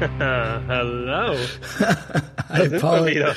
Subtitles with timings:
[0.18, 1.36] Hallo.
[2.48, 3.34] Hi Paul.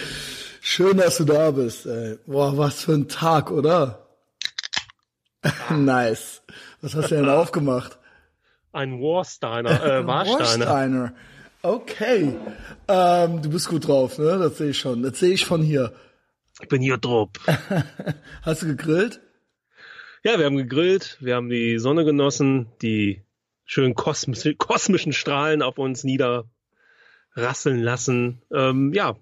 [0.62, 1.86] Schön, dass du da bist.
[1.86, 2.18] Ey.
[2.26, 4.08] Boah, was für ein Tag, oder?
[5.70, 6.42] nice.
[6.80, 8.00] Was hast du denn aufgemacht?
[8.72, 10.66] Ein Warsteiner, äh, Warsteiner.
[10.66, 11.14] Warsteiner.
[11.64, 12.34] Okay.
[12.88, 14.38] Ähm, du bist gut drauf, ne?
[14.40, 15.04] Das sehe ich schon.
[15.04, 15.92] Das sehe ich von hier.
[16.62, 17.28] Ich bin hier drauf.
[18.42, 19.20] hast du gegrillt?
[20.24, 23.22] Ja, wir haben gegrillt, wir haben die Sonne genossen, die
[23.66, 26.06] schönen kosmisch, kosmischen Strahlen auf uns
[27.36, 28.42] niederrasseln lassen.
[28.52, 29.16] Ähm, ja,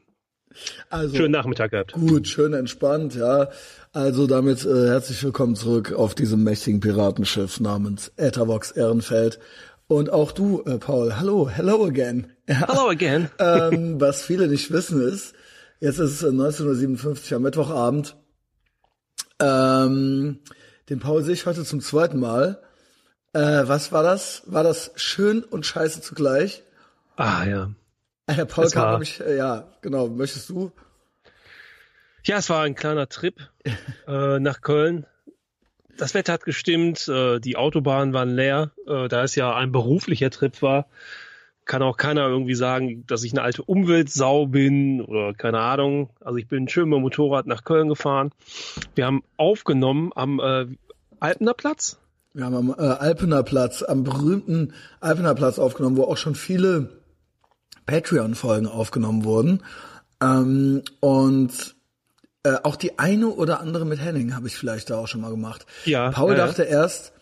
[0.89, 1.93] also, schönen Nachmittag gehabt.
[1.93, 3.49] Gut, schön entspannt, ja.
[3.93, 9.39] Also damit äh, herzlich willkommen zurück auf diesem mächtigen Piratenschiff namens Ethervox Ehrenfeld.
[9.87, 12.31] Und auch du, äh, Paul, hallo, hello again.
[12.47, 13.29] Ja, hello again.
[13.39, 15.33] ähm, was viele nicht wissen ist,
[15.79, 18.15] jetzt ist es 19.57 am Mittwochabend.
[19.39, 20.39] Ähm,
[20.89, 22.61] den Paul sehe ich heute zum zweiten Mal.
[23.33, 24.43] Äh, was war das?
[24.45, 26.63] War das schön und scheiße zugleich?
[27.15, 27.71] Ah ja.
[28.37, 30.07] Äh, Paul kam, ich, äh, ja, genau.
[30.07, 30.71] Möchtest du?
[32.23, 33.35] Ja, es war ein kleiner Trip
[34.07, 35.05] äh, nach Köln.
[35.97, 38.71] Das Wetter hat gestimmt, äh, die Autobahnen waren leer.
[38.87, 40.87] Äh, da es ja ein beruflicher Trip war,
[41.65, 46.09] kann auch keiner irgendwie sagen, dass ich eine alte Umweltsau bin oder keine Ahnung.
[46.19, 48.31] Also ich bin schön mit dem Motorrad nach Köln gefahren.
[48.95, 50.67] Wir haben aufgenommen am äh,
[51.19, 51.97] Alpener Platz.
[52.33, 57.00] Wir haben am äh, Alpener Platz, am berühmten Alpener Platz aufgenommen, wo auch schon viele
[57.85, 59.63] Patreon-Folgen aufgenommen wurden.
[60.21, 61.75] Ähm, und
[62.43, 65.31] äh, auch die eine oder andere mit Henning habe ich vielleicht da auch schon mal
[65.31, 65.65] gemacht.
[65.85, 66.11] Ja.
[66.11, 67.13] Paul äh, dachte erst,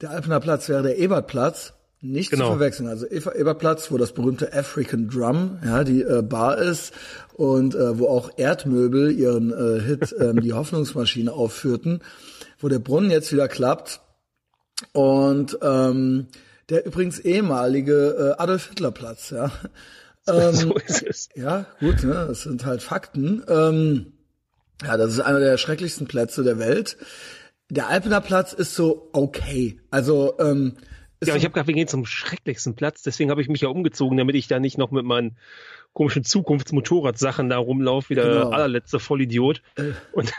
[0.00, 1.74] der Alpener Platz wäre der Ebertplatz.
[2.00, 2.46] Nicht genau.
[2.46, 2.86] zu verwechseln.
[2.86, 6.92] Also Ebertplatz, wo das berühmte African Drum, ja, die äh, Bar ist
[7.32, 12.02] und äh, wo auch Erdmöbel ihren äh, Hit ähm, die Hoffnungsmaschine aufführten,
[12.58, 14.02] wo der Brunnen jetzt wieder klappt
[14.92, 16.26] und ähm,
[16.68, 19.50] der übrigens ehemalige äh, Adolf Hitler Platz, ja.
[20.28, 21.28] Ähm, so ist es.
[21.34, 23.44] Ja, gut, ne, das sind halt Fakten.
[23.46, 24.14] Ähm,
[24.82, 26.96] ja, das ist einer der schrecklichsten Plätze der Welt.
[27.68, 29.80] Der Alpener Platz ist so okay.
[29.90, 30.78] Also ähm,
[31.22, 33.02] ja, ich habe gedacht, wir gehen zum schrecklichsten Platz.
[33.02, 35.36] Deswegen habe ich mich ja umgezogen, damit ich da nicht noch mit meinen
[35.92, 38.50] komischen Zukunftsmotorradsachen da rumlaufe, wie der genau.
[38.50, 39.62] allerletzte Vollidiot.
[39.76, 39.92] Äh.
[40.12, 40.32] Und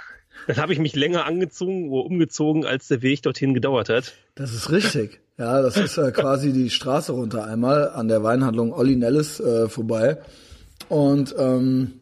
[0.47, 4.13] dann habe ich mich länger angezogen oder umgezogen, als der Weg dorthin gedauert hat.
[4.35, 5.21] Das ist richtig.
[5.37, 9.67] Ja, das ist ja quasi die Straße runter einmal an der Weinhandlung Olli Nellis äh,
[9.67, 10.17] vorbei.
[10.87, 11.99] Und ähm,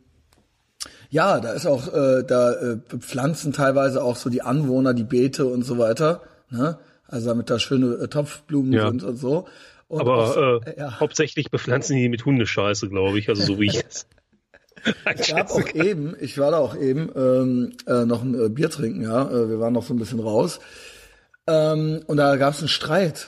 [1.09, 5.45] ja, da ist auch, äh, da äh, pflanzen teilweise auch so die Anwohner die Beete
[5.45, 6.21] und so weiter.
[6.49, 6.77] Ne?
[7.07, 8.87] Also damit da schöne äh, Topfblumen ja.
[8.87, 9.47] sind und so.
[9.87, 10.99] Und Aber auch, äh, ja.
[10.99, 13.29] hauptsächlich bepflanzen die mit Hundescheiße, glaube ich.
[13.29, 14.07] Also so wie ich es.
[15.19, 18.69] Ich gab auch eben, ich war da auch eben ähm, äh, noch ein äh, Bier
[18.69, 19.29] trinken, ja.
[19.29, 20.59] Äh, wir waren noch so ein bisschen raus.
[21.47, 23.27] Ähm, und da gab es einen Streit.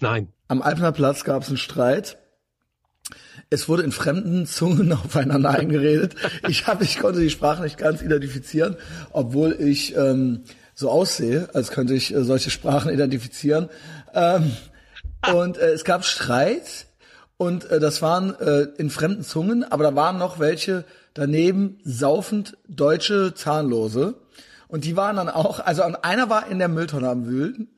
[0.00, 0.28] Nein.
[0.48, 2.18] Am Alpener Platz gab es einen Streit.
[3.50, 6.14] Es wurde in fremden Zungen aufeinander eingeredet.
[6.48, 8.76] Ich habe, ich konnte die Sprache nicht ganz identifizieren,
[9.12, 13.68] obwohl ich ähm, so aussehe, als könnte ich äh, solche Sprachen identifizieren.
[14.14, 14.52] Ähm,
[15.34, 16.86] und äh, es gab Streit
[17.36, 22.56] und äh, das waren äh, in fremden Zungen, aber da waren noch welche daneben saufend
[22.68, 24.14] deutsche Zahnlose.
[24.70, 27.68] Und die waren dann auch, also einer war in der Mülltonne am Wühlen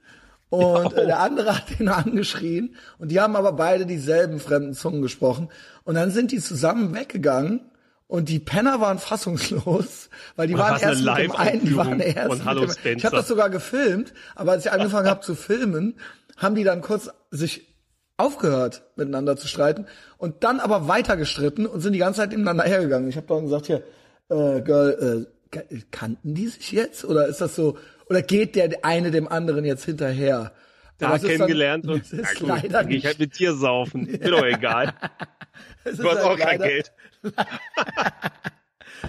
[0.51, 2.77] und äh, der andere hat ihn angeschrien.
[2.99, 5.49] Und die haben aber beide dieselben fremden Zungen gesprochen.
[5.85, 7.63] Und dann sind die zusammen weggegangen
[8.07, 12.45] und die Penner waren fassungslos, weil die waren erst mit dem einen, die waren erst
[12.45, 15.95] Hallo mit dem, Ich habe das sogar gefilmt, aber als ich angefangen habe zu filmen,
[16.37, 17.75] haben die dann kurz sich
[18.19, 19.87] aufgehört miteinander zu streiten
[20.19, 23.09] und dann aber weiter gestritten und sind die ganze Zeit nebeneinander hergegangen.
[23.09, 23.83] Ich habe dann gesagt hier,
[24.29, 25.42] äh, Girl, äh,
[25.91, 27.05] kannten die sich jetzt?
[27.05, 30.53] Oder ist das so, oder geht der eine dem anderen jetzt hinterher?
[30.99, 32.99] Da kennengelernt dann, und ist ja, leider nicht.
[32.99, 34.07] ich halt mit dir saufen.
[34.07, 34.95] Ist doch egal.
[35.85, 36.93] du hast halt auch kein leider, Geld.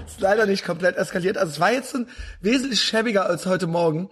[0.05, 1.37] ist leider nicht komplett eskaliert.
[1.37, 2.07] Also es war jetzt ein
[2.41, 4.09] wesentlich schäbiger als heute Morgen.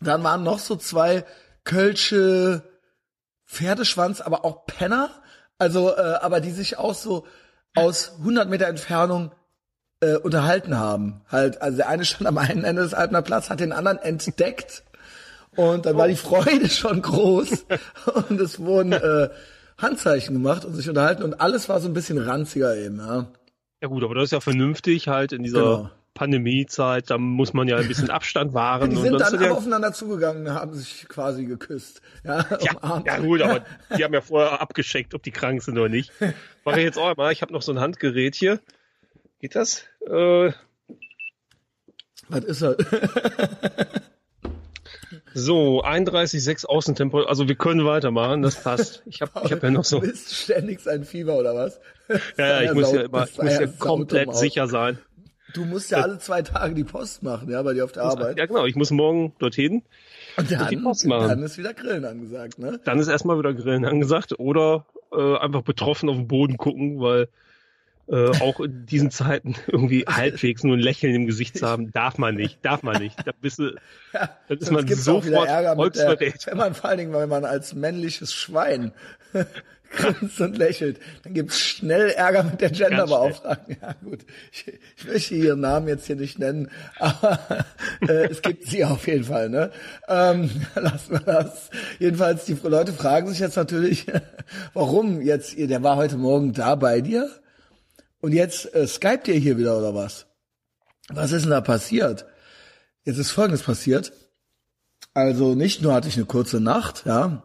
[0.00, 1.24] Dann waren noch so zwei
[1.64, 2.62] Kölsche
[3.46, 5.10] Pferdeschwanz, aber auch Penner.
[5.58, 7.26] Also, äh, aber die sich auch so
[7.74, 9.32] aus 100 Meter Entfernung
[10.00, 11.20] äh, unterhalten haben.
[11.30, 14.82] Halt, also der eine stand am einen Ende des Alpener Platz, hat den anderen entdeckt
[15.56, 17.66] und dann war die Freude schon groß
[18.28, 19.28] und es wurden äh,
[19.78, 23.26] Handzeichen gemacht und sich unterhalten und alles war so ein bisschen ranziger eben, ja.
[23.82, 25.90] Ja gut, aber das ist ja vernünftig halt in dieser genau.
[26.12, 28.90] Pandemiezeit, da muss man ja ein bisschen Abstand wahren.
[28.90, 32.02] Ja, die sind dann, dann ja aufeinander zugegangen, haben sich quasi geküsst.
[32.24, 33.64] Ja, ja, ja, gut, aber
[33.96, 36.12] die haben ja vorher abgescheckt, ob die krank sind oder nicht.
[36.64, 37.32] Mache ich jetzt auch mal.
[37.32, 38.60] Ich habe noch so ein Handgerät hier.
[39.40, 39.84] Geht das?
[40.06, 40.52] Äh,
[42.28, 42.76] Was ist das?
[45.32, 47.22] So, 31,6 Außentempo.
[47.22, 49.02] Also wir können weitermachen, das passt.
[49.06, 50.00] Ich habe ich hab ja noch so.
[50.00, 51.80] Du bist ständig sein Fieber oder was?
[52.36, 54.98] Ja, ja, ich muss ja immer, ich muss ja komplett sicher sein.
[55.54, 58.36] Du musst ja alle zwei Tage die Post machen, ja, bei dir auf der Arbeit.
[58.38, 58.66] Ja, genau.
[58.66, 59.82] Ich muss morgen dorthin
[60.36, 61.28] Und dann, die Post machen.
[61.28, 62.80] dann ist wieder Grillen angesagt, ne?
[62.84, 67.28] Dann ist erstmal wieder Grillen angesagt oder äh, einfach betroffen auf den Boden gucken, weil
[68.10, 72.18] äh, auch in diesen Zeiten irgendwie halbwegs nur ein Lächeln im Gesicht zu haben, darf
[72.18, 73.16] man nicht, darf man nicht.
[73.24, 73.76] Da bist du,
[74.12, 77.44] Ja, dann ist man sofort Ärger mit der, wenn man vor allen Dingen, wenn man
[77.44, 78.92] als männliches Schwein
[79.90, 83.76] grinst und lächelt, dann gibt's schnell Ärger mit der Genderbeauftragten.
[83.80, 86.68] Ja gut, ich, ich möchte ihren Namen jetzt hier nicht nennen,
[86.98, 87.38] aber
[88.08, 89.50] äh, es gibt sie auf jeden Fall.
[89.50, 89.70] Ne?
[90.08, 91.70] Ähm, lassen wir das.
[92.00, 94.06] Jedenfalls, die Leute fragen sich jetzt natürlich,
[94.74, 97.30] warum jetzt, ihr, der war heute Morgen da bei dir
[98.20, 100.26] und jetzt äh, skypt ihr hier wieder oder was?
[101.08, 102.26] Was ist denn da passiert?
[103.04, 104.12] Jetzt ist Folgendes passiert.
[105.14, 107.42] Also nicht nur hatte ich eine kurze Nacht, ja.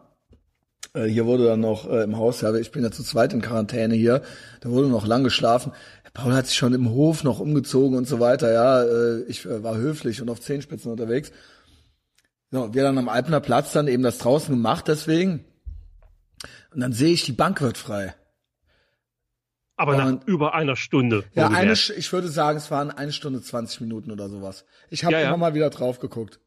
[0.94, 3.42] Äh, Hier wurde dann noch äh, im Haus, ja, ich bin ja zu zweit in
[3.42, 4.22] Quarantäne hier,
[4.60, 5.72] da wurde noch lang geschlafen.
[6.14, 8.82] Paul hat sich schon im Hof noch umgezogen und so weiter, ja.
[8.82, 11.32] äh, Ich äh, war höflich und auf Zehenspitzen unterwegs.
[12.50, 15.44] So, wir dann am Alpener Platz dann eben das draußen gemacht, deswegen.
[16.72, 18.14] Und dann sehe ich, die Bank wird frei.
[19.76, 21.24] Aber nach Und- über einer Stunde.
[21.34, 24.64] Ja, eine, ich würde sagen, es waren eine Stunde 20 Minuten oder sowas.
[24.90, 25.28] Ich habe Ja, ja.
[25.28, 26.40] immer mal wieder drauf geguckt.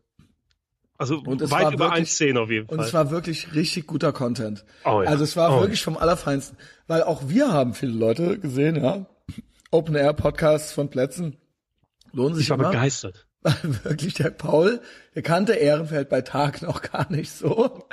[0.97, 2.87] also und es weit war über wirklich- 1,10 auf jeden Und Fall.
[2.87, 4.65] es war wirklich richtig guter Content.
[4.83, 5.09] Oh ja.
[5.09, 6.57] Also es war Oh wirklich vom Allerfeinsten.
[6.87, 9.05] Weil auch wir haben viele Leute gesehen, ja.
[9.71, 11.37] Open Air Podcasts von Plätzen.
[12.11, 12.69] Lohnen sich ich war immer.
[12.71, 13.27] begeistert.
[13.43, 13.53] Weil
[13.83, 14.81] wirklich der Paul,
[15.15, 17.85] der kannte Ehrenfeld bei Tag noch gar nicht so.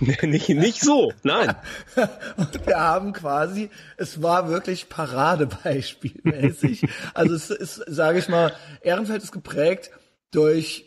[0.22, 1.54] nicht, nicht so, nein.
[2.36, 6.86] Und wir haben quasi, es war wirklich Paradebeispielmäßig.
[7.14, 9.90] also es ist, sage ich mal, Ehrenfeld ist geprägt
[10.30, 10.84] durch,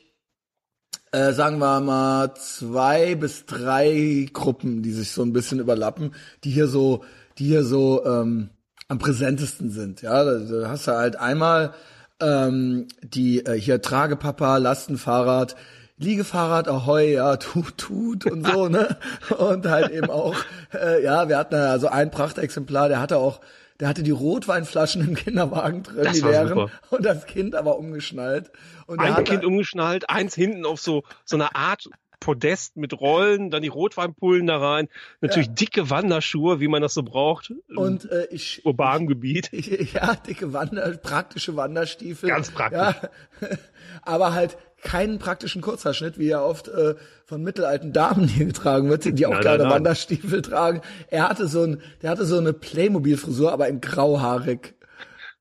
[1.12, 6.52] äh, sagen wir mal, zwei bis drei Gruppen, die sich so ein bisschen überlappen, die
[6.52, 7.04] hier so,
[7.38, 8.50] die hier so ähm,
[8.88, 10.02] am präsentesten sind.
[10.02, 11.74] Ja, da, hast du halt einmal
[12.22, 15.56] ähm, die äh, hier Tragepapa, Lastenfahrrad,
[16.02, 18.98] Liegefahrrad, Ahoi, ja, tut, tut und so, ne?
[19.38, 20.36] Und halt eben auch,
[20.74, 23.40] äh, ja, wir hatten ja so ein Prachtexemplar, der hatte auch,
[23.80, 28.52] der hatte die Rotweinflaschen im Kinderwagen drin, Das die leeren, und das Kind aber umgeschnallt.
[28.88, 31.90] Und Ein Kind umgeschnallt, eins hinten auf so, so eine Art
[32.22, 34.88] Podest mit Rollen, dann die Rotweinpullen da rein,
[35.22, 39.50] natürlich dicke Wanderschuhe, wie man das so braucht, und äh, ich, urbanen Gebiet.
[39.94, 42.30] ja, dicke Wander, praktische Wanderstiefel.
[42.30, 43.10] Ganz praktisch.
[43.42, 43.48] Ja,
[44.04, 46.96] aber halt keinen praktischen Kurzhaarschnitt, wie ja oft äh,
[47.26, 49.60] von mittelalten Damen hier getragen wird, die auch Nein.
[49.60, 50.82] Wanderstiefel tragen.
[51.08, 54.76] Er hatte so ein, der hatte so eine Playmobil-Frisur, aber in grauhaarig.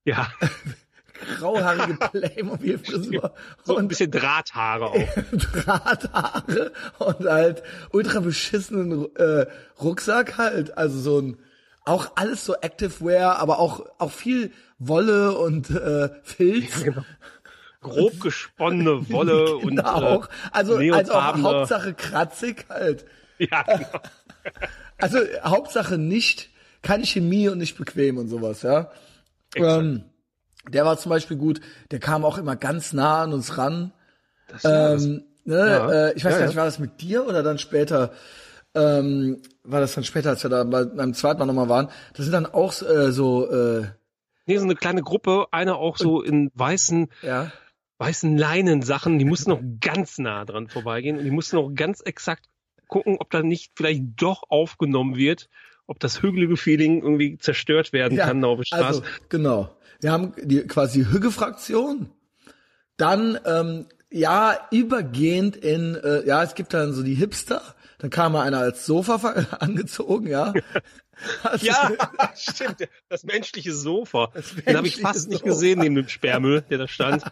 [0.03, 0.27] Ja,
[1.37, 3.33] Grauhaarige Playmobil-Frisur.
[3.63, 4.95] so ein und bisschen Drahthaare auch.
[5.31, 9.45] Drahthaare und halt ultra beschissenen äh,
[9.81, 10.77] Rucksack halt.
[10.77, 11.37] Also so ein,
[11.85, 16.83] auch alles so Activewear, aber auch, auch viel Wolle und äh, Filz.
[16.83, 17.03] genau.
[17.81, 20.01] Grob gesponnene Wolle und Genau.
[20.01, 20.29] äh, auch.
[20.51, 23.05] Also, also auch neonfarbene- Hauptsache kratzig halt.
[23.39, 23.87] Ja, genau.
[24.99, 26.49] Also Hauptsache nicht,
[26.83, 28.91] keine Chemie und nicht bequem und sowas, ja.
[29.55, 30.03] Ähm,
[30.69, 33.91] der war zum Beispiel gut, der kam auch immer ganz nah an uns ran.
[34.47, 35.91] Das, Ähm, ne, Ja.
[35.91, 38.11] äh, ich weiß Ja, gar nicht, war das mit dir oder dann später?
[38.75, 41.89] Ähm, war das dann später, als wir da bei, beim zweiten Mal nochmal waren?
[42.13, 43.87] Das sind dann auch äh, so, äh,
[44.45, 47.51] nee, so eine kleine Gruppe, einer auch so in weißen, ja,
[48.01, 52.45] weißen Leinensachen, die mussten noch ganz nah dran vorbeigehen und die mussten noch ganz exakt
[52.87, 55.49] gucken, ob da nicht vielleicht doch aufgenommen wird,
[55.85, 58.85] ob das hügelige Feeling irgendwie zerstört werden ja kann auf der Straße.
[58.85, 59.77] also genau.
[59.99, 62.09] Wir haben die quasi Hügge-Fraktion.
[62.97, 67.61] Dann ähm, ja übergehend in, äh, ja es gibt dann so die Hipster.
[68.01, 69.15] Dann kam mal einer als Sofa
[69.59, 70.53] angezogen, ja.
[71.43, 71.91] Also, Ja,
[72.35, 72.77] stimmt.
[73.07, 74.31] Das menschliche Sofa.
[74.65, 75.49] Den habe ich menschliche fast nicht Sofa.
[75.51, 77.23] gesehen neben dem Sperrmüll, der da stand.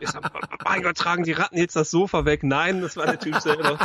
[0.00, 0.32] Ich sag,
[0.64, 2.42] mein Gott, tragen die Ratten jetzt das Sofa weg?
[2.42, 3.78] Nein, das war der Typ selber.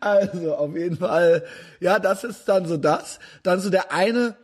[0.00, 1.44] Also auf jeden Fall,
[1.80, 3.18] ja, das ist dann so das.
[3.42, 4.36] Dann so der eine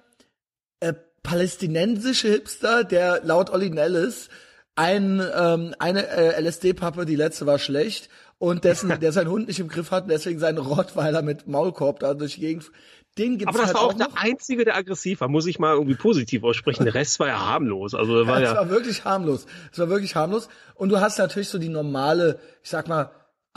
[0.81, 4.29] äh, palästinensische Hipster, der laut Olli Nellis
[4.76, 9.59] ein, ähm, eine äh, LSD-Pappe, die letzte war schlecht, und dessen, der seinen Hund nicht
[9.59, 12.71] im Griff hat und deswegen seinen Rottweiler mit Maulkorb da durch die Gegend.
[13.18, 14.16] Den gibt's Aber das halt war auch auch der noch.
[14.16, 16.85] einzige, der aggressiv war, muss ich mal irgendwie positiv aussprechen.
[16.85, 17.95] Der Rest war ja harmlos.
[17.95, 19.47] Also war Es ja, war wirklich harmlos.
[19.73, 20.49] Es war wirklich harmlos.
[20.75, 23.11] Und du hast natürlich so die normale, ich sag mal,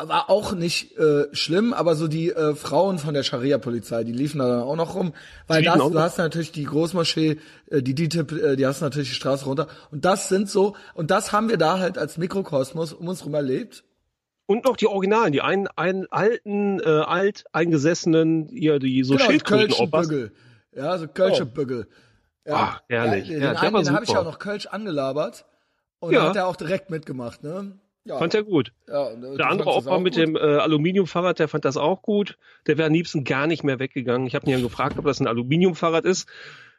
[0.08, 4.40] war auch nicht äh, schlimm, aber so die äh, Frauen von der Scharia-Polizei, die liefen
[4.40, 5.14] da dann auch noch rum,
[5.48, 7.38] weil das, du hast natürlich die Großmoschee,
[7.70, 11.12] äh, die DITIB, äh, die hast natürlich die Straße runter und das sind so, und
[11.12, 13.84] das haben wir da halt als Mikrokosmos um uns rum erlebt.
[14.46, 19.86] Und noch die Originalen, die einen, einen alten, äh, alt eingesessenen, hier die so genau.
[19.86, 20.32] Bügel.
[20.76, 21.46] Ja, so Kölsche Oh.
[21.54, 21.88] Bügel.
[22.48, 23.28] Ah, herrlich.
[23.28, 25.46] Ja, den Ja, einen, den habe ich ja auch noch Kölsch angelabert
[26.00, 26.30] und Ja.
[26.30, 27.78] hat er auch direkt mitgemacht, ne?
[28.10, 28.74] Ja, Fand er gut.
[28.88, 30.24] ja, äh, Der andere auch mit gut?
[30.24, 32.40] dem äh, Aluminiumfahrrad, der fand das auch gut.
[32.66, 34.26] Der wäre am liebsten gar nicht mehr weggegangen.
[34.26, 36.28] Ich habe ihn ja gefragt, ob das ein Aluminiumfahrrad ist.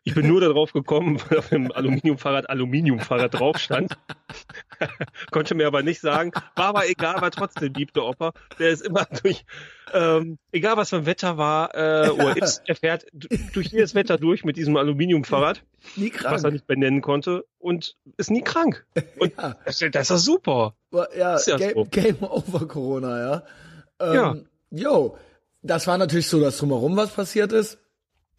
[0.04, 3.98] Ich bin nur darauf gekommen, weil auf dem Aluminiumfahrrad Aluminiumfahrrad drauf stand.
[5.30, 6.32] Konnte mir aber nicht sagen.
[6.56, 8.32] War aber egal, war trotzdem lieb der Opa.
[8.58, 9.44] Der ist immer durch,
[9.92, 14.16] ähm, egal was für ein Wetter war, äh, oder ist, er fährt durch jedes Wetter
[14.16, 15.62] durch mit diesem Aluminiumfahrrad,
[15.96, 16.52] Nie was er krank.
[16.54, 18.86] nicht benennen konnte und ist nie krank.
[19.18, 19.56] Und Ja.
[19.64, 20.74] das, ist- das ist super.
[20.92, 21.06] Ja,
[21.46, 21.84] ja Game, so.
[21.84, 23.42] Game over Corona,
[24.00, 24.12] ja.
[24.14, 24.30] Ja.
[24.32, 25.18] Ähm, Jo,
[25.62, 27.78] das war natürlich so, dass drumherum was passiert ist.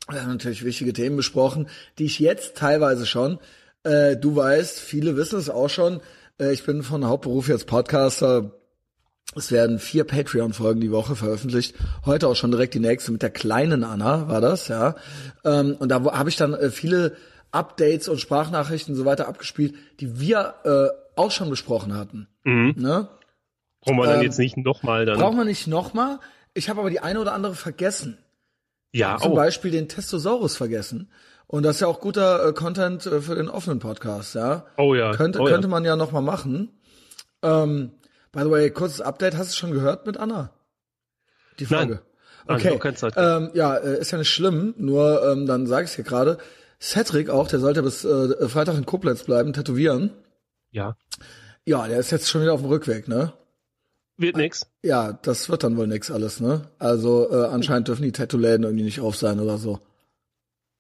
[0.09, 1.67] Wir haben natürlich wichtige Themen besprochen,
[1.97, 3.39] die ich jetzt teilweise schon,
[3.83, 6.01] äh, du weißt, viele wissen es auch schon,
[6.39, 8.51] äh, ich bin von Hauptberuf jetzt Podcaster.
[9.33, 11.75] Es werden vier Patreon-Folgen die Woche veröffentlicht.
[12.05, 14.95] Heute auch schon direkt die nächste mit der kleinen Anna war das, ja.
[15.45, 17.15] Ähm, und da habe ich dann äh, viele
[17.51, 22.27] Updates und Sprachnachrichten und so weiter abgespielt, die wir äh, auch schon besprochen hatten.
[22.43, 22.73] Mhm.
[22.77, 23.07] Ne?
[23.81, 25.17] Brauchen wir dann Ähm, jetzt nicht nochmal dann.
[25.17, 26.19] Brauchen wir nicht nochmal.
[26.53, 28.17] Ich habe aber die eine oder andere vergessen.
[28.91, 29.35] Ja, Zum oh.
[29.35, 31.09] Beispiel den Testosaurus vergessen.
[31.47, 34.65] Und das ist ja auch guter äh, Content äh, für den offenen Podcast, ja.
[34.77, 35.13] Oh ja.
[35.13, 35.71] Könnte, oh könnte ja.
[35.71, 36.69] man ja nochmal machen.
[37.41, 37.91] Ähm,
[38.31, 40.51] by the way, kurzes Update, hast du schon gehört mit Anna?
[41.59, 41.87] Die Nein.
[41.87, 42.01] Folge.
[42.47, 42.93] Nein, okay.
[42.95, 43.13] Zeit.
[43.17, 46.37] Ähm, ja, äh, ist ja nicht schlimm, nur ähm, dann sage ich dir gerade.
[46.81, 50.11] Cedric auch, der sollte bis äh, Freitag in Koblenz bleiben, tätowieren.
[50.71, 50.95] Ja.
[51.65, 53.33] Ja, der ist jetzt schon wieder auf dem Rückweg, ne?
[54.21, 54.69] Wird nix.
[54.83, 56.69] Ja, das wird dann wohl nix alles, ne?
[56.79, 59.79] Also äh, anscheinend dürfen die Tattoo-Läden irgendwie nicht auf sein oder so.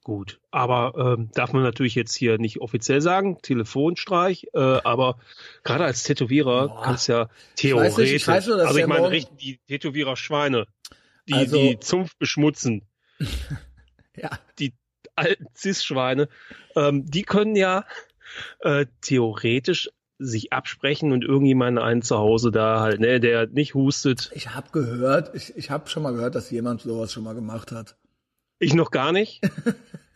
[0.03, 0.39] Gut.
[0.49, 5.19] Aber ähm, darf man natürlich jetzt hier nicht offiziell sagen, Telefonstreich, äh, aber
[5.63, 6.81] gerade als Tätowierer Boah.
[6.81, 10.65] kannst ja Ich weiß nicht, ich theoretisch, weiß also ich meine, richten die Tätowierer Schweine,
[11.27, 12.87] die Also- die Zunft beschmutzen,
[14.15, 14.31] Ja.
[14.59, 14.73] die
[15.15, 16.29] alten Cis-Schweine,
[16.75, 17.85] ähm, die können ja
[18.61, 19.89] äh, theoretisch
[20.23, 24.31] sich absprechen und irgendjemanden einen zu Hause da halt, ne, der nicht hustet.
[24.33, 27.71] Ich habe gehört, ich, ich habe schon mal gehört, dass jemand sowas schon mal gemacht
[27.71, 27.95] hat.
[28.59, 29.41] Ich noch gar nicht.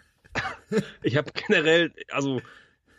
[1.03, 2.41] ich habe generell, also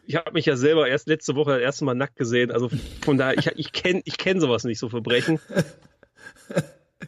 [0.06, 2.50] ich habe mich ja selber erst letzte Woche das erste Mal nackt gesehen.
[2.50, 2.70] Also
[3.02, 5.38] von daher, ich, ich kenne ich kenn sowas nicht, so Verbrechen.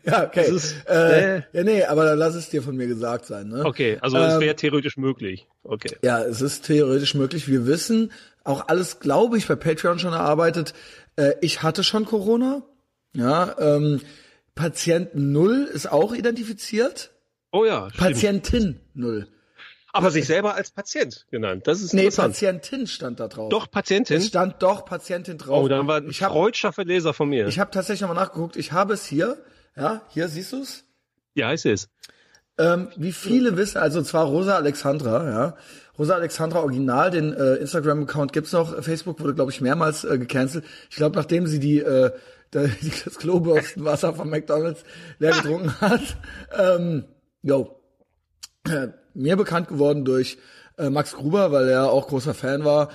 [0.04, 0.50] Ja, okay.
[0.50, 1.42] Ist- äh, äh.
[1.52, 3.48] Ja, nee, aber dann lass es dir von mir gesagt sein.
[3.48, 3.64] Ne?
[3.64, 5.46] Okay, also es Ähm, wäre theoretisch möglich.
[5.62, 5.96] Okay.
[6.02, 7.48] Ja, es ist theoretisch möglich.
[7.48, 8.12] Wir wissen,
[8.48, 10.74] auch alles, glaube ich, bei Patreon schon erarbeitet.
[11.16, 12.62] Äh, ich hatte schon Corona.
[13.14, 14.00] Ja, ähm,
[14.54, 17.12] Patient Null ist auch identifiziert.
[17.52, 17.96] Oh ja, stimmt.
[17.98, 19.28] Patientin Null.
[19.92, 21.66] Aber sich selber als Patient genannt.
[21.66, 22.10] Das ist Nee.
[22.10, 23.48] Patientin stand da drauf.
[23.48, 24.18] Doch, Patientin.
[24.18, 25.64] Es stand doch Patientin drauf.
[25.64, 27.46] Oh, dann war ein ich habe freudscher Verleser von mir.
[27.48, 28.56] ich hab tatsächlich nochmal nachgeguckt.
[28.56, 29.38] Ich habe es hier.
[29.76, 30.84] Ja, hier siehst du's.
[31.34, 31.88] ja, ist es.
[32.58, 35.56] Ähm, wie viele wissen, also zwar Rosa Alexandra, ja.
[35.98, 38.82] Rosa Alexandra Original, den äh, Instagram-Account gibt's noch.
[38.82, 40.64] Facebook wurde, glaube ich, mehrmals äh, gecancelt.
[40.90, 42.10] Ich glaube, nachdem sie die, äh,
[42.54, 44.84] die das Klobürstenwasser von McDonalds
[45.18, 46.16] leer getrunken hat.
[46.56, 47.04] Ähm,
[47.42, 47.80] yo.
[48.68, 50.38] Äh, mir bekannt geworden durch
[50.78, 52.90] äh, Max Gruber, weil er auch großer Fan war.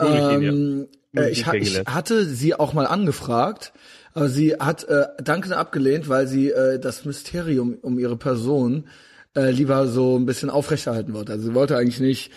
[0.00, 3.72] Ähm, äh, ich, ich hatte sie auch mal angefragt,
[4.14, 8.88] aber sie hat äh, dankend abgelehnt, weil sie äh, das Mysterium um ihre Person
[9.36, 11.32] äh, lieber so ein bisschen aufrechterhalten wollte.
[11.32, 12.30] Also sie wollte eigentlich nicht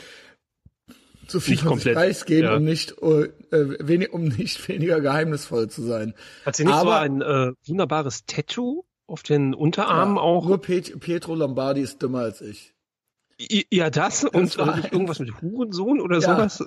[1.27, 2.55] so viel Nicht von sich komplett, preisgeben, ja.
[2.58, 6.13] um nicht äh, wenig, um nicht weniger geheimnisvoll zu sein.
[6.46, 10.48] Hat sie nicht so Aber- ein äh, wunderbares Tattoo auf den Unterarmen Ja, auch?
[10.48, 12.75] Nur Pet Pietro Lombardi ist dümmer als ich.
[13.38, 16.36] Ja, das und äh, irgendwas mit Hurensohn oder Ja.
[16.36, 16.63] sowas.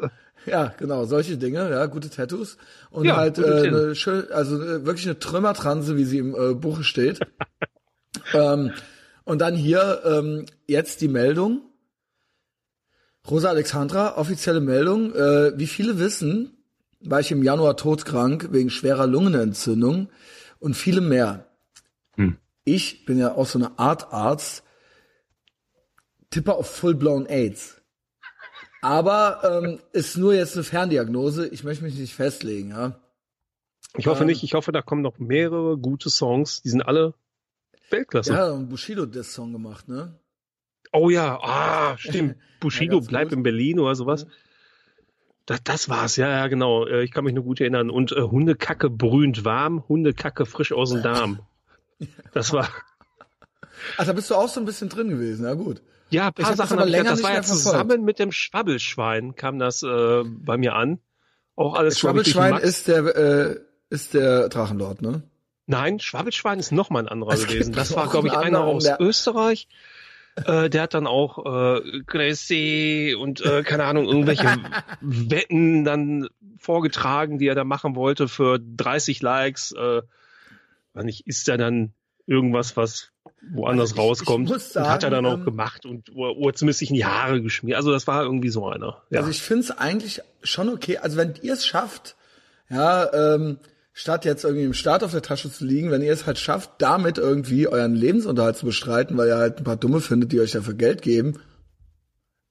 [0.47, 2.59] Ja, genau, solche Dinge, ja, gute Tattoos
[2.91, 6.55] und Ja, halt äh, eine schön, also äh, wirklich eine Trümmertranse, wie sie im äh,
[6.55, 7.21] Buche steht.
[8.35, 8.73] ähm,
[9.25, 11.63] und dann hier ähm, jetzt die Meldung.
[13.29, 15.15] Rosa Alexandra, offizielle Meldung.
[15.15, 16.57] Äh, wie viele wissen,
[17.01, 20.09] war ich im Januar todkrank wegen schwerer Lungenentzündung
[20.61, 21.47] und viele mehr.
[22.17, 22.37] Hm.
[22.65, 24.63] Ich bin ja auch so eine Art Arzt,
[26.31, 27.81] Tipper auf full-blown AIDS.
[28.81, 31.49] Aber ähm, ist nur jetzt eine Ferndiagnose.
[31.49, 32.99] Ich möchte mich nicht festlegen, ja.
[33.97, 34.43] Ich hoffe Ähm, nicht.
[34.45, 36.63] Ich hoffe, da kommen noch mehrere gute Songs.
[36.63, 37.15] Die sind alle
[37.91, 38.33] Weltklasse.
[38.33, 40.19] Ja, und Bushido hat das Song gemacht, ne?
[40.93, 42.37] Oh ja, ah, stimmt.
[42.61, 44.27] Bushido ganz bleibt in Berlin oder sowas.
[45.47, 46.87] Das, das war's, ja, ja, genau.
[46.87, 47.91] Äh, Ich kann mich nur gut erinnern.
[47.91, 51.41] Und äh, Hundekacke brühend warm, Hundekacke frisch aus dem Darm.
[52.33, 52.69] Das war,
[53.97, 55.83] Ach, da bist du auch so ein bisschen drin gewesen, ja gut.
[56.11, 56.95] Ja, ein Ich paar das Sachen ich.
[56.95, 60.99] Das nicht war ja zusammen mit dem Schwabbelschwein kam das äh, bei mir an.
[61.57, 63.57] Auch alles Das ich, Schwabbelschwein ist der, äh,
[63.91, 65.23] ist der Drachenlord, ne?
[65.67, 67.75] Nein, Schwabbelschwein ist noch mal ein anderer Es gewesen.
[67.75, 69.69] Das war, glaube ich, einer aus der- Österreich.
[70.47, 71.45] Äh, der hat dann auch
[71.79, 74.47] äh, Gracie und äh, keine Ahnung, irgendwelche
[75.01, 79.73] Wetten dann vorgetragen, die er da machen wollte für 30 Likes.
[79.73, 80.03] Äh,
[80.95, 81.93] nicht, ist da dann
[82.27, 83.11] irgendwas, was
[83.53, 84.49] woanders Also ich- rauskommt?
[84.49, 87.05] ich und hat er sagen, dann auch ähm, gemacht und oder, zumindest sich in die
[87.05, 87.77] Haare geschmiert.
[87.77, 89.03] Also das war irgendwie so einer.
[89.11, 89.21] Ja.
[89.21, 90.99] Also ich finde es eigentlich schon okay.
[90.99, 92.17] Also wenn ihr es schafft,
[92.71, 93.59] ja, ähm,
[93.93, 96.71] statt jetzt irgendwie im Start auf der Tasche zu liegen, wenn ihr es halt schafft,
[96.79, 100.53] damit irgendwie euren Lebensunterhalt zu bestreiten, weil ihr halt ein paar Dumme findet, die euch
[100.53, 101.41] dafür Geld geben.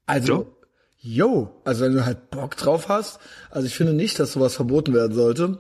[0.06, 0.58] Also,
[1.00, 4.94] yo, also wenn du halt Bock drauf hast, also ich finde nicht, dass sowas verboten
[4.94, 5.60] werden sollte.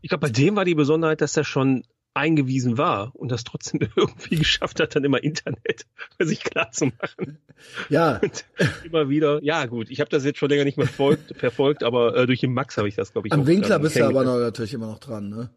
[0.00, 1.84] Ich glaube, bei dem war die Besonderheit, dass er schon
[2.14, 5.86] eingewiesen war und das trotzdem irgendwie geschafft hat, dann immer Internet
[6.16, 7.38] für sich klar zu machen.
[7.88, 8.44] Ja, Und
[8.84, 12.16] immer wieder, ja gut, ich habe das jetzt schon länger nicht mehr verfolgt, verfolgt, aber
[12.16, 14.38] äh, durch den Max habe ich das, glaube ich, am Winkler bist du aber noch,
[14.38, 15.50] natürlich immer noch dran, ne?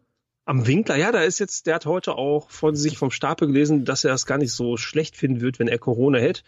[0.44, 3.84] Am Winkler, ja, da ist jetzt, der hat heute auch von sich vom Stapel gelesen,
[3.84, 6.42] dass er es gar nicht so schlecht finden wird, wenn er Corona hätte.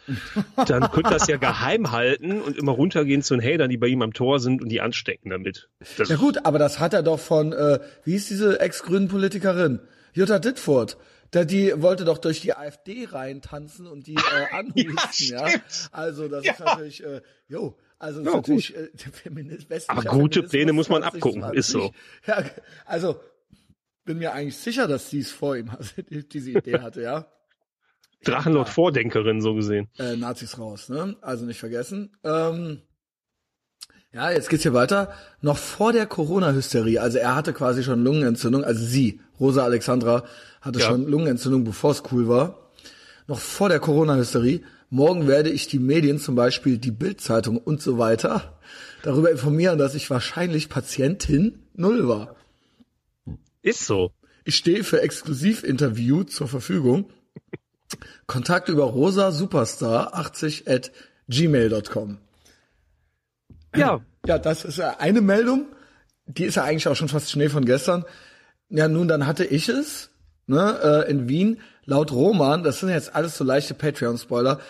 [0.66, 4.02] Dann könnte das ja geheim halten und immer runtergehen zu den Hatern, die bei ihm
[4.02, 5.68] am Tor sind und die anstecken damit.
[5.96, 9.78] Das, Ja gut, aber das hat er doch von, äh, wie hieß diese ex-grünen Politikerin?
[10.12, 10.96] Jutta Dittfurt.
[11.30, 14.20] Da, die wollte doch durch die AfD reintanzen und die äh,
[14.52, 15.64] anhusten, ja, stimmt.
[15.92, 16.52] Also das Ja.
[16.52, 20.72] ist natürlich, äh, jo, also das Ja, ist natürlich äh, der Feminist, Aber gute Pläne
[20.72, 21.42] muss man 2020.
[21.42, 21.92] abgucken, ist so.
[22.26, 22.44] Ja,
[22.86, 23.20] also
[24.04, 27.26] bin mir eigentlich sicher, dass sie es vor ihm hatte, die- diese Idee hatte, ja.
[28.24, 29.88] Drachenlord Vordenkerin so gesehen.
[29.98, 31.16] äh, Nazis raus, ne?
[31.20, 32.16] Also nicht vergessen.
[32.24, 32.80] Ähm,
[34.12, 35.12] ja, jetzt geht's hier weiter.
[35.42, 40.24] Noch vor der Corona-Hysterie, also er hatte quasi schon Lungenentzündung, also sie, Rosa Alexandra,
[40.60, 40.86] hatte Ja.
[40.86, 42.70] schon Lungenentzündung, bevor es cool war.
[43.26, 44.62] Noch vor der Corona-Hysterie.
[44.90, 48.58] Morgen werde ich die Medien, zum Beispiel die Bild-Zeitung und so weiter,
[49.02, 52.36] darüber informieren, dass ich wahrscheinlich Patientin Null war.
[53.64, 54.12] Ist so.
[54.44, 57.10] Ich stehe für Exklusivinterview zur Verfügung.
[58.26, 60.92] Kontakt über rosa superstar 80 at
[61.28, 62.18] gmail.com.
[63.74, 65.66] Ja, Ja, das ist eine Meldung.
[66.26, 68.04] Die ist ja eigentlich auch schon fast Schnee von gestern.
[68.68, 70.10] Ja, nun, dann hatte ich es,
[70.46, 74.60] ne, äh, in Wien, laut Roman, das sind jetzt alles so leichte Patreon-Spoiler,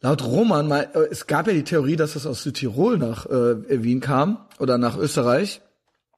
[0.00, 3.82] laut Roman, mal, äh, es gab ja die Theorie, dass das aus Südtirol nach äh,
[3.82, 5.60] Wien kam oder nach Österreich.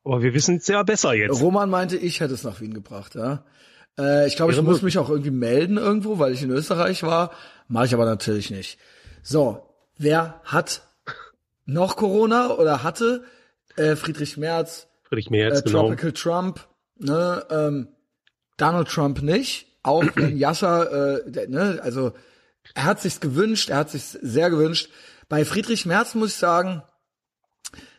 [0.05, 1.41] Aber wir wissen es ja besser jetzt.
[1.41, 3.45] Roman meinte, ich hätte es nach Wien gebracht, ja.
[3.99, 7.31] Äh, ich glaube, ich muss mich auch irgendwie melden irgendwo, weil ich in Österreich war.
[7.69, 8.79] Mache ich aber natürlich nicht.
[9.23, 9.63] So,
[9.97, 10.83] wer hat
[11.65, 13.25] noch Corona oder hatte?
[13.77, 15.89] Äh, Friedrich Merz, Friedrich Merz, äh, genau.
[15.89, 17.89] Tropical Trump, ne, ähm,
[18.57, 22.13] Donald Trump nicht, auch wenn Yasser, äh, der, ne, also
[22.75, 24.91] er hat sich's gewünscht, er hat sich's sehr gewünscht.
[25.29, 26.83] Bei Friedrich Merz muss ich sagen,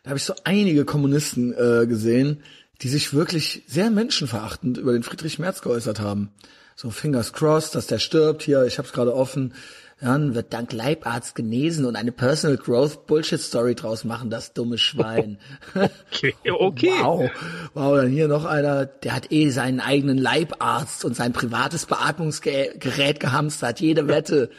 [0.06, 2.44] da habe ich so einige Kommunisten äh, gesehen,
[2.84, 6.30] die sich wirklich sehr menschenverachtend über den Friedrich Merz geäußert haben.
[6.76, 8.44] So fingers crossed, dass der stirbt.
[8.44, 9.56] Hier, ich habe es gerade offen.
[10.00, 14.78] Dann wird dank Leibarzt genesen und eine Personal Growth Bullshit Story draus machen, das dumme
[14.78, 15.40] Schwein.
[16.12, 16.92] Okay, okay.
[17.02, 17.32] Wow.
[17.74, 23.20] Wow, dann hier noch einer, der hat eh seinen eigenen Leibarzt und sein privates Beatmungsgerät
[23.20, 24.52] gehamstert, jede Wette.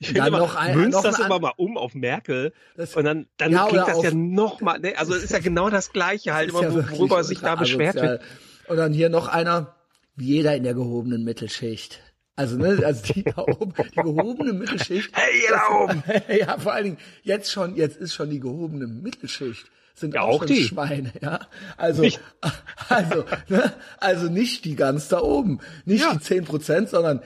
[0.00, 3.04] Ich Dann immer, noch ein- münzt noch das immer mal um auf Merkel Das- und
[3.04, 4.94] dann, dann Ja, klingt das ja auf- noch mal, ne?
[4.96, 8.22] also ist ja genau das Gleiche halt, immer, ja worüber er sich da beschwert wird.
[8.68, 9.74] Und dann hier noch einer,
[10.14, 12.00] wie jeder in der gehobenen Mittelschicht.
[12.36, 15.10] Also, ne, also die da oben, die gehobene Mittelschicht.
[15.16, 16.02] Hey, ihr da oben!
[16.38, 19.66] ja, vor allen Dingen, jetzt schon, jetzt ist schon die gehobene Mittelschicht.
[19.96, 20.62] Sind Ja, auch, auch die.
[20.62, 21.40] Schweine, ja.
[21.76, 22.20] Also, Nicht.
[22.88, 25.58] also, ne, also nicht die ganz da oben.
[25.84, 26.12] Nicht Ja.
[26.12, 27.20] die zehn Prozent, sondern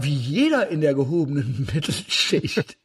[0.00, 2.76] wie jeder in der gehobenen Mittelschicht.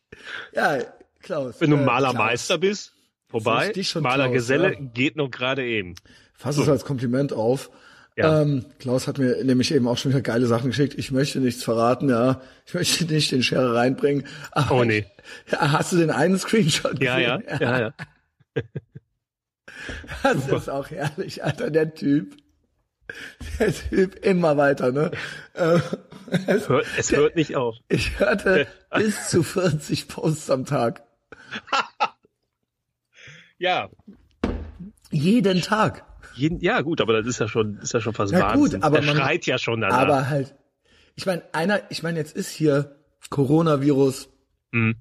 [0.53, 0.79] ja,
[1.21, 1.55] Klaus.
[1.59, 2.93] Wenn du äh, Malermeister bist,
[3.27, 5.95] vorbei, Richtig schon Malergeselle Klaus, geht noch gerade eben.
[6.33, 7.69] Fass es als Kompliment auf.
[8.15, 8.41] Ja.
[8.41, 10.95] Ähm, Klaus hat mir nämlich eben auch schon wieder geile Sachen geschickt.
[10.97, 12.41] Ich möchte nichts verraten, ja.
[12.65, 14.25] Ich möchte nicht den Scherer reinbringen.
[14.71, 15.05] Oh, nee.
[15.51, 17.59] Ja, hast du den einen Screenshot Ja, ja, gesehen?
[17.61, 17.93] ja, ja.
[20.23, 22.35] Das ist auch herrlich, Alter, der Typ.
[23.59, 25.11] Der Typ immer weiter, ne?
[25.55, 25.81] Ähm,
[26.47, 27.75] es- Hört, es hört nicht auf.
[27.89, 31.03] Ich hörte bis zu 40 Posts am Tag.
[33.59, 33.89] Ja.
[35.09, 36.03] Jeden Tag.
[36.35, 38.99] Jeden, ja, gut, aber das ist ja schon, ist ja schon fast Ja, gut, aber
[38.99, 39.97] Der man- schreit ja schon danach.
[39.97, 40.53] Aber halt,
[41.15, 42.95] ich meine, einer, ich meine, jetzt ist hier
[43.31, 44.29] Coronavirus,
[44.71, 44.95] Mhm.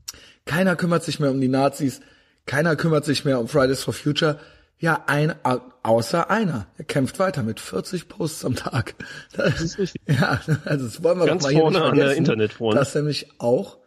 [0.46, 2.00] keiner kümmert sich mehr um die Nazis,
[2.46, 4.38] Keiner kümmert sich mehr um Fridays for Future.
[4.78, 5.34] Ja, ein,
[5.82, 6.66] außer einer.
[6.76, 8.94] Er kämpft weiter mit 40 Posts am Tag.
[9.32, 10.02] Das ist richtig.
[10.08, 12.14] Ja, also das wollen wir Ganz mal hier vorne nicht an der.
[12.14, 12.76] Internetfront.
[12.76, 13.78] Das nämlich auch,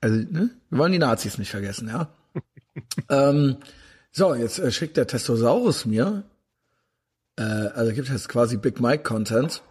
[0.00, 0.50] also, ne?
[0.70, 2.12] Wir wollen die Nazis nicht vergessen, ja.
[3.08, 3.56] ähm,
[4.12, 6.24] so, jetzt äh, schickt der Testosaurus mir,
[7.36, 9.62] äh, also gibt es quasi Big Mike Content.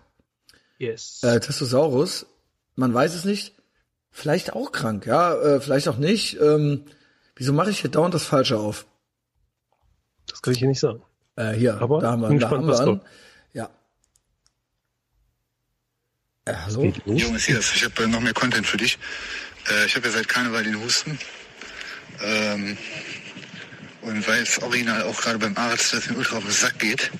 [0.79, 1.21] Yes.
[1.23, 2.25] Äh, Testosaurus,
[2.75, 3.55] man weiß es nicht,
[4.09, 6.39] vielleicht auch krank, ja, äh, vielleicht auch nicht.
[6.41, 6.85] Ähm,
[7.35, 8.87] wieso mache ich hier dauernd das Falsche auf?
[10.27, 11.01] Das kann ich hier nicht sagen.
[11.35, 13.01] Äh, hier, Aber da haben wir, bin da gespannt, haben wir was an.
[13.53, 13.69] Ja.
[16.45, 16.81] Äh, hallo?
[16.81, 17.21] Geht los.
[17.21, 18.97] Jo, Messias, ich habe äh, noch mehr Content für dich.
[19.69, 21.19] Äh, ich habe ja seit Karneval den Husten.
[22.21, 22.77] Ähm,
[24.01, 27.11] und weil es original auch gerade beim Arzt, das mir ultra auf den Sack geht,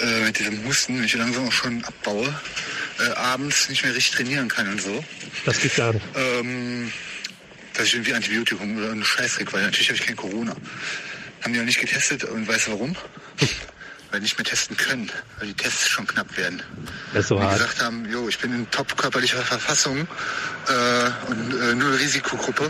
[0.00, 2.34] äh, mit diesem Husten, wenn ich langsam auch schon abbaue,
[2.98, 5.04] äh, abends nicht mehr richtig trainieren kann und so,
[5.44, 6.04] Das geht gar nicht.
[6.16, 6.90] ähm,
[7.74, 10.56] dass ich irgendwie Antibiotikum oder einen Scheiß krieg, weil natürlich habe ich kein Corona.
[11.44, 12.96] Haben die auch nicht getestet und weißt du warum?
[14.10, 16.62] weil die nicht mehr testen können, weil die Tests schon knapp werden
[17.12, 17.58] Das ist so die hart.
[17.58, 20.06] gesagt haben, jo, ich bin in top körperlicher Verfassung
[20.68, 22.66] äh, und äh, null Risikogruppe.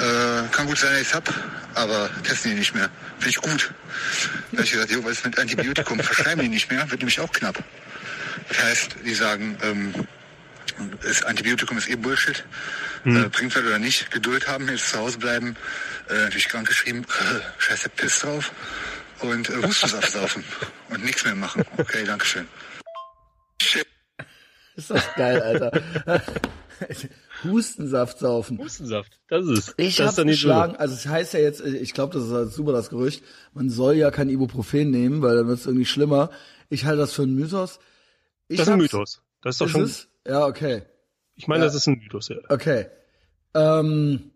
[0.00, 1.28] Äh, kann gut sein, dass ich hab,
[1.74, 2.88] aber testen die nicht mehr.
[3.18, 3.74] Finde ich gut.
[4.52, 6.00] Da hab ich gesagt, jo, was ist mit Antibiotikum?
[6.02, 7.62] Verschreiben die nicht mehr, wird nämlich auch knapp.
[8.48, 9.92] Das heißt, die sagen, ähm,
[11.02, 12.44] das Antibiotikum ist eh Bullshit.
[13.04, 14.10] Äh, bringt was oder nicht.
[14.10, 15.56] Geduld haben, jetzt zu Hause bleiben.
[16.08, 17.02] Äh, natürlich krank geschrieben.
[17.02, 18.52] Äh, scheiße Piss drauf.
[19.20, 20.44] Und äh, Hustensaft saufen.
[20.90, 21.64] Und nichts mehr machen.
[21.78, 22.46] Okay, Dankeschön.
[23.62, 23.86] Shit.
[24.76, 25.82] Ist das geil, Alter.
[27.44, 28.58] Hustensaft saufen.
[28.58, 29.18] Hustensaft.
[29.28, 29.74] Das ist es.
[29.76, 32.26] Ich das habe ist doch nicht geschlagen, also es heißt ja jetzt, ich glaube, das
[32.26, 35.66] ist halt super das Gerücht, man soll ja kein Ibuprofen nehmen, weil dann wird es
[35.66, 36.30] irgendwie schlimmer.
[36.70, 37.78] Ich halte das für einen Mythos.
[38.48, 39.22] Ich Das ist ein Mythos.
[39.42, 39.82] Das ist doch Ist schon.
[39.82, 40.08] es?
[40.26, 40.82] Ja, okay.
[41.36, 42.36] Ich meine, das ist ein Mythos, ja.
[42.48, 42.86] Okay.
[43.54, 44.30] Ähm,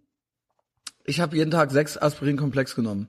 [1.04, 3.08] ich habe jeden Tag sechs Aspirin-Komplex genommen.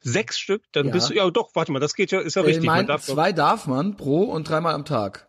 [0.00, 0.92] Sechs Stück, dann Ja.
[0.92, 2.64] bist du, ja doch, warte mal, das geht ja, ist ja Ich richtig.
[2.66, 5.28] Man meine, darf doch, zwei darf man pro und dreimal am Tag.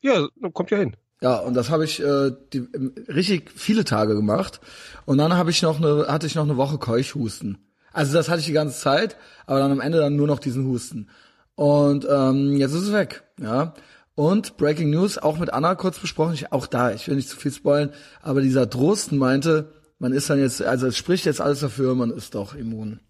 [0.00, 0.96] ja, kommt ja hin.
[1.22, 4.60] Ja, und das habe ich äh, die, ähm, richtig viele Tage gemacht.
[5.06, 7.58] Und dann habe ich noch eine, hatte ich noch eine Woche Keuchhusten.
[7.92, 10.66] Also das hatte ich die ganze Zeit, aber dann am Ende dann nur noch diesen
[10.66, 11.08] Husten.
[11.54, 13.22] Und ähm, jetzt ist es weg.
[13.40, 13.72] Ja.
[14.16, 17.36] Und Breaking News, auch mit Anna kurz besprochen, ich, auch da, ich will nicht zu
[17.36, 17.90] viel spoilen,
[18.22, 22.10] aber dieser Drosten meinte, man ist dann jetzt, also es spricht jetzt alles dafür, man
[22.10, 23.00] ist doch immun.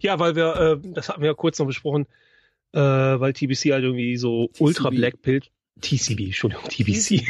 [0.00, 2.06] Ja, weil wir, äh, das hatten wir ja kurz noch besprochen,
[2.72, 5.40] äh, weil TBC halt irgendwie so ultra Black Pill,
[5.80, 7.22] TCB, Entschuldigung, TBC,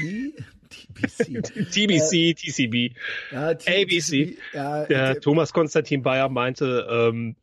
[0.70, 1.70] TBC.
[1.70, 2.96] TBC, TCB.
[3.32, 4.36] ja, ABC.
[4.54, 7.36] Ja, Der äh, Thomas Konstantin Bayer meinte, ähm,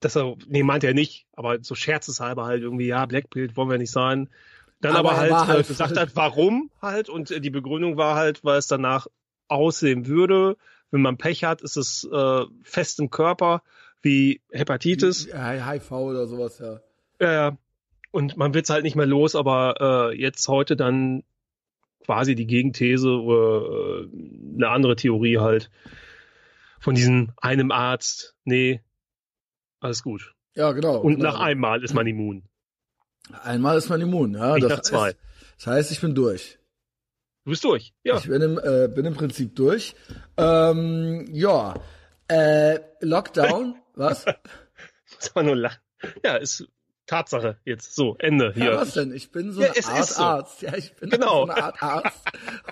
[0.00, 3.78] dass er, nee, meinte er nicht, aber so scherzeshalber halt irgendwie, ja, Blackpill wollen wir
[3.78, 4.28] nicht sein.
[4.80, 7.50] Dann Aber aber, er halt, war halt äh, gesagt hat, warum halt und äh, die
[7.50, 9.06] Begründung war halt, weil es danach
[9.48, 10.56] aussehen würde.
[10.90, 13.62] Wenn man Pech hat, ist es äh, fest im Körper
[14.02, 15.26] wie Hepatitis.
[15.26, 16.80] Ja, HIV oder sowas, ja.
[17.20, 17.58] Ja, ja.
[18.10, 21.22] Und man wird's halt nicht mehr los, aber äh, jetzt heute dann
[22.04, 24.08] quasi die Gegenthese oder äh,
[24.56, 25.70] eine andere Theorie halt
[26.80, 28.34] von diesem einem Arzt.
[28.44, 28.80] Nee,
[29.80, 30.34] alles gut.
[30.54, 30.98] Ja, genau.
[31.00, 31.30] Und genau.
[31.32, 32.44] nach einmal ist man immun.
[33.42, 34.54] Einmal ist man immun, ja.
[34.54, 35.06] Nicht das nach zwei.
[35.08, 35.18] Heißt,
[35.58, 36.58] das heißt, ich bin durch.
[37.44, 37.94] Du bist durch.
[38.02, 38.18] Ja.
[38.18, 39.94] Ich bin im, äh, bin im Prinzip durch.
[40.36, 41.74] Ähm, ja.
[42.28, 44.24] Äh, Lockdown, was?
[44.26, 45.80] Muss man nur lachen.
[46.24, 46.66] Ja, ist
[47.06, 47.94] Tatsache jetzt.
[47.94, 48.66] So, Ende hier.
[48.72, 49.12] Ja, was denn?
[49.12, 50.22] Ich bin so Ja, eine Art so.
[50.22, 50.62] Arzt.
[50.62, 51.46] Ja, ich bin Genau.
[51.46, 52.20] so eine Art Arzt.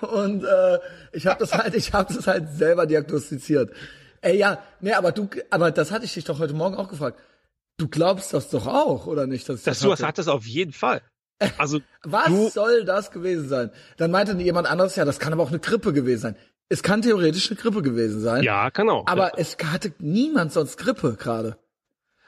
[0.01, 0.79] Und äh,
[1.11, 3.71] ich habe das halt, ich habe das halt selber diagnostiziert.
[4.21, 7.19] Ey, ja, nee, aber du, aber das hatte ich dich doch heute Morgen auch gefragt.
[7.77, 9.47] Du glaubst das doch auch, oder nicht?
[9.47, 10.07] Dass Dass du das hatte?
[10.07, 11.01] hattest auf jeden Fall.
[11.57, 13.71] Also, Was du, soll das gewesen sein?
[13.97, 16.35] Dann meinte jemand anderes, ja, das kann aber auch eine Grippe gewesen sein.
[16.67, 18.43] Es kann theoretisch eine Grippe gewesen sein.
[18.43, 19.07] ja, kann auch.
[19.07, 19.33] Aber ja.
[19.37, 21.57] es hatte niemand sonst Grippe gerade.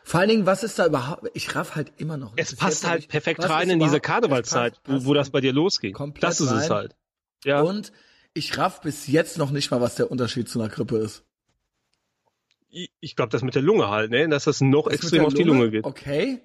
[0.04, 1.30] Vor allen Dingen, was ist da überhaupt?
[1.36, 2.36] Ich raff halt immer noch.
[2.36, 2.51] nicht.
[2.51, 3.10] es passt halt nicht.
[3.12, 5.93] perfekt Was rein in diese Karnevalszeit, es passt- wo, wo das passt bei dir losging.
[5.93, 6.69] komplett Das ist es rein.
[6.69, 6.95] halt.
[7.43, 7.62] Ja.
[7.62, 7.91] Und
[8.34, 11.23] ich raff bis jetzt noch nicht mal, was der Unterschied zu einer Grippe ist.
[13.02, 14.28] Ich, glaube, das mit der Lunge halt, ne?
[14.30, 15.84] Dass das noch Das extrem auf die Lunge geht.
[15.84, 16.40] Okay.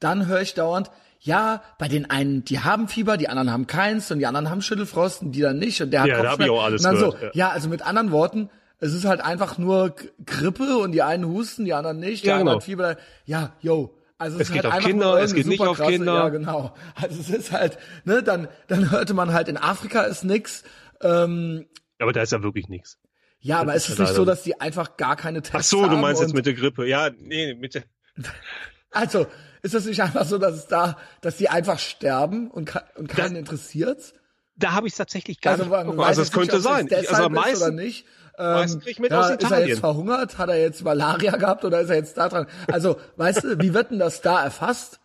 [0.00, 4.10] Dann höre ich dauernd, ja, bei den einen, die haben Fieber, die anderen haben keins
[4.10, 6.40] und die anderen haben Schüttelfrost und die dann nicht und der hat Ja, da hab
[6.40, 6.50] ich Kopfschmerzen.
[6.58, 7.30] auch alles und gehört, so, ja.
[7.34, 9.94] ja, also mit anderen Worten, es ist halt einfach nur
[10.26, 12.58] Grippe und die einen husten, die anderen nicht, die Ja, genau.
[12.60, 12.96] Fieber.
[13.24, 13.94] Ja, yo.
[14.18, 16.14] Also Es ist geht halt auf Kinder, es geht nicht auf krasse- Kinder.
[16.14, 16.74] Ja, genau.
[16.96, 20.64] Also es ist halt, ne, dann, dann hörte man halt in Afrika ist nix.
[21.00, 21.66] Ähm,
[22.00, 22.98] Aber da ist ja wirklich nichts.
[23.42, 25.90] Ja, aber ist es nicht so, dass die einfach gar keine Tests Ach so, du
[25.90, 26.86] haben meinst jetzt mit der Grippe.
[26.88, 27.82] Ja, nee, mit der,
[28.90, 29.26] Also,
[29.62, 33.34] ist das nicht einfach so, dass es da, dass die einfach sterben und, und keinen
[33.34, 34.14] Das- interessiert?
[34.54, 35.70] da habe ich tatsächlich gar Also, nicht.
[35.72, 35.98] man geguckt.
[35.98, 36.86] weiß Also jetzt es könnte nicht, sein.
[36.90, 38.06] es Ich- Also am deshalb ist oder meisten, nicht.
[38.36, 40.38] Was krieg ich mit ja, aus ist er jetzt verhungert?
[40.38, 42.46] Hat er jetzt Malaria gehabt oder ist er jetzt da dran?
[42.68, 45.00] Also, weißt du, wie wird denn das da erfasst?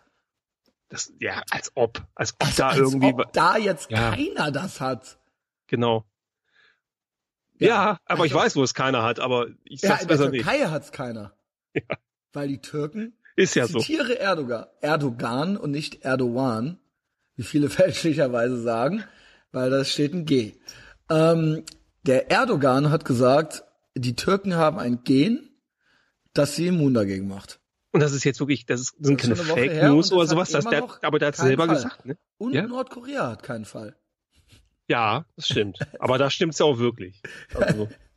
[0.90, 4.12] Das, ja, als ob, als ob da Als irgendwie, ob da jetzt Ja.
[4.12, 5.18] keiner das hat.
[5.68, 6.06] genau.
[7.60, 10.08] Ja, Ja, aber ich also- weiß, wo es keiner hat, aber ich Ja, sag's in
[10.08, 10.44] der besser nicht.
[10.46, 11.34] Türkei hat's keiner.
[12.34, 13.80] Weil die Türken Ist ja so.
[13.80, 16.80] zitiere Erdogan, Erdogan und nicht Erdogan,
[17.36, 19.04] wie viele fälschlicherweise sagen,
[19.52, 20.54] weil da steht ein G.
[21.10, 21.64] Ähm,
[22.04, 23.64] der Erdogan hat gesagt,
[23.96, 25.50] die Türken haben ein Gen,
[26.34, 27.60] das sie immun dagegen macht.
[27.92, 30.50] Und das ist jetzt wirklich, das ist, sind Das keine Fake News oder hat sowas,
[30.50, 31.76] der, aber der hat keinen selber Fall.
[31.76, 32.18] gesagt, ne?
[32.38, 32.68] Und Ja?
[32.68, 33.96] Nordkorea hat keinen Fall.
[34.88, 35.80] Ja, das stimmt.
[36.00, 37.22] aber da stimmt's ja auch wirklich.
[37.54, 37.90] Also,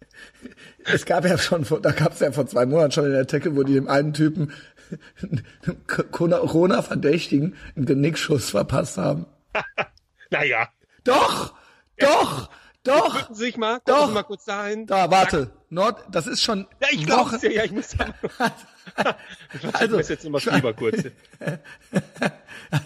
[0.85, 3.56] Es gab ja schon, da gab es ja vor zwei Monaten schon in der Artikel,
[3.56, 4.52] wo die dem einen Typen
[5.87, 9.26] Corona-Verdächtigen einen Genickschuss verpasst haben.
[10.30, 10.68] naja.
[11.04, 11.54] Doch!
[11.98, 12.50] Doch!
[12.83, 13.21] Doch!
[13.21, 14.09] Gucken Sie sich mal, Doch.
[14.09, 14.87] Sie mal kurz dahin.
[14.87, 15.51] Da, warte.
[15.69, 18.07] Nord, das ist schon Ja, ich glaube ja, ja, ich muss da
[19.55, 21.03] Ich Also, also, jetzt immer Fieber kurz.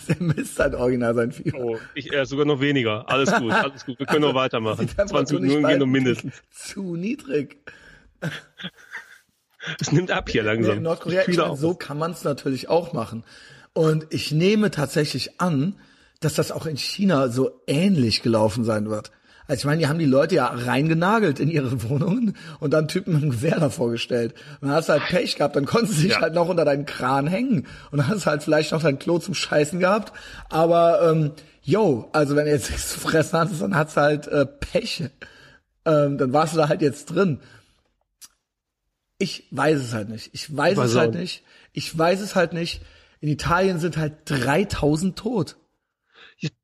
[0.09, 1.59] Der misst halt original sein Fieber.
[1.59, 3.09] Oh, ich, äh, sogar noch weniger.
[3.09, 3.99] Alles gut, alles gut.
[3.99, 4.87] Wir können noch weitermachen.
[4.87, 6.43] Die Temperatur 20 nicht Minuten gehen noch mindestens.
[6.51, 7.57] Zu niedrig.
[9.81, 10.79] Es nimmt ab hier langsam.
[10.79, 13.25] in Nordkorea, ich meine, so kann man es natürlich auch machen.
[13.73, 15.79] Und ich nehme tatsächlich an,
[16.21, 19.11] dass das auch in China so ähnlich gelaufen sein wird.
[19.47, 23.13] Also ich meine, die haben die Leute ja reingenagelt in ihre Wohnungen und dann Typen
[23.15, 24.35] mit einem Gewehr davor gestellt.
[24.61, 26.21] Und dann hast du halt Pech gehabt, dann konntest du dich Ja.
[26.23, 29.19] halt noch unter deinen Kran hängen und dann hast du halt vielleicht noch dein Klo
[29.19, 30.13] zum Scheißen gehabt.
[30.49, 34.47] Aber ähm, yo, also wenn du jetzt nichts zu fressen hattest, dann hat's halt äh,
[34.47, 35.05] Pech.
[35.85, 37.41] Ähm, dann warst du da halt jetzt drin.
[39.19, 40.31] Ich weiß es halt nicht.
[40.33, 41.43] Ich weiß Weiß es halt nicht.
[41.73, 42.81] Ich weiß es halt nicht.
[43.21, 45.57] In Italien sind halt 3000 tot.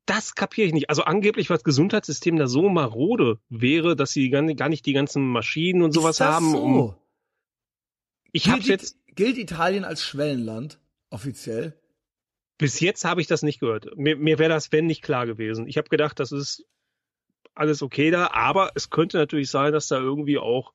[0.07, 0.90] Das kapiere ich nicht.
[0.90, 5.83] Also angeblich, was Gesundheitssystem da so marode wäre, dass sie gar nicht, die ganzen Maschinen
[5.83, 6.55] und sowas das haben.
[6.55, 6.95] Um, so?
[8.33, 11.81] ich habe gilt, jetzt gilt Italien als Schwellenland offiziell?
[12.61, 13.97] bis jetzt habe ich das nicht gehört.
[13.97, 15.66] Mir, mir wäre das wenn nicht klar gewesen.
[15.66, 16.66] Ich habe gedacht, das ist
[17.55, 20.75] alles okay da, aber es könnte natürlich sein, dass da irgendwie auch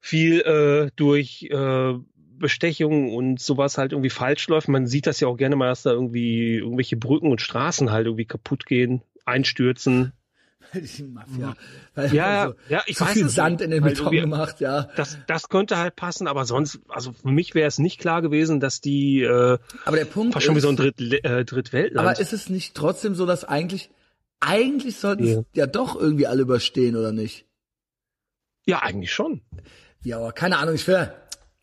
[0.00, 1.94] viel äh, durch äh,
[2.40, 4.66] Bestechung und sowas halt irgendwie falsch läuft.
[4.68, 8.06] Man sieht das ja auch gerne mal, dass da irgendwie irgendwelche Brücken und Straßen halt
[8.06, 10.12] irgendwie kaputt gehen, einstürzen.
[10.74, 11.54] Die Mafia.
[11.94, 13.64] Weil Ja, also, ja, ich zu weiß viel Sand nicht.
[13.64, 14.88] in den Weil Beton irgendwie- gemacht, ja.
[14.96, 18.60] Das, das könnte halt passen, aber sonst, also für mich wäre es nicht klar gewesen,
[18.60, 22.06] dass die äh, Aber der Punkt fast schon wie ist, so ein Dritt, äh, Drittweltland.
[22.06, 23.90] aber ist es nicht trotzdem so, dass eigentlich,
[24.38, 25.42] eigentlich sollten es Ja.
[25.54, 27.46] ja doch irgendwie alle überstehen, oder nicht?
[28.66, 29.40] ja, eigentlich schon.
[30.04, 31.12] Ja, aber keine Ahnung, ich will,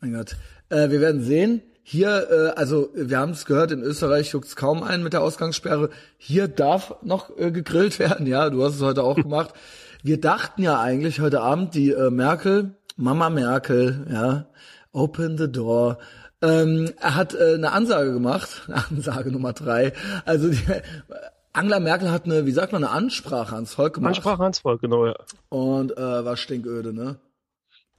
[0.00, 0.36] mein Gott.
[0.70, 1.62] Äh, wir werden sehen.
[1.82, 5.90] Hier, äh, also wir haben es gehört, in Österreich juckt's kaum ein mit der Ausgangssperre.
[6.18, 9.54] Hier darf noch äh, gegrillt werden, ja, du hast es heute auch gemacht.
[10.02, 14.46] Wir dachten ja eigentlich heute Abend, die äh, Merkel, Mama Merkel, ja,
[14.92, 15.98] open the door,
[16.40, 19.92] ähm, er hat äh, eine Ansage gemacht, Ansage Nummer drei.
[20.24, 20.58] Also die,
[21.52, 24.10] Angela Merkel hat eine, wie sagt man, eine Ansprache ans Volk gemacht.
[24.10, 25.16] Ansprache ans Volk, genau, ja.
[25.48, 27.16] Und äh, war stinköde, ne?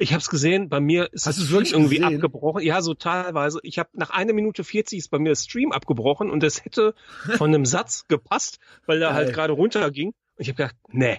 [0.02, 2.16] Ich habe es gesehen, bei mir ist Hast das irgendwie gesehen?
[2.16, 2.64] abgebrochen.
[2.64, 3.60] Ja, so teilweise.
[3.64, 6.96] Ich habe nach einer Minute 40 ist bei mir der Stream abgebrochen und es hätte
[7.38, 10.08] von einem Satz gepasst, weil er halt gerade runterging.
[10.08, 11.18] Und ich habe gedacht, nee,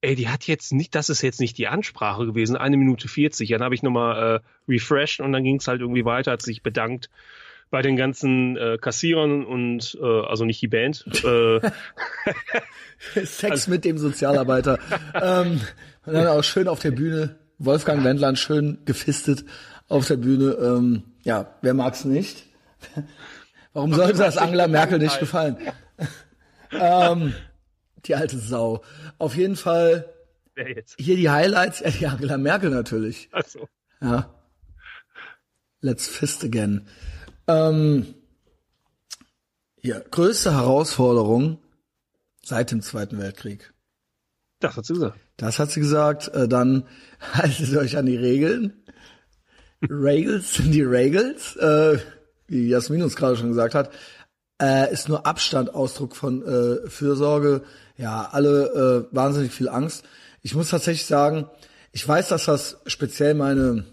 [0.00, 3.50] ey, die hat jetzt nicht, das ist jetzt nicht die Ansprache gewesen, eine Minute 40.
[3.50, 6.62] Dann habe ich nochmal äh, refreshed und dann ging es halt irgendwie weiter, hat sich
[6.62, 7.10] bedankt
[7.68, 11.04] bei den ganzen äh, Kassierern und äh, also nicht die Band.
[11.24, 11.60] Äh,
[13.24, 14.78] Sex Also mit dem Sozialarbeiter.
[15.14, 15.60] ähm,
[16.06, 17.36] und dann auch schön auf der Bühne.
[17.58, 19.44] Wolfgang Wendland schön gefistet
[19.88, 20.52] auf der Bühne.
[20.52, 22.46] Ähm, ja, wer mag's nicht?
[23.72, 25.56] Warum sollte das Angela Merkel nicht gefallen?
[26.72, 27.34] ähm,
[28.06, 28.82] die alte Sau.
[29.18, 30.12] Auf jeden Fall
[30.54, 30.96] wer jetzt?
[30.98, 31.80] hier die Highlights.
[31.80, 33.28] Ja, die Angela Merkel natürlich.
[33.32, 33.68] Also,
[34.00, 34.32] Ja.
[35.80, 36.88] Let's fist again.
[37.46, 38.14] Ähm,
[39.76, 41.58] hier, größte Herausforderung
[42.42, 43.72] seit dem Zweiten Weltkrieg.
[44.60, 45.18] Das hat sie gesagt.
[45.36, 46.28] Das hat sie gesagt.
[46.28, 46.84] Äh, dann
[47.32, 48.72] haltet euch an die Regeln.
[49.82, 51.56] Regels sind die Regels.
[51.56, 51.98] Äh,
[52.48, 53.90] wie Jasmin uns gerade schon gesagt hat,
[54.60, 57.62] äh, ist nur Abstand Ausdruck von äh, Fürsorge.
[57.96, 60.04] Ja, alle äh, wahnsinnig viel Angst.
[60.42, 61.50] Ich muss tatsächlich sagen,
[61.92, 63.84] ich weiß, dass das speziell meine,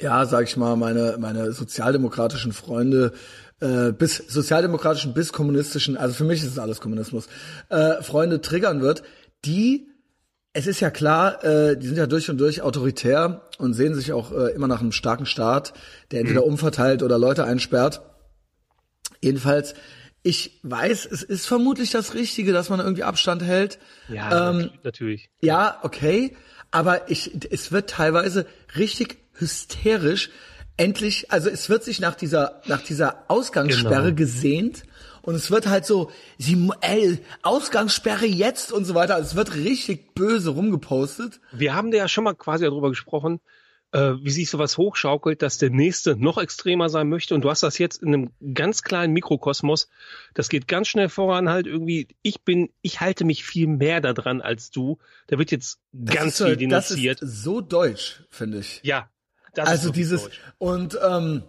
[0.00, 3.12] ja, sag ich mal, meine meine sozialdemokratischen Freunde
[3.60, 7.28] äh, bis sozialdemokratischen bis kommunistischen, also für mich ist es alles Kommunismus,
[7.70, 9.02] äh, Freunde triggern wird,
[9.44, 9.88] die
[10.54, 14.12] es ist ja klar, äh, die sind ja durch und durch autoritär und sehen sich
[14.12, 15.72] auch äh, immer nach einem starken Staat,
[16.10, 18.02] der entweder umverteilt oder Leute einsperrt.
[19.22, 19.74] Jedenfalls,
[20.22, 23.78] ich weiß, es ist vermutlich das Richtige, dass man irgendwie Abstand hält.
[24.08, 25.30] Ja, Ähm, natürlich.
[25.40, 26.36] Ja, okay.
[26.70, 30.30] aber ich, es wird teilweise richtig hysterisch.
[30.76, 34.16] Endlich, also es wird sich nach dieser, nach dieser Ausgangssperre Genau.
[34.16, 34.84] gesehnt
[35.22, 39.14] und es wird halt so, sie, ey, Ausgangssperre jetzt und so weiter.
[39.14, 41.40] Also es wird richtig böse rumgepostet.
[41.52, 43.40] Wir haben da ja schon mal quasi darüber gesprochen,
[43.92, 47.34] äh, wie sich sowas hochschaukelt, dass der nächste noch extremer sein möchte.
[47.34, 49.88] Und du hast das jetzt in einem ganz kleinen Mikrokosmos.
[50.34, 52.08] Das geht ganz schnell voran halt irgendwie.
[52.22, 54.98] Ich bin, ich halte mich viel mehr daran als du.
[55.26, 57.22] Da wird jetzt Das ganz ist viel Das denunziert.
[57.22, 58.80] ist so deutsch, finde ich.
[58.82, 59.08] Ja.
[59.54, 60.40] Das also dieses Deutsch.
[60.56, 61.42] und ähm,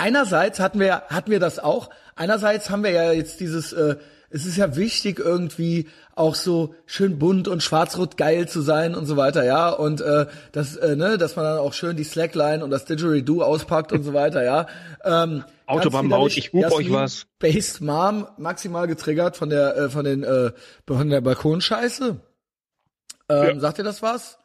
[0.00, 1.90] einerseits hatten wir hatten wir das auch.
[2.16, 3.96] Einerseits haben wir ja jetzt dieses äh,
[4.32, 9.06] es ist ja wichtig irgendwie auch so schön bunt und schwarz-rot geil zu sein und
[9.06, 12.62] so weiter, ja und äh, das äh, ne, dass man dann auch schön die Slackline
[12.64, 14.66] und das Didgeridoo auspackt und so weiter, ja.
[15.04, 17.26] Ähm, Autobahnmaut, ganz ich hup euch was.
[17.38, 20.52] Based Mom maximal getriggert von der äh, von den äh,
[20.86, 22.20] von der Balkonscheiße.
[23.28, 23.60] Ähm, Ja.
[23.60, 24.39] Sagt ihr das was?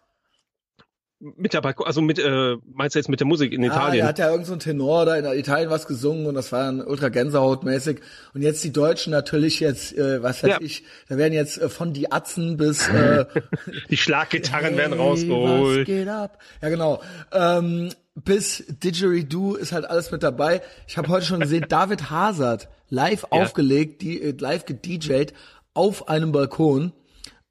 [1.38, 4.02] Mit der Balkon, also mit, äh, meinst du jetzt mit der Musik in Ah, Italien?
[4.04, 6.64] er hat ja irgend so ein Tenor da in Italien was gesungen und das war
[6.66, 8.00] dann ultra Gänsehautmäßig.
[8.34, 10.58] Und jetzt die Deutschen natürlich jetzt, äh, was weiß Ja.
[10.62, 13.26] ich, da werden jetzt äh, von die Atzen bis äh,
[13.90, 15.80] Die Schlaggitarren werden Hey, rausgeholt.
[15.80, 16.40] Was geht ab?
[16.62, 17.02] Ja, genau.
[17.32, 20.62] Ähm, bis Didgeridoo ist halt alles mit dabei.
[20.88, 25.34] Ich habe heute schon gesehen, David Hazard live aufgelegt, die äh, live gedjed
[25.74, 26.94] auf einem Balkon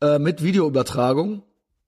[0.01, 1.43] äh, mit Videoübertragung.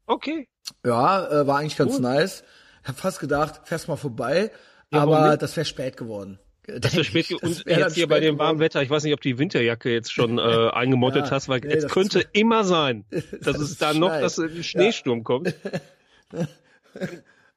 [0.07, 0.49] Okay.
[0.85, 2.45] Ja, äh, war eigentlich ganz nice.
[2.83, 4.51] Ich habe fast gedacht, fährst mal vorbei,
[4.93, 6.39] Ja, aber das wäre spät geworden.
[6.67, 8.59] Das wäre spät ge- und jetzt hier bei dem warmen.
[8.61, 11.73] Wetter, ich weiß nicht, ob die Winterjacke jetzt schon äh, eingemottet Ja, hast, weil nee,
[11.75, 15.55] es könnte ist- immer sein, dass Das es ist da noch, dass ein Schneesturm kommt.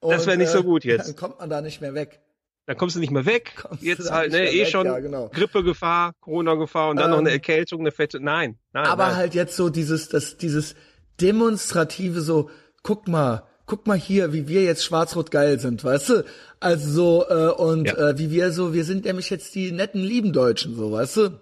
[0.01, 1.07] Und, das wär nicht so gut jetzt.
[1.09, 2.19] Dann kommt man da nicht mehr weg.
[2.65, 3.53] Dann kommst du nicht mehr weg.
[3.61, 5.29] Kommst du Jetzt halt, ne, eh weg, schon ja, genau.
[5.29, 8.19] Grippegefahr, Corona-Gefahr und dann noch Ähm, eine Erkältung, eine fette.
[8.19, 8.85] Nein, nein.
[8.85, 9.15] Aber nein.
[9.15, 10.75] halt jetzt so dieses, das, dieses
[11.19, 12.49] demonstrative so,
[12.89, 16.25] guck mal, guck mal hier, wie wir jetzt schwarz-rot geil sind, weißt du?
[16.59, 18.09] Also so, äh, und Ja.
[18.09, 21.41] äh, wie wir so, wir sind nämlich jetzt die netten, lieben Deutschen, so, weißt du?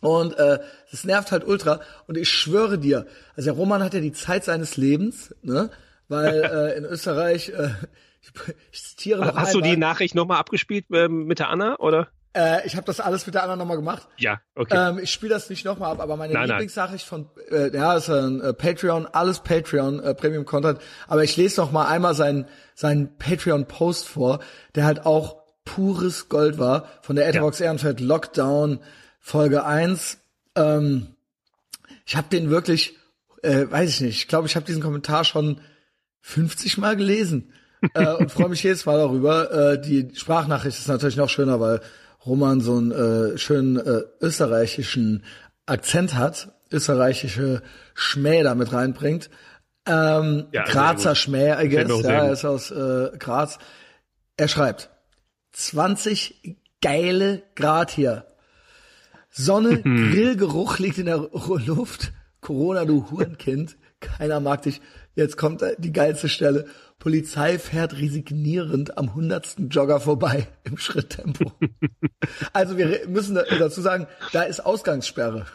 [0.00, 0.60] Und äh,
[0.92, 1.80] das nervt halt ultra.
[2.06, 5.70] Und ich schwöre dir, also der Roman hat ja die Zeit seines Lebens, ne?
[6.06, 7.70] Weil äh, in Österreich, äh,
[8.22, 8.30] ich,
[8.70, 12.06] ich zitiere noch Hast du einmal, die Nachricht nochmal abgespielt ähm, mit der Anna, oder?
[12.36, 14.06] Äh, ich habe das alles mit der anderen nochmal gemacht.
[14.16, 14.90] Ja, okay.
[14.90, 16.50] Ähm, ich spiele das nicht nochmal ab, aber meine Nein, nein.
[16.50, 21.36] Lieblingsnachricht von, äh, ja, ist ein äh, Patreon, alles Patreon, äh, Premium Content, aber ich
[21.36, 24.40] lese noch mal einmal seinen, seinen Patreon-Post vor,
[24.74, 28.80] der halt auch pures Gold war, von der Etherbox Ehrenfeld Lockdown
[29.18, 30.18] Folge 1.
[30.56, 31.14] Ähm,
[32.06, 32.96] ich habe den wirklich,
[33.42, 35.60] äh, weiß ich nicht, ich glaube, ich habe diesen Kommentar schon
[36.22, 37.52] 50 Mal gelesen
[37.94, 39.72] äh, und freue mich jedes Mal darüber.
[39.72, 41.80] Äh, die Sprachnachricht ist natürlich noch schöner, weil
[42.26, 45.24] Roman so einen äh, schönen äh, österreichischen
[45.66, 47.62] Akzent hat, österreichische
[47.94, 49.30] Schmäh da mit reinbringt.
[49.86, 51.14] Ähm, Ja, Grazer.
[51.14, 52.02] Schmäh, I guess.
[52.02, 53.58] Ja, er ist aus äh, Graz.
[54.36, 54.90] Er schreibt,
[55.52, 58.26] 20 geile Grad hier.
[59.30, 59.82] Sonne.
[59.82, 61.28] Grillgeruch liegt in der
[61.66, 62.12] Luft.
[62.40, 63.76] Corona, du Hurenkind.
[64.00, 64.80] Keiner mag dich.
[65.14, 66.66] Jetzt kommt die geilste Stelle.
[66.98, 71.52] Polizei fährt resignierend am hundertsten Jogger vorbei im Schritttempo.
[72.52, 75.46] also wir müssen da- dazu sagen, da ist Ausgangssperre.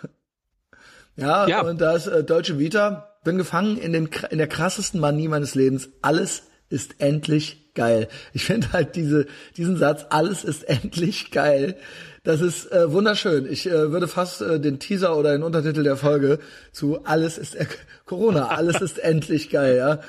[1.15, 1.61] Ja, Ja.
[1.61, 3.11] und da ist äh, Deutsche Vita.
[3.23, 5.89] Bin gefangen in, den, in der krassesten Manie meines Lebens.
[6.01, 8.07] Alles ist endlich geil.
[8.33, 11.75] Ich finde halt diese, diesen Satz, alles ist endlich geil.
[12.23, 13.45] Das ist äh, wunderschön.
[13.51, 16.39] Ich äh, würde fast äh, den Teaser oder den Untertitel der Folge
[16.71, 17.67] zu Alles ist äh,
[18.05, 19.99] Corona, alles ist endlich geil, ja.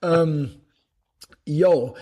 [0.00, 0.50] Ähm,
[1.44, 1.96] yo,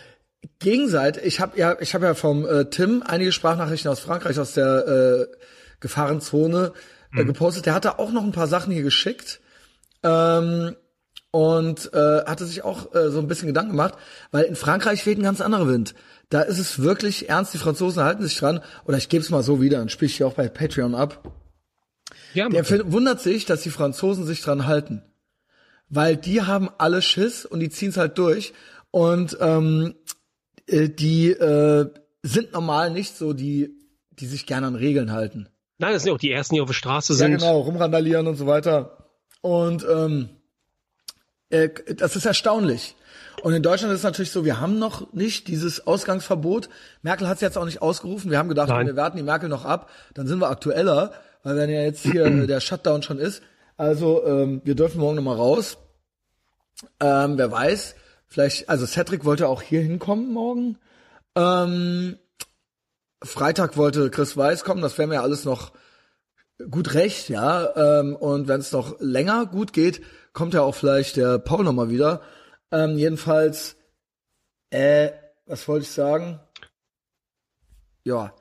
[0.59, 4.53] gegenseitig, ich habe ja, ich habe ja vom äh, Tim einige Sprachnachrichten aus Frankreich aus
[4.53, 5.37] der äh,
[5.81, 6.73] Gefahrenzone
[7.17, 7.65] äh, gepostet.
[7.65, 9.41] Der hatte auch noch ein paar Sachen hier geschickt
[10.03, 10.77] ähm,
[11.33, 13.95] und äh, hatte sich auch äh, so ein bisschen Gedanken gemacht,
[14.31, 15.95] weil in Frankreich weht ein ganz anderer Wind.
[16.29, 17.53] Da ist es wirklich ernst.
[17.55, 18.61] Die Franzosen halten sich dran.
[18.85, 21.33] Oder ich gebe es mal so wieder, dann spiele ich hier auch bei Patreon ab.
[22.35, 25.03] ja, Der wundert sich, dass die Franzosen sich dran halten.
[25.89, 28.53] Weil die haben alle Schiss und die ziehen es halt durch.
[28.91, 29.95] Und ähm,
[30.67, 31.91] äh, die äh,
[32.23, 33.75] sind normal nicht so die,
[34.11, 35.49] die sich gerne an Regeln halten.
[35.79, 37.33] nein, das sind ja auch die ersten, die auf der Straße Ja, sind.
[37.39, 39.09] genau, rumrandalieren und so weiter.
[39.43, 40.29] Und ähm,
[41.53, 42.97] äh, das ist erstaunlich.
[43.43, 46.69] Und in Deutschland ist es natürlich so, wir haben noch nicht dieses Ausgangsverbot.
[47.03, 48.31] Merkel hat es jetzt auch nicht ausgerufen.
[48.31, 48.87] Wir haben gedacht, Nein.
[48.87, 52.29] wir warten die Merkel noch ab, dann sind wir aktueller, weil wenn ja jetzt hier
[52.47, 53.43] der Shutdown schon ist.
[53.77, 55.79] Also ähm, wir dürfen morgen noch mal raus.
[57.01, 57.95] Ähm, wer weiß,
[58.27, 60.79] vielleicht, also Cedric wollte auch hier hinkommen morgen.
[61.35, 62.17] Ähm,
[63.23, 65.73] Freitag wollte Chris Weiß kommen, das wäre mir alles noch
[66.71, 68.01] gut recht, ja.
[68.01, 70.03] Ähm, und wenn es noch länger gut geht,
[70.33, 72.23] kommt ja auch vielleicht der Paul noch mal wieder.
[72.71, 73.77] Ähm, jedenfalls,
[74.71, 75.11] äh,
[75.47, 76.41] was wollte ich sagen?
[78.05, 78.35] Ja,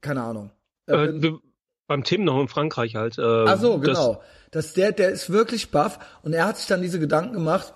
[0.00, 0.50] keine Ahnung.
[0.86, 1.38] Äh, wir,
[1.86, 3.18] beim Tim noch in Frankreich halt.
[3.18, 4.22] Äh, Ach so, genau.
[4.50, 7.74] Das, der, der ist wirklich baff und er hat sich dann diese Gedanken gemacht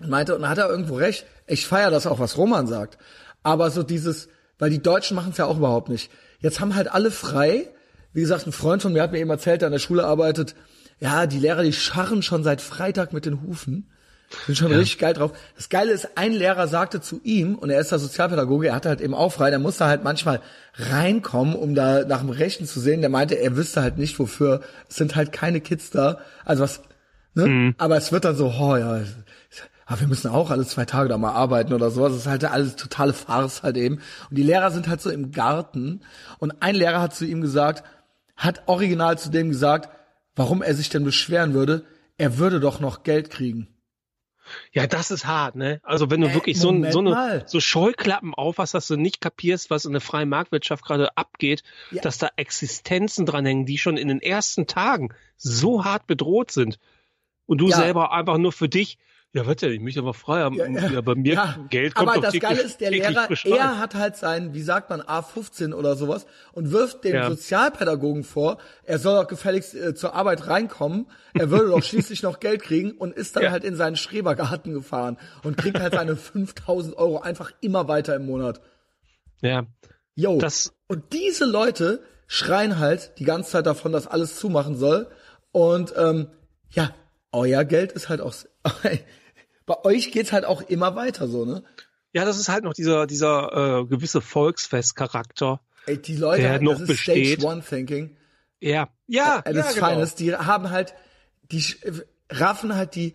[0.00, 2.98] und meinte, und hat er irgendwo recht, ich feiere das auch, was Roman sagt.
[3.42, 4.28] Aber so dieses,
[4.58, 6.10] weil die Deutschen machen es ja auch überhaupt nicht.
[6.40, 7.68] Jetzt haben halt alle frei.
[8.12, 10.54] Wie gesagt, ein Freund von mir hat mir eben erzählt, der an der Schule arbeitet,
[10.98, 13.90] ja, die Lehrer, die scharren schon seit Freitag mit den Hufen.
[14.46, 14.78] Sind schon ja.
[14.78, 15.32] richtig geil drauf.
[15.54, 18.88] Das Geile ist, ein Lehrer sagte zu ihm, und er ist der Sozialpädagoge, er hatte
[18.88, 20.40] halt eben auch frei, der musste halt manchmal
[20.74, 23.02] reinkommen, um da nach dem Rechten zu sehen.
[23.02, 24.62] Der meinte, er wüsste halt nicht, wofür.
[24.88, 26.18] Es sind halt keine Kids da.
[26.44, 26.80] Also was,
[27.34, 27.46] ne?
[27.46, 27.74] Mhm.
[27.78, 29.02] Aber es wird dann so, oh ja,
[29.86, 32.12] aber wir müssen auch alle zwei Tage da mal arbeiten oder sowas.
[32.12, 34.00] Das ist halt alles totale Farce halt eben.
[34.28, 36.00] Und die Lehrer sind halt so im Garten.
[36.38, 37.84] Und ein Lehrer hat zu ihm gesagt,
[38.36, 39.88] hat original zu dem gesagt,
[40.36, 41.84] warum er sich denn beschweren würde.
[42.18, 43.68] Er würde doch noch Geld kriegen.
[44.72, 45.80] Ja, das ist hart, ne?
[45.82, 49.70] Also wenn du äh, wirklich so, so, eine, so Scheuklappen aufhast, dass du nicht kapierst,
[49.70, 52.00] was in der freien Marktwirtschaft gerade abgeht, ja.
[52.00, 56.78] dass da Existenzen dranhängen, die schon in den ersten Tagen so hart bedroht sind.
[57.46, 57.76] Und du ja.
[57.76, 58.98] selber einfach nur für dich,
[59.36, 60.56] ja, warte, ich möchte aber frei haben.
[60.56, 63.28] Ja, ja, ja bei mir ja, Geld kommt Aber das täglich, Geile ist, der Lehrer,
[63.44, 67.28] er hat halt sein, wie sagt man, A15 oder sowas und wirft dem ja.
[67.28, 72.40] Sozialpädagogen vor, er soll doch gefälligst äh, zur Arbeit reinkommen, er würde doch schließlich noch
[72.40, 76.96] Geld kriegen und ist dann halt in seinen Schrebergarten gefahren und kriegt halt seine 5000
[76.96, 78.62] Euro einfach immer weiter im Monat.
[79.42, 79.66] Ja.
[80.14, 80.38] Jo.
[80.38, 85.08] Das und diese Leute schreien halt die ganze Zeit davon, dass alles zumachen soll
[85.52, 86.28] und ähm,
[86.70, 86.94] ja,
[87.32, 88.34] euer Geld ist halt auch
[89.66, 91.62] bei euch geht's halt auch immer weiter so, ne?
[92.12, 96.78] Ja, das ist halt noch dieser dieser äh, gewisse Volksfestcharakter, Ey, die Leute, der noch
[96.78, 97.40] das besteht.
[97.40, 98.16] Stage One Thinking.
[98.60, 100.06] Ja, ja, äh, das ja, genau.
[100.18, 100.94] die haben halt,
[101.50, 101.64] die
[102.30, 103.14] raffen halt die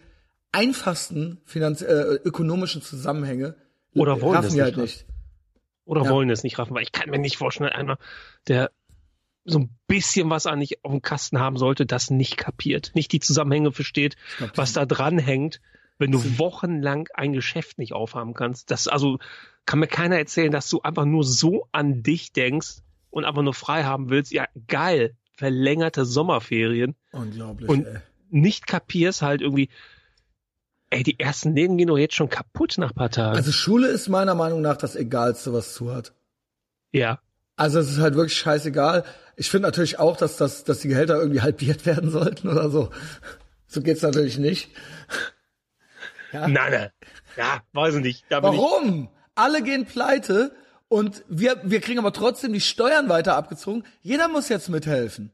[0.52, 3.56] einfachsten Finanz äh, ökonomischen Zusammenhänge.
[3.94, 5.06] Oder wollen es nicht, halt nicht.
[5.86, 6.10] Oder ja.
[6.10, 7.98] wollen es nicht raffen, weil ich kann mir nicht vorstellen, einer,
[8.48, 8.72] der
[9.44, 13.20] so ein bisschen was eigentlich auf dem Kasten haben sollte, das nicht kapiert, nicht die
[13.20, 15.60] Zusammenhänge versteht, glaub, was da dran hängt
[16.00, 18.72] wenn du wochenlang ein Geschäft nicht aufhaben kannst.
[18.72, 19.20] Das also
[19.66, 22.78] kann mir keiner erzählen, dass du einfach nur so an dich denkst
[23.10, 24.32] und einfach nur frei haben willst.
[24.32, 26.96] Ja, geil, verlängerte Sommerferien.
[27.12, 27.70] Unglaublich.
[27.70, 28.00] Und ey.
[28.30, 29.70] nicht kapierst halt irgendwie,
[30.90, 33.38] ey, die ersten Läden gehen doch jetzt schon kaputt nach paar Tagen.
[33.38, 36.14] Also Schule ist meiner Meinung nach das Egalste, was zu hat.
[36.92, 37.20] Ja.
[37.56, 39.04] Also es ist halt wirklich scheißegal.
[39.36, 42.90] Ich finde natürlich auch, dass, das, dass die Gehälter irgendwie halbiert werden sollten oder so.
[43.68, 44.70] So geht's natürlich nicht.
[46.32, 46.48] Ja?
[46.48, 46.90] Nein, nein.
[47.38, 48.26] Ja, weiß ich nicht.
[48.30, 49.10] Da Warum?
[49.36, 50.56] Alle gehen pleite
[50.88, 53.84] und wir, wir kriegen aber trotzdem die Steuern weiter abgezogen.
[54.02, 55.32] Jeder muss jetzt mithelfen.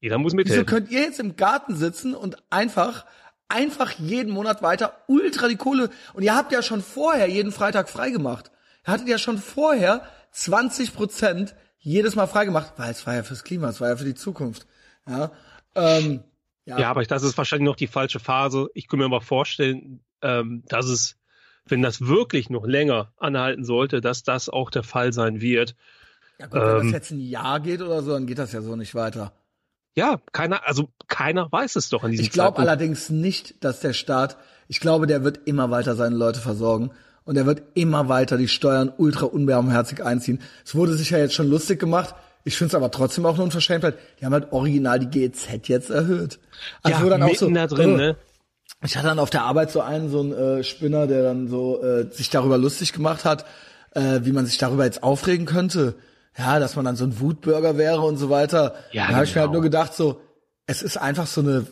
[0.00, 0.66] Jeder muss mithelfen.
[0.66, 3.04] Wieso könnt ihr jetzt im Garten sitzen und einfach,
[3.48, 7.88] einfach jeden Monat weiter ultra die Kohle, und ihr habt ja schon vorher jeden Freitag
[7.88, 8.52] freigemacht.
[8.86, 13.44] Ihr hattet ja schon vorher 20 Prozent jedes Mal freigemacht, weil es war ja fürs
[13.44, 14.66] Klima, es war ja für die Zukunft.
[15.08, 15.32] Ja,
[15.74, 16.22] ähm,
[16.64, 16.78] ja.
[16.78, 18.68] ja aber das ist wahrscheinlich noch die falsche Phase.
[18.74, 21.16] Ich kann mir mal vorstellen, ähm, dass es,
[21.66, 25.74] wenn das wirklich noch länger anhalten sollte, dass das auch der Fall sein wird.
[26.38, 28.62] Ja gut, wenn ähm, das jetzt ein Jahr geht oder so, dann geht das ja
[28.62, 29.32] so nicht weiter.
[29.94, 33.92] Ja, keiner, also keiner weiß es doch an diesem Ich glaube allerdings nicht, dass der
[33.92, 34.36] Staat,
[34.68, 36.92] ich glaube, der wird immer weiter seine Leute versorgen
[37.24, 40.40] und er wird immer weiter die Steuern ultra unbarmherzig einziehen.
[40.64, 42.14] Es wurde sich ja jetzt schon lustig gemacht.
[42.44, 43.98] Ich finde es aber trotzdem auch nur Unverschämtheit.
[44.20, 46.38] Die haben halt original die GEZ jetzt erhöht.
[46.82, 48.16] Also ja, dann auch so, da drin, oh, ne?
[48.82, 51.82] Ich hatte dann auf der Arbeit so einen, so einen äh, Spinner, der dann so
[51.82, 53.44] äh, sich darüber lustig gemacht hat,
[53.92, 55.96] äh, wie man sich darüber jetzt aufregen könnte.
[56.36, 58.76] Ja, dass man dann so ein Wutbürger wäre und so weiter.
[58.92, 59.16] Ja, da genau.
[59.16, 59.52] habe ich mir halt genau.
[59.54, 60.20] nur gedacht, so,
[60.66, 61.66] es ist einfach so eine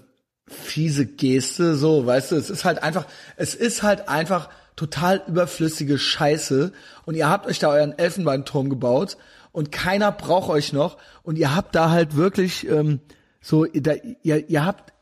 [0.48, 5.98] fiese Geste, so, weißt du, es ist halt einfach, es ist halt einfach total überflüssige
[5.98, 6.72] Scheiße
[7.04, 9.16] und ihr habt euch da euren Elfenbeinturm gebaut
[9.52, 13.00] und keiner braucht euch noch und ihr habt da halt wirklich ähm,
[13.40, 13.92] so, da,
[14.22, 14.92] ihr, ihr habt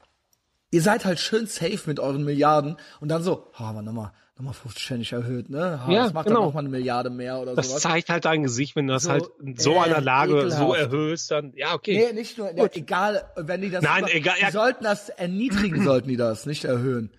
[0.75, 4.55] ihr seid halt schön safe mit euren Milliarden und dann so, ha, aber nochmal, nochmal
[4.55, 5.87] 50 Pfennig erhöht, ne?
[5.87, 6.41] Ha, ja, das macht genau.
[6.41, 7.83] dann nochmal eine Milliarde mehr oder das sowas.
[7.83, 10.33] Das zeigt halt dein Gesicht, wenn du das so, halt in so äh, einer Lage
[10.33, 10.59] ekelhaft.
[10.59, 12.09] so erhöhst, dann, ja, okay.
[12.09, 14.47] Nee, nicht nur, ja, egal, wenn die das, Nein, über, egal, ja.
[14.47, 17.13] die sollten das erniedrigen, sollten die das, nicht erhöhen.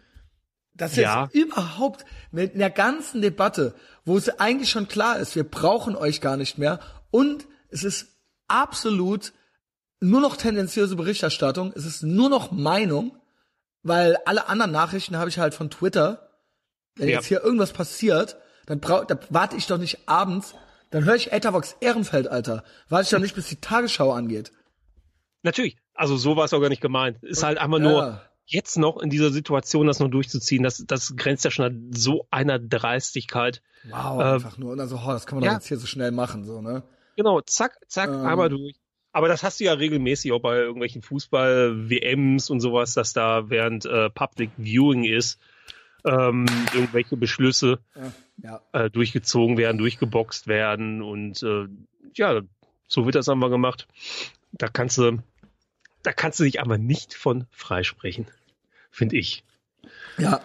[0.74, 1.30] Das ist ja.
[1.32, 6.36] überhaupt mit einer ganzen Debatte, wo es eigentlich schon klar ist, wir brauchen euch gar
[6.36, 8.08] nicht mehr und es ist
[8.50, 9.32] absolut
[10.02, 13.18] nur noch tendenziöse Berichterstattung, es ist nur noch Meinung,
[13.86, 16.30] weil alle anderen Nachrichten habe ich halt von Twitter.
[16.96, 17.16] Wenn ja.
[17.16, 20.56] jetzt hier irgendwas passiert, dann brauch, da warte ich doch nicht abends,
[20.90, 22.64] dann höre ich Ethervox Ehrenfeld, Alter.
[22.90, 24.52] Warte ich doch nicht, bis die Tagesschau angeht.
[25.44, 25.78] Natürlich.
[25.94, 27.22] Also so war es auch gar nicht gemeint.
[27.22, 31.46] Ist halt einfach nur, jetzt noch in dieser Situation das noch durchzuziehen, das, das grenzt
[31.46, 33.62] ja schon an so einer Dreistigkeit.
[33.84, 34.72] Wow, äh, einfach nur.
[34.72, 35.52] Und dann so, oh, das kann man ja.
[35.52, 36.82] doch jetzt hier so schnell machen, so, ne?
[37.18, 38.26] Genau, zack, zack, ähm.
[38.26, 38.76] einmal durch.
[39.16, 43.86] Aber das hast du ja regelmäßig auch bei irgendwelchen Fußball-WMs und sowas, dass da während
[43.86, 45.40] äh, Public Viewing ist,
[46.04, 48.12] ähm, irgendwelche Beschlüsse ja,
[48.44, 48.62] ja.
[48.74, 51.68] Äh, durchgezogen werden, durchgeboxt werden und äh,
[52.14, 52.42] ja,
[52.90, 53.88] so wird das einfach gemacht.
[54.52, 55.20] Da kannst du,
[56.04, 58.28] da kannst du dich aber nicht von freisprechen,
[58.92, 59.46] finde ich.
[60.18, 60.42] Ja.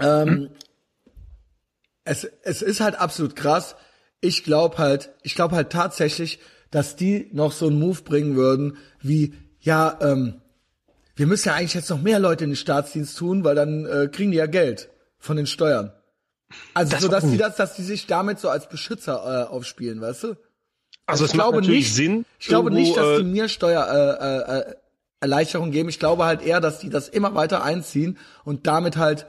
[0.00, 0.50] Ähm, hm?
[2.02, 3.76] es, es ist halt absolut krass.
[4.20, 6.40] Ich glaube halt, ich glaube halt tatsächlich,
[6.74, 10.40] dass die noch so einen Move bringen würden, wie, ja, ähm,
[11.14, 14.08] wir müssen ja eigentlich jetzt noch mehr Leute in den Staatsdienst tun, weil dann äh,
[14.08, 15.92] kriegen die ja Geld von den Steuern.
[16.74, 20.00] Also das so, dass die das, dass die sich damit so als Beschützer äh, aufspielen,
[20.00, 20.26] weißt du?
[20.26, 20.38] Also,
[21.06, 24.74] also ich glaube nicht, Sinn, ich glaube nicht, dass die äh, mir Steuer äh, äh,
[25.20, 25.88] Erleichterung geben.
[25.88, 29.26] Ich glaube halt eher, dass die das immer weiter einziehen und damit halt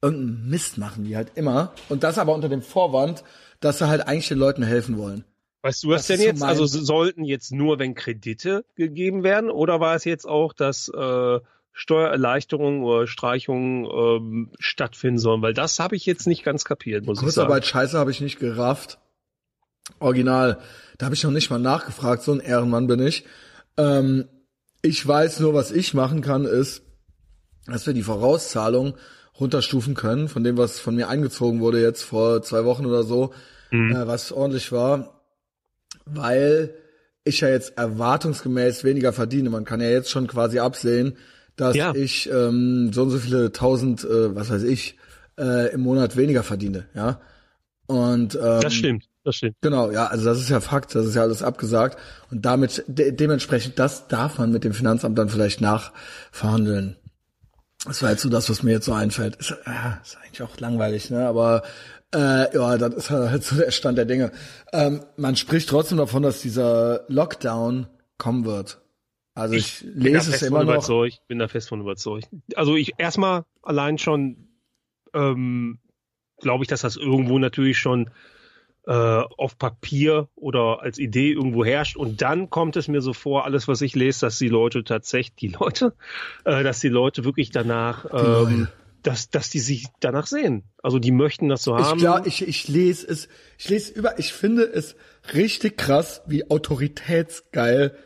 [0.00, 1.74] irgendeinen Mist machen, die halt immer.
[1.90, 3.22] Und das aber unter dem Vorwand,
[3.60, 5.26] dass sie halt eigentlich den Leuten helfen wollen.
[5.62, 6.40] Weißt du was denn jetzt?
[6.40, 10.88] So also sollten jetzt nur, wenn Kredite gegeben werden, oder war es jetzt auch, dass
[10.88, 11.40] äh,
[11.72, 15.40] Steuererleichterungen oder Streichungen ähm, stattfinden sollen?
[15.40, 17.26] Weil das habe ich jetzt nicht ganz kapiert, muss ich sagen.
[17.26, 18.98] Kurzarbeit Scheiße habe ich nicht gerafft.
[20.00, 20.58] Original,
[20.98, 23.24] da habe ich noch nicht mal nachgefragt, so ein Ehrenmann bin ich.
[23.76, 24.28] Ähm,
[24.82, 26.82] ich weiß nur, was ich machen kann, ist,
[27.66, 28.94] dass wir die Vorauszahlung
[29.38, 33.32] runterstufen können, von dem, was von mir eingezogen wurde jetzt vor zwei Wochen oder so,
[33.70, 33.92] mhm.
[33.94, 35.21] äh, was ordentlich war
[36.04, 36.74] weil
[37.24, 39.50] ich ja jetzt erwartungsgemäß weniger verdiene.
[39.50, 41.16] Man kann ja jetzt schon quasi absehen,
[41.56, 41.94] dass ja.
[41.94, 44.96] ich ähm, so und so viele tausend, äh, was weiß ich,
[45.38, 47.20] äh, im Monat weniger verdiene, ja.
[47.86, 49.56] Und ähm, das stimmt, das stimmt.
[49.60, 51.98] Genau, ja, also das ist ja Fakt, das ist ja alles abgesagt
[52.30, 56.96] und damit de dementsprechend das darf man mit dem Finanzamt dann vielleicht nachverhandeln.
[57.84, 59.36] Das war jetzt so das, was mir jetzt so einfällt.
[59.36, 61.26] Ist, äh, ist eigentlich auch langweilig, ne?
[61.26, 61.62] Aber
[62.14, 64.32] äh, ja, das ist halt so der Stand der Dinge.
[64.72, 67.86] Ähm, man spricht trotzdem davon, dass dieser Lockdown
[68.18, 68.80] kommen wird.
[69.34, 70.74] Also ich, ich lese es immer noch.
[70.74, 72.28] Überzeugt, bin da fest von überzeugt.
[72.54, 74.48] Also ich erstmal allein schon
[75.14, 75.78] ähm,
[76.42, 78.10] glaube ich, dass das irgendwo natürlich schon
[78.86, 81.96] äh, auf Papier oder als Idee irgendwo herrscht.
[81.96, 85.36] Und dann kommt es mir so vor, alles, was ich lese, dass die Leute tatsächlich,
[85.36, 85.94] die Leute,
[86.44, 88.68] äh, dass die Leute wirklich danach ähm,
[89.02, 90.64] dass, dass die sich danach sehen.
[90.82, 91.96] Also die möchten das so haben.
[91.96, 93.28] Ich, klar, ich, ich lese es,
[93.58, 94.96] ich lese über, ich finde es
[95.34, 97.96] richtig krass, wie autoritätsgeil,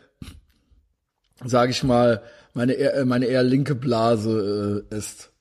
[1.43, 2.23] sage ich mal,
[2.53, 5.31] meine eher, meine eher linke Blase äh, ist.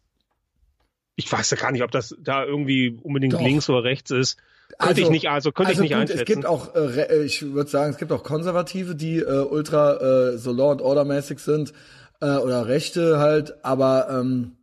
[1.17, 3.41] Ich weiß ja gar nicht, ob das da irgendwie unbedingt Doch.
[3.41, 4.37] links oder rechts ist.
[4.79, 6.21] Könnte also, ich nicht, also könnte also ich nicht gut, einschätzen.
[6.21, 10.33] Es gibt auch, äh, äh ich würde sagen, es gibt auch Konservative, die äh, ultra
[10.33, 11.73] äh, so Law and Order mäßig sind
[12.21, 14.56] äh, oder Rechte halt, aber ähm,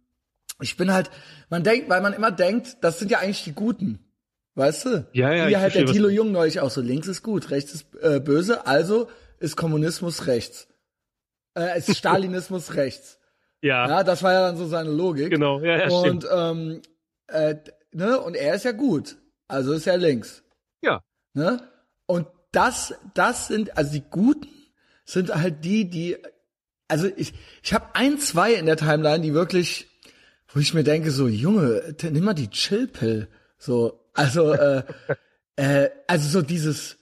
[0.64, 1.11] ich bin halt,
[1.49, 3.99] man denkt, weil man immer denkt, das sind ja eigentlich die Guten.
[4.55, 5.07] Weißt du?
[5.14, 5.47] Ja, ja.
[5.47, 8.68] Wie halt der Thilo Jung neulich auch so, links ist gut, rechts ist äh, böse,
[8.68, 9.09] also
[9.39, 10.68] ist Kommunismus rechts.
[11.57, 13.20] Äh, ist Stalinismus rechts.
[13.61, 13.88] Ja.
[13.88, 15.32] Ja, das war ja dann so seine Logik.
[15.32, 16.82] Genau, ja, ja Und, ähm,
[17.28, 17.55] äh,
[17.91, 19.18] ne, und er ist ja gut.
[19.47, 20.43] Also ist er links.
[20.82, 21.01] Ja.
[21.34, 21.68] Ne?
[22.05, 24.49] Und das, das sind, also die Guten
[25.05, 26.18] sind halt die, die,
[26.88, 27.34] also ich,
[27.64, 29.88] ich habe ein, zwei in der Timeline, die wirklich
[30.54, 33.28] wo ich mir denke, so, Junge, nimm mal die Chillpill.
[33.58, 34.84] So, also, äh,
[35.56, 36.97] äh, also so dieses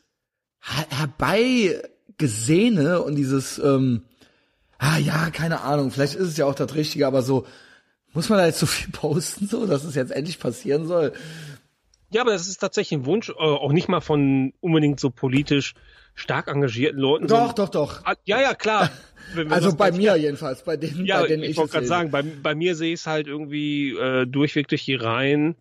[0.59, 4.03] herbeigesehene und dieses, ähm,
[4.77, 7.45] ah ja, keine Ahnung, vielleicht ist es ja auch das Richtige, aber so,
[8.13, 11.13] muss man da jetzt so viel posten, so, dass es jetzt endlich passieren soll?
[12.09, 15.73] Ja, aber das ist tatsächlich ein Wunsch, äh, auch nicht mal von unbedingt so politisch
[16.13, 17.27] stark engagierten Leuten.
[17.27, 18.05] Doch, so, doch, doch.
[18.05, 18.89] Ah, ja, ja, klar.
[19.49, 22.21] also bei mir jedenfalls, bei denen, ja, bei denen ich, ich wollte gerade sagen, bei,
[22.21, 25.55] bei mir sehe ich es halt irgendwie äh, durchweg durch die Reihen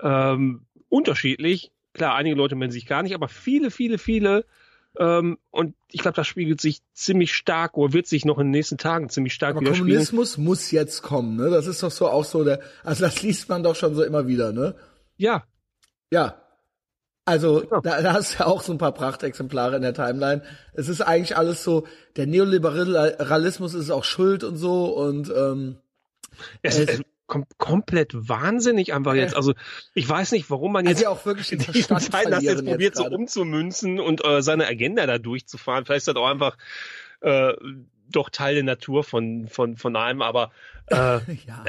[0.00, 1.72] ähm, unterschiedlich.
[1.94, 4.44] Klar, einige Leute melden sich gar nicht, aber viele, viele, viele
[4.98, 8.52] ähm, und ich glaube, das spiegelt sich ziemlich stark oder wird sich noch in den
[8.52, 11.50] nächsten Tagen ziemlich stark aber Kommunismus muss jetzt kommen, ne?
[11.50, 14.26] Das ist doch so auch so der, also das liest man doch schon so immer
[14.26, 14.74] wieder, ne?
[15.16, 15.44] Ja.
[16.10, 16.40] Ja,
[17.26, 17.80] also ja.
[17.82, 20.42] da, da hast du ja auch so ein paar Prachtexemplare in der Timeline.
[20.72, 25.76] Es ist eigentlich alles so, der Neoliberalismus ist auch schuld und so und ähm,
[26.62, 29.34] es, es, kom komplett wahnsinnig einfach jetzt.
[29.34, 29.54] Also
[29.94, 32.80] ich weiß nicht, warum man jetzt also auch wirklich in diesen Zeiten das jetzt probiert,
[32.80, 35.84] jetzt so umzumünzen und äh, seine Agenda da durchzufahren.
[35.84, 36.56] Vielleicht ist das auch einfach
[37.20, 37.52] äh,
[38.10, 40.50] doch Teil der Natur von von von einem, aber
[40.88, 40.94] äh,
[41.46, 41.64] ja.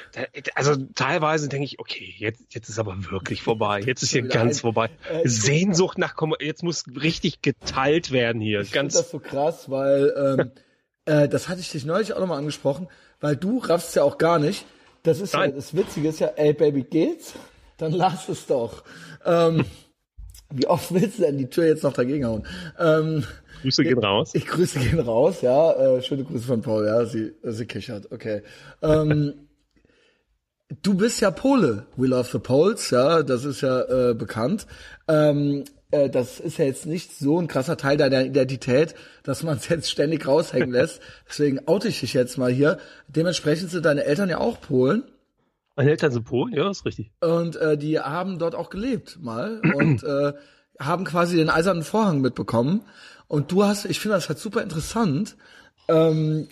[0.54, 3.80] also teilweise denke ich, okay, jetzt, jetzt ist aber wirklich vorbei.
[3.80, 4.90] Jetzt ist hier ganz vorbei.
[5.10, 8.60] Äh, Sehnsucht nach, jetzt muss richtig geteilt werden hier.
[8.60, 10.50] Ich finde das so krass, weil ähm,
[11.04, 12.88] äh, das hatte ich dich neulich auch nochmal angesprochen,
[13.20, 14.64] weil du raffst ja auch gar nicht.
[15.02, 15.54] Das ist ja, Nein.
[15.54, 17.34] das Witzige ist ja, ey Baby, geht's?
[17.76, 18.84] Dann lass es doch.
[19.24, 19.64] Ähm,
[20.52, 22.46] wie oft willst du denn die Tür jetzt noch dagegen hauen?
[22.78, 23.24] Ähm,
[23.62, 24.30] Grüße gehen raus.
[24.34, 25.72] ich grüße gehen raus, ja.
[25.72, 27.04] Äh, schöne Grüße von Paul, ja.
[27.04, 28.42] Sie, sie kichert, okay.
[28.82, 29.34] Ähm,
[30.82, 31.86] du bist ja Pole.
[31.96, 33.22] We love the Poles, ja.
[33.22, 34.66] Das ist ja äh, bekannt.
[35.08, 39.58] Ähm, äh, das ist ja jetzt nicht so ein krasser Teil deiner Identität, dass man
[39.58, 41.00] es jetzt ständig raushängen lässt.
[41.28, 42.78] Deswegen oute ich dich jetzt mal hier.
[43.06, 45.04] Dementsprechend sind deine Eltern ja auch Polen.
[45.76, 47.12] Meine Eltern sind Polen, ja, ist richtig.
[47.20, 50.32] Und äh, die haben dort auch gelebt mal und äh,
[50.78, 52.82] haben quasi den eisernen Vorhang mitbekommen.
[53.28, 55.36] Und du hast, ich finde das halt super interessant.
[55.88, 56.48] Ähm,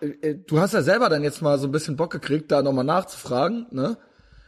[0.00, 2.84] äh, du hast ja selber dann jetzt mal so ein bisschen Bock gekriegt, da nochmal
[2.84, 3.98] nachzufragen, ne?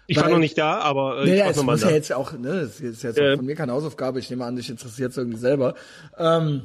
[0.08, 1.90] Ich war Weil- noch nicht da, aber äh, ich Naja, war es nochmal muss ja
[1.90, 4.70] jetzt auch, ne, es ist jetzt auch von mir keine Hausaufgabe, ich nehme an, dich
[4.70, 5.74] interessiert es irgendwie selber.
[6.16, 6.62] Ähm,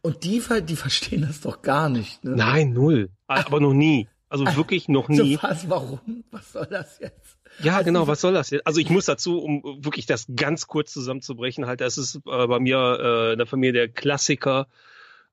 [0.00, 2.36] und die, die verstehen das doch gar nicht, ne?
[2.36, 3.10] Nein, null.
[3.26, 4.08] Aber noch nie.
[4.28, 5.38] Also wirklich noch nie.
[5.40, 6.24] was, warum?
[6.30, 7.38] Was soll das jetzt?
[7.60, 8.66] Ja, genau, was soll das jetzt?
[8.66, 12.58] Also ich muss dazu, um wirklich das ganz kurz zusammenzubrechen, halt, das ist äh, bei
[12.58, 14.66] mir äh, in der Familie der Klassiker,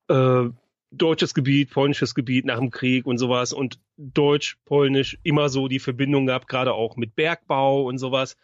[0.08, 0.46] äh,
[0.92, 5.80] deutsches Gebiet, polnisches Gebiet nach dem Krieg und sowas und Deutsch, Polnisch immer so die
[5.80, 8.38] Verbindung gehabt, gerade auch mit Bergbau und sowas.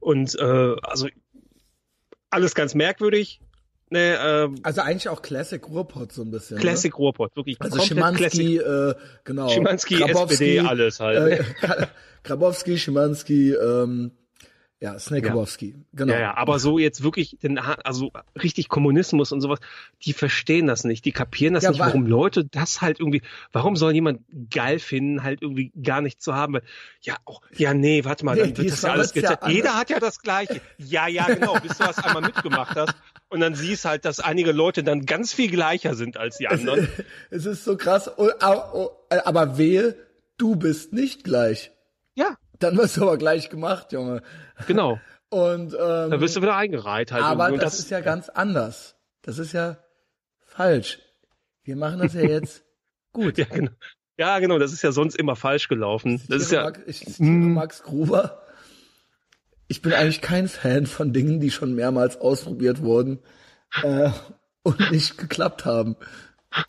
[0.00, 1.08] Und äh, also
[2.30, 3.40] alles ganz merkwürdig.
[3.90, 6.58] Ne, ähm, Also eigentlich auch Classic Ruhrpott so ein bisschen.
[6.58, 7.66] Classic Ruhrpott, wirklich Ne?
[7.66, 7.80] Also.
[7.82, 9.48] Schimanski, äh, genau.
[9.48, 11.32] Schimanski, SPD, alles halt.
[11.40, 11.88] Äh, Gra-
[12.24, 14.12] Grabowski, Schimanski, ähm,
[14.80, 16.12] ja, Snakebowski, genau.
[16.12, 18.10] Ja, ja, aber so jetzt wirklich, den, also
[18.42, 19.58] richtig Kommunismus und sowas,
[20.04, 23.22] die verstehen das nicht, die kapieren das Ja, nicht, warum Leute das halt irgendwie,
[23.52, 24.20] warum soll jemand
[24.50, 26.54] geil finden, halt irgendwie gar nicht zu haben?
[26.54, 26.62] Weil,
[27.00, 29.48] ja, auch, ja, nee, warte mal, Nee, dann wird das ja alles ja getestet.
[29.48, 30.60] Jeder hat ja das Gleiche.
[30.76, 32.94] Ja, ja, genau, bis du das einmal mitgemacht hast.
[33.34, 36.86] Und dann siehst halt, dass einige Leute dann ganz viel gleicher sind als die anderen.
[37.30, 39.96] Es ist so krass, oh, oh, oh, aber wehe,
[40.36, 41.72] du bist nicht gleich.
[42.14, 44.22] Ja, Dann wirst du aber gleich gemacht, Junge.
[44.68, 45.00] genau.
[45.30, 47.24] Und ähm, Da wirst du wieder eingereiht halt.
[47.24, 47.48] aber.
[47.48, 48.94] Und das, ist ja ganz anders.
[49.22, 49.78] Das ist ja
[50.46, 51.00] falsch.
[51.64, 52.62] Wir machen das ja jetzt
[53.12, 53.36] gut.
[53.36, 53.72] ja, genau.
[54.16, 56.22] Ja, genau, das ist ja sonst immer falsch gelaufen.
[56.28, 57.54] Das ist ja, Max, ich zitiere Mm.
[57.54, 58.43] Max Gruber.
[59.68, 63.18] Ich bin eigentlich kein Fan von Dingen, die schon mehrmals ausprobiert wurden
[63.82, 64.10] äh,
[64.62, 65.96] und nicht geklappt haben.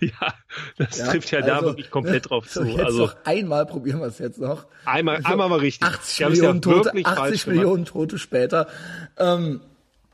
[0.00, 0.34] Ja,
[0.78, 2.66] das Ja, trifft ja da also, wirklich komplett drauf so zu.
[2.70, 4.66] Jetzt Also noch einmal probieren wir es jetzt noch.
[4.84, 5.86] einmal, Also einmal mal richtig.
[5.86, 7.56] 80 Die haben es Millionen ja Tote, wirklich falsch 80 gemacht.
[7.56, 8.66] Millionen Tote später.
[9.16, 9.60] Ähm,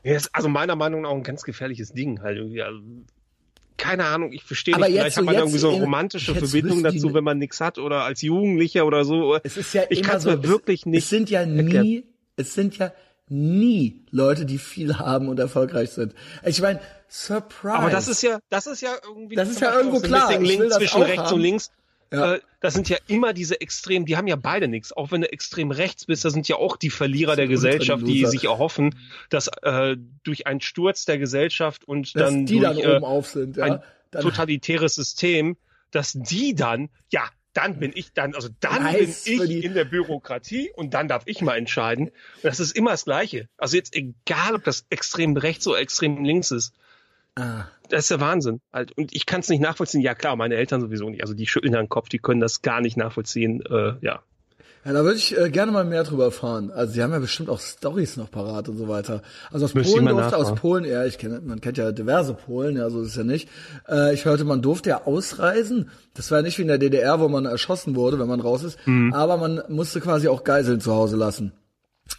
[0.03, 2.61] Ja, ist also meiner Meinung nach auch ein ganz gefährliches Ding halt irgendwie.
[2.61, 2.81] Also,
[3.83, 4.85] keine Ahnung, ich verstehe nicht.
[4.85, 7.59] Vielleicht so- hat man irgendwie so eine in- romantische Verbindung die- dazu, wenn man nichts
[7.61, 9.37] hat oder als Jugendlicher oder so.
[9.43, 11.03] es ist ja ich immer kann es so, mir wirklich es, nicht.
[11.03, 11.83] Es sind ja erklären.
[11.85, 12.03] nie,
[12.37, 12.93] es sind ja
[13.29, 16.13] nie Leute, die viel haben und erfolgreich sind.
[16.45, 16.79] Ich meine,
[17.09, 17.73] Surprise.
[17.75, 19.35] Aber das ist ja, das ist ja irgendwie.
[19.35, 20.37] Das ist ja irgendwo so klar.
[20.39, 21.35] Link das zwischen rechts haben.
[21.35, 21.71] und links.
[22.13, 22.35] Ja.
[22.35, 24.93] Äh, das sind ja immer diese Extremen, die haben ja beide nichts.
[24.93, 28.25] Auch wenn du extrem rechts bist, das sind ja auch die Verlierer der Gesellschaft, die
[28.25, 28.95] sich erhoffen,
[29.29, 33.05] dass äh, durch einen Sturz der Gesellschaft und dass dann die durch dann äh, oben
[33.05, 33.63] auf sind, ja.
[33.65, 33.79] ein
[34.11, 35.57] Dann, totalitäres System,
[35.91, 39.85] dass die dann, ja, dann bin ich dann, also dann Nice bin ich in der
[39.85, 42.07] Bürokratie und dann darf ich mal entscheiden.
[42.07, 43.47] Und das ist immer das Gleiche.
[43.57, 46.73] Also jetzt egal, ob das extrem rechts oder extrem links ist.
[47.35, 48.61] Ah, Das ist der Wahnsinn.
[48.71, 48.91] Halt.
[48.97, 50.01] Und ich kann es nicht nachvollziehen.
[50.01, 51.21] Ja klar, meine Eltern sowieso nicht.
[51.21, 53.61] Also die schütteln den Kopf, die können das gar nicht nachvollziehen.
[53.69, 54.23] Äh, ja.
[54.85, 56.69] Ja, da würde ich äh, gerne mal mehr drüber erfahren.
[56.69, 59.21] Also sie haben ja bestimmt auch Stories noch parat und so weiter.
[59.49, 60.55] Also aus Müsste Polen durfte, aus.
[60.55, 63.47] Polen, ja, ich kenne, man kennt ja diverse Polen, ja, so ist es ja nicht.
[63.87, 65.89] Äh, ich hörte, man durfte ja ausreisen.
[66.15, 68.63] Das war ja nicht wie in der DDR, wo man erschossen wurde, wenn man raus
[68.63, 68.77] ist.
[68.85, 69.13] Mhm.
[69.13, 71.53] Aber man musste quasi auch Geiseln zu Hause lassen.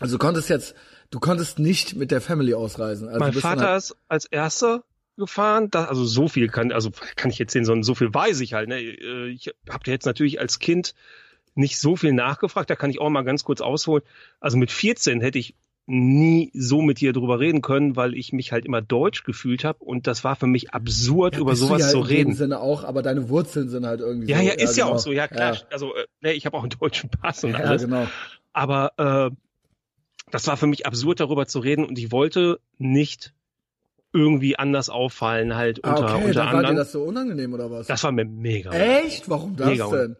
[0.00, 0.74] Also du konntest jetzt,
[1.10, 3.08] du konntest nicht mit der Family ausreisen.
[3.08, 4.84] Also mein Vater halt, ist als erster
[5.16, 5.70] gefahren.
[5.70, 8.68] Da, also so viel kann, also kann ich erzählen, sondern so viel weiß ich halt.
[8.68, 8.80] Ne?
[8.80, 10.94] Äh, Ich habe jetzt natürlich als Kind
[11.54, 12.68] nicht so viel nachgefragt.
[12.70, 14.02] Da kann ich auch mal ganz kurz ausholen.
[14.40, 15.54] Also mit 14 hätte ich
[15.86, 19.84] nie so mit dir drüber reden können, weil ich mich halt immer deutsch gefühlt habe
[19.84, 22.34] und das war für mich absurd, ja, über sowas ja zu in reden.
[22.34, 24.44] Sinne auch, aber deine Wurzeln sind halt irgendwie Ja, so.
[24.44, 24.96] ja, ist ja, genau.
[24.96, 25.54] auch so, ja klar.
[25.56, 27.82] Ja, Also äh, ne, ich habe auch einen deutschen Pass und ja alles.
[27.82, 28.06] genau.
[28.54, 28.92] Aber
[29.30, 29.36] äh,
[30.30, 33.34] das war für mich absurd, darüber zu reden und ich wollte nicht
[34.14, 36.76] irgendwie anders auffallen, halt Ah, unter, okay, unter dann war dir anderen.
[36.76, 37.86] das so unangenehm oder was?
[37.88, 38.70] Das war mir mega.
[38.72, 39.28] Echt?
[39.28, 40.16] Warum das Mega denn?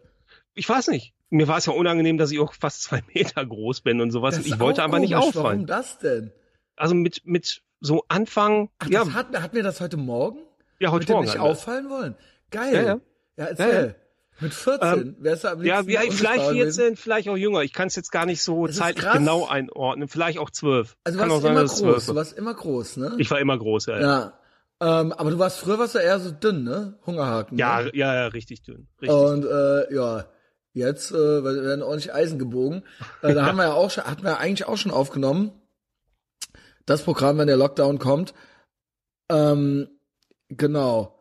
[0.53, 1.13] Ich weiß nicht.
[1.29, 4.37] Mir war es ja unangenehm, dass ich auch fast zwei Meter groß bin und sowas.
[4.37, 5.43] Und ich wollte aber nicht auffallen.
[5.61, 6.31] Warum das denn?
[6.75, 10.39] Also mit, mit so Anfang, Ach, ja, das hat, hat mir das heute Morgen?
[10.79, 11.25] ja, heute Morgen.
[11.25, 11.41] nicht ne?
[11.41, 12.15] auffallen wollen?
[12.51, 12.73] Geil.
[12.75, 12.99] Ja, ja.
[13.37, 13.73] Ja, erzähl.
[13.73, 13.93] Ja, ja.
[14.39, 16.73] Mit 14 wärst du am Ja, vielleicht gewesen.
[16.73, 17.61] 14, vielleicht auch jünger.
[17.61, 20.07] Ich kann es jetzt gar nicht so ist zeitlich genau einordnen.
[20.07, 20.97] Vielleicht auch 12.
[21.03, 22.15] Also du kann warst sein, immer es groß, 12 du war.
[22.15, 23.15] warst immer groß, ne?
[23.17, 23.99] Ich war immer groß, ja.
[23.99, 24.01] ja.
[24.01, 24.33] ja.
[24.81, 26.99] Ähm, aber du warst früher warst du eher so dünn, ne?
[27.05, 27.57] Hungerhaken.
[27.57, 27.91] Ja, ne?
[27.93, 28.87] ja, ja, richtig dünn.
[29.01, 29.17] Richtig.
[29.17, 30.25] Und äh, ja,
[30.73, 32.83] jetzt äh, werden ordentlich Eisen gebogen.
[33.21, 35.53] Äh, da haben wir ja auch schon, hatten wir ja eigentlich auch schon aufgenommen.
[36.85, 38.33] Das Programm, wenn der Lockdown kommt.
[39.29, 39.87] Ähm,
[40.49, 41.14] genau.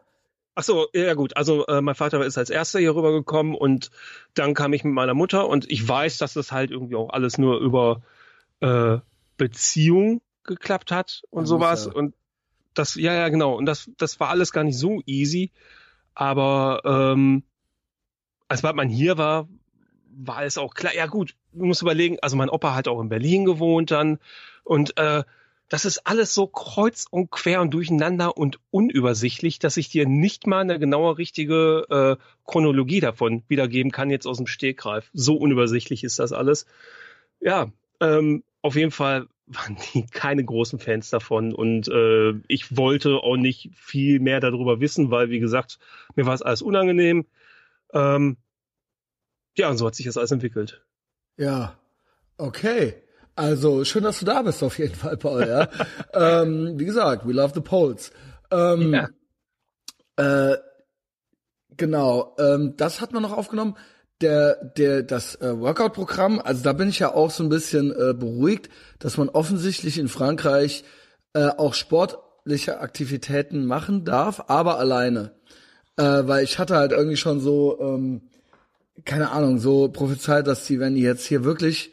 [0.56, 1.36] Ach so, ja gut.
[1.36, 3.90] Also äh, mein Vater ist als erster hier rübergekommen und
[4.34, 7.38] dann kam ich mit meiner Mutter und ich weiß, dass das halt irgendwie auch alles
[7.38, 8.02] nur über
[8.60, 8.98] äh,
[9.36, 11.86] Beziehung geklappt hat und Ja, sowas.
[11.86, 11.92] ja.
[11.92, 12.14] Und
[12.74, 13.56] das, ja, ja, genau.
[13.56, 15.50] Und das, das war alles gar nicht so easy.
[16.14, 17.42] Aber ähm,
[18.46, 19.48] als man hier war,
[20.16, 20.94] war es auch klar.
[20.94, 24.18] Ja gut, du musst überlegen, also mein Opa hat auch in Berlin gewohnt dann
[24.62, 25.24] und äh,
[25.68, 30.46] das ist alles so kreuz und quer und durcheinander und unübersichtlich, dass ich dir nicht
[30.46, 31.86] mal eine genaue richtige
[32.18, 35.10] äh, Chronologie davon wiedergeben kann jetzt aus dem Stegreif.
[35.14, 36.66] So unübersichtlich ist das alles.
[37.40, 43.16] Ja, ähm, auf jeden Fall waren die keine großen Fans davon und äh, ich wollte
[43.18, 45.78] auch nicht viel mehr darüber wissen, weil wie gesagt,
[46.14, 47.26] mir war es alles unangenehm.
[47.92, 48.36] Ähm,
[49.56, 50.84] ja, und so hat sich das alles entwickelt.
[51.36, 51.78] Ja.
[52.36, 52.94] Okay.
[53.36, 55.46] Also schön, dass du da bist auf jeden Fall, Paul.
[55.46, 55.68] Ja.
[56.42, 58.12] ähm, wie gesagt, we love the Poles.
[58.50, 59.08] Ähm, Ja.
[60.52, 60.58] äh,
[61.76, 62.36] genau.
[62.38, 63.76] Ähm, das hat man noch aufgenommen.
[64.20, 66.40] Der, der, das äh, Workout-Programm.
[66.42, 68.68] Also da bin ich ja auch so ein bisschen äh, beruhigt,
[69.00, 70.84] dass man offensichtlich in Frankreich
[71.32, 75.34] äh, auch sportliche Aktivitäten machen darf, aber alleine.
[75.96, 78.30] Äh, weil ich hatte halt irgendwie schon so ähm,
[79.04, 81.92] keine Ahnung, so prophezeit, dass die, wenn die jetzt hier wirklich,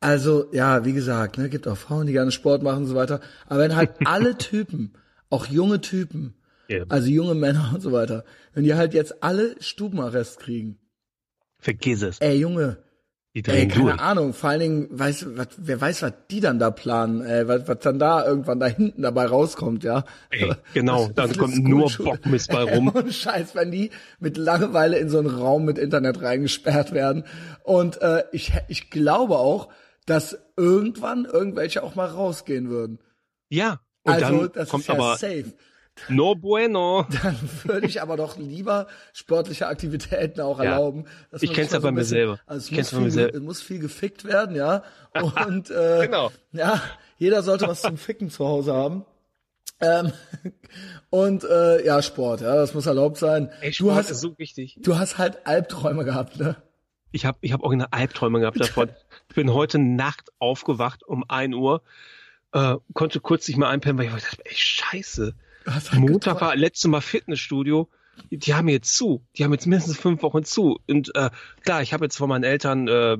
[0.00, 3.20] also ja, wie gesagt, ne, gibt auch Frauen, die gerne Sport machen und so weiter,
[3.46, 4.92] aber wenn halt alle Typen,
[5.30, 6.34] auch junge Typen,
[6.68, 6.84] Ja.
[6.88, 8.24] also junge Männer und so weiter,
[8.54, 10.78] wenn die halt jetzt alle Stubenarrest kriegen,
[11.58, 12.20] Vergiss es.
[12.20, 12.78] ey Junge,
[13.34, 14.00] Die ey, keine durch.
[14.00, 17.66] Ahnung, vor allen Dingen, weiß, was, wer weiß, was die dann da planen, ey, was,
[17.66, 20.04] was dann da irgendwann da hinten dabei rauskommt, ja.
[20.30, 21.90] Ey, genau, dann Das kommt ist nur.
[21.90, 22.88] Bockmist bei rum.
[22.88, 23.90] Und Scheiß, wenn die
[24.20, 27.24] mit Langeweile in so einen Raum mit Internet reingesperrt werden.
[27.64, 29.68] Und äh, ich, ich glaube auch,
[30.06, 32.98] dass irgendwann irgendwelche auch mal rausgehen würden.
[33.48, 35.52] Ja, und also dann das kommt ist ja aber safe.
[36.08, 37.06] no bueno.
[37.22, 40.72] Dann würde ich aber doch lieber sportliche Aktivitäten auch Ja.
[40.72, 41.06] erlauben.
[41.40, 42.40] Ich kenn's ja bei mir bisschen- selber.
[42.46, 43.36] Also es Ich muss von mir viel, selber.
[43.36, 44.82] es muss viel gefickt werden, ja.
[45.46, 46.30] Und äh, Genau.
[46.52, 46.80] ja,
[47.18, 49.04] jeder sollte was zum Ficken zu Hause haben.
[49.80, 50.12] Ähm,
[51.10, 53.50] und äh, ja, Sport, ja, das muss erlaubt sein.
[53.60, 54.78] Ey, du Sport hast ist so wichtig.
[54.82, 56.56] Du hast halt Albträume gehabt, ne?
[57.12, 58.88] Ich habe ich hab auch eine Albträume gehabt davon.
[59.36, 61.82] Ich bin heute Nacht aufgewacht um 1 Uhr,
[62.52, 65.34] äh, konnte kurz nicht mehr einpennen, weil ich dachte, ey, scheiße.
[65.92, 67.90] Montag war letztes Mal Fitnessstudio.
[68.30, 69.26] Die, die haben jetzt zu.
[69.36, 70.80] Die haben jetzt mindestens fünf Wochen zu.
[70.88, 71.28] Und äh,
[71.62, 73.18] klar, ich habe jetzt von meinen Eltern äh,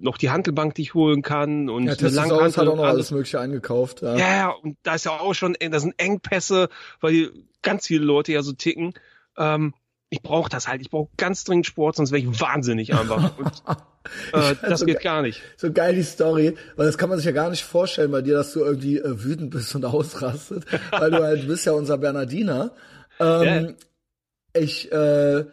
[0.00, 3.10] noch die Handelbank, die ich holen kann und Ja, Langhantel hat auch noch alles alles.
[3.12, 4.02] Mögliche eingekauft.
[4.02, 4.16] Ja.
[4.16, 7.30] Ja, und da ist ja auch schon, da sind Engpässe, weil
[7.62, 8.94] ganz viele Leute ja so ticken.
[9.38, 9.74] Ähm,
[10.12, 10.80] ich brauche das halt.
[10.82, 13.36] Ich brauche ganz dringend Sport, sonst wäre ich wahnsinnig einfach.
[13.38, 13.52] Und,
[14.32, 15.40] äh, das so geht ge- gar nicht.
[15.56, 18.34] So geil die Story, weil das kann man sich ja gar nicht vorstellen bei dir,
[18.34, 21.98] dass du irgendwie äh, wütend bist und ausrastet, weil du halt du bist ja unser
[21.98, 22.72] Bernardiner.
[23.20, 23.76] Ähm,
[24.54, 25.44] Ich äh,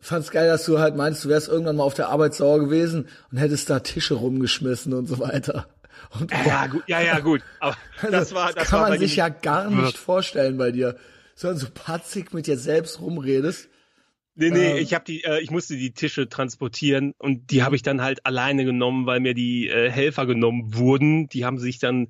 [0.00, 3.08] fand's geil, dass du halt meinst, du wärst irgendwann mal auf der Arbeit sauer gewesen
[3.32, 5.68] und hättest da Tische rumgeschmissen und so weiter.
[6.20, 6.82] Und Ja, ja, gut.
[6.86, 7.40] Ja, ja, gut.
[7.60, 7.76] Aber
[8.10, 10.96] das war, das kann war man sich ja gar nicht vorstellen bei dir.
[11.34, 13.68] Sondern so patzig mit dir selbst rumredest.
[14.36, 14.76] Nee, nee, Ähm.
[14.78, 18.24] ich habe die, äh, ich musste die Tische transportieren und die habe ich dann halt
[18.26, 21.28] alleine genommen, weil mir die äh, Helfer genommen wurden.
[21.28, 22.08] Die haben sich dann,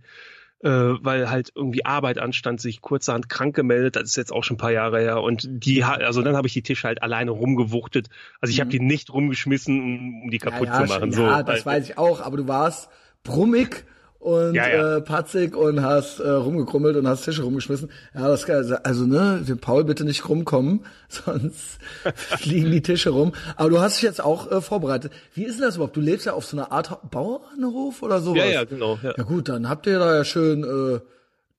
[0.60, 3.94] äh, weil halt irgendwie Arbeit anstand, sich kurzerhand krank gemeldet.
[3.96, 5.22] Das ist jetzt auch schon ein paar Jahre her.
[5.22, 8.08] Und die, also dann habe ich die Tische halt alleine rumgewuchtet.
[8.40, 10.74] Also ich habe die nicht rumgeschmissen, um, um die kaputt Mhm.
[10.74, 11.10] ja, zu machen.
[11.12, 12.88] ja, so, das weiß ich auch, aber du warst
[13.22, 13.84] brummig
[14.26, 14.96] und Ja, ja.
[14.96, 17.92] Äh, patzig und hast äh, rumgekrummelt und hast Tische rumgeschmissen.
[18.12, 21.78] Ja, das kann, also ne, dem Paul bitte nicht rumkommen, sonst
[22.12, 23.32] fliegen die Tische rum.
[23.54, 25.12] Aber du hast dich jetzt auch äh, vorbereitet.
[25.34, 25.96] Wie ist denn das überhaupt?
[25.96, 28.38] Du lebst ja auf so einer Art Bauernhof oder sowas?
[28.38, 28.98] Ja, ja, genau.
[29.00, 29.14] Ja.
[29.16, 31.00] Ja gut, dann habt ihr da ja schön, äh,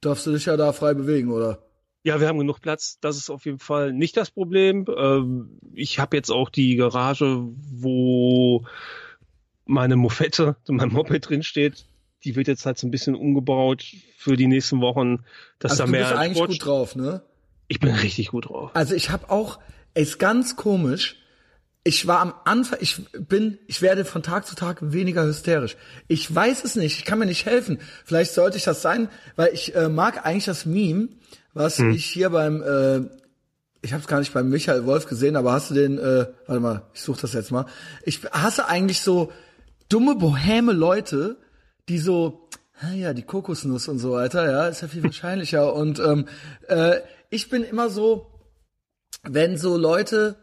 [0.01, 1.59] darfst du dich ja da frei bewegen, oder?
[2.03, 2.99] Ja, wir haben genug Platz.
[2.99, 4.85] Das ist auf jeden Fall nicht das Problem.
[4.93, 8.65] Ähm, ich habe jetzt auch die Garage, wo
[9.65, 11.85] meine Mofette, mein Moped drin steht.
[12.27, 13.85] Die wird jetzt halt so ein bisschen umgebaut
[14.17, 15.23] für die nächsten Wochen,
[15.59, 17.21] dass Also da du mehr bist eigentlich Sport- gut drauf, ne?
[17.69, 18.71] Ich bin richtig gut drauf.
[18.73, 19.59] Also ich habe auch,
[19.93, 21.15] ist ganz komisch.
[21.83, 25.77] Ich war am Anfang, ich bin, ich werde von Tag zu Tag weniger hysterisch.
[26.09, 27.79] Ich weiß es nicht, ich kann mir nicht helfen.
[28.03, 29.07] Vielleicht sollte ich das sein,
[29.37, 31.07] weil ich äh, mag eigentlich das Meme,
[31.53, 33.07] was ich hier beim, äh,
[33.81, 36.59] ich habe es gar nicht beim Michael Wolf gesehen, aber hast du den, äh, warte
[36.61, 37.65] mal, ich suche das jetzt mal.
[38.03, 39.31] Ich hasse eigentlich so
[39.87, 41.37] dumme, bohäme Leute,
[41.89, 42.47] die so,
[42.79, 45.73] ah ja, die Kokosnuss und so weiter, ja, ist ja viel wahrscheinlicher.
[45.73, 46.27] und ähm,
[46.67, 48.27] äh, ich bin immer so,
[49.23, 50.37] wenn so Leute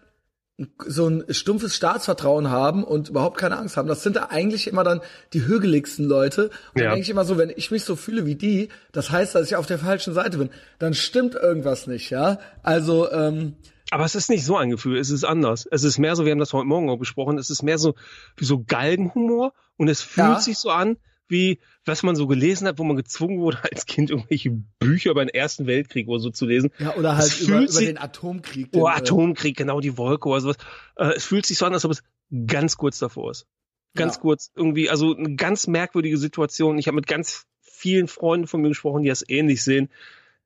[0.86, 3.88] so ein stumpfes Staatsvertrauen haben und überhaupt keine Angst haben.
[3.88, 5.00] Das sind da eigentlich immer dann
[5.32, 6.50] die hügeligsten Leute.
[6.74, 6.90] Und ja.
[6.90, 9.56] denke ich immer so, wenn ich mich so fühle wie die, das heißt, dass ich
[9.56, 10.50] auf der falschen Seite bin.
[10.78, 12.38] Dann stimmt irgendwas nicht, ja.
[12.62, 13.56] Also, ähm,
[13.90, 15.66] aber es ist nicht so ein Gefühl, es ist anders.
[15.70, 17.94] Es ist mehr so, wir haben das heute Morgen auch besprochen, es ist mehr so
[18.36, 20.40] wie so Galgenhumor und es fühlt ja.
[20.40, 20.96] sich so an,
[21.28, 25.24] wie was man so gelesen hat, wo man gezwungen wurde, als Kind irgendwelche Bücher über
[25.24, 26.70] den Ersten Weltkrieg oder so zu lesen.
[26.78, 28.72] Ja, oder halt über, über den Atomkrieg.
[28.72, 30.56] Den, oh, Atomkrieg, genau, die Wolke oder sowas.
[30.96, 32.02] Äh, es fühlt sich so an, als ob es
[32.46, 33.46] ganz kurz davor ist.
[33.94, 34.22] Ganz ja.
[34.22, 36.78] kurz, irgendwie, also eine ganz merkwürdige Situation.
[36.78, 39.88] Ich habe mit ganz vielen Freunden von mir gesprochen, die das ähnlich sehen.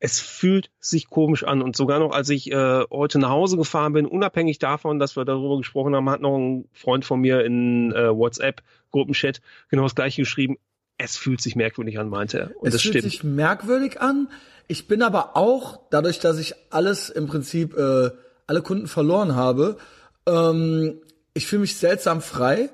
[0.01, 1.61] Es fühlt sich komisch an.
[1.61, 5.25] Und sogar noch, als ich äh, heute nach Hause gefahren bin, unabhängig davon, dass wir
[5.25, 9.95] darüber gesprochen haben, hat noch ein Freund von mir in äh, WhatsApp Gruppenchat genau das
[9.95, 10.57] gleiche geschrieben
[10.99, 12.51] es fühlt sich merkwürdig an, meinte er.
[12.61, 13.05] Und es fühlt stimmt.
[13.05, 14.29] sich merkwürdig an.
[14.67, 18.11] Ich bin aber auch, dadurch, dass ich alles im Prinzip, äh,
[18.47, 19.79] alle Kunden verloren habe,
[20.27, 21.01] ähm,
[21.35, 22.69] ich fühle mich seltsam frei.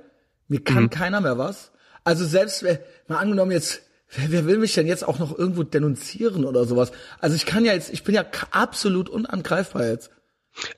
[0.48, 0.90] Mir kann mhm.
[0.90, 1.70] keiner mehr was.
[2.02, 2.64] Also selbst,
[3.06, 3.82] mal angenommen jetzt,
[4.16, 6.92] wer, wer will mich denn jetzt auch noch irgendwo denunzieren oder sowas?
[7.20, 10.10] Also ich kann ja jetzt, ich bin ja absolut unangreifbar jetzt.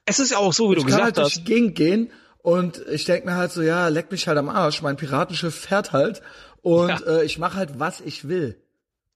[0.05, 1.37] Es ist ja auch so, wie ich du gesagt halt hast.
[1.37, 4.11] Ich kann halt durch die Gegend gehen und ich denke mir halt so, ja, leck
[4.11, 4.83] mich halt am Arsch.
[4.83, 6.23] Mein Piratenschiff fährt halt
[6.63, 7.01] und ja.
[7.07, 8.61] äh, ich mache halt, was ich will.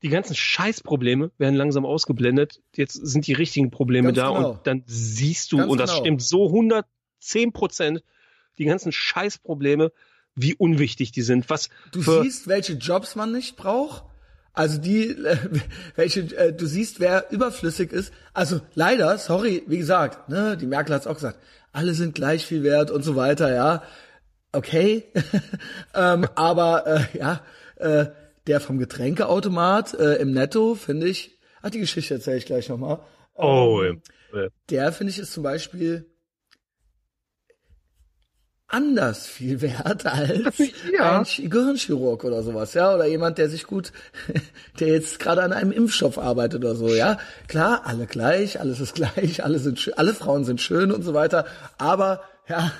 [0.02, 2.60] Die ganzen Scheißprobleme werden langsam ausgeblendet.
[2.74, 4.50] Jetzt sind die richtigen Probleme Ganz da genau.
[4.50, 6.02] und dann siehst du, Ganz und das genau.
[6.02, 8.02] stimmt so 110 Prozent,
[8.58, 9.92] die ganzen Scheißprobleme,
[10.34, 11.50] wie unwichtig die sind.
[11.50, 14.04] Was du siehst, welche Jobs man nicht braucht.
[14.52, 15.36] Also die, äh,
[15.96, 18.12] welche, äh, du siehst, wer überflüssig ist.
[18.34, 21.38] Also leider, sorry, wie gesagt, ne, die Merkel hat es auch gesagt,
[21.72, 23.82] alle sind gleich viel wert und so weiter, ja
[24.52, 25.04] okay,
[25.94, 27.40] ähm, aber äh, ja,
[27.76, 28.06] äh,
[28.46, 33.00] der vom Getränkeautomat äh, im Netto finde ich, ach die Geschichte erzähle ich gleich nochmal.
[33.36, 34.48] Ähm, oh, ja.
[34.70, 36.09] Der finde ich ist zum Beispiel
[38.70, 40.58] anders viel wert als
[40.92, 41.18] ja.
[41.20, 43.92] ein Gehirnchirurg oder sowas, ja, oder jemand, der sich gut,
[44.80, 47.18] der jetzt gerade an einem Impfstoff arbeitet oder so, ja.
[47.48, 51.44] Klar, alle gleich, alles ist gleich, alle sind, alle Frauen sind schön und so weiter,
[51.78, 52.72] aber ja,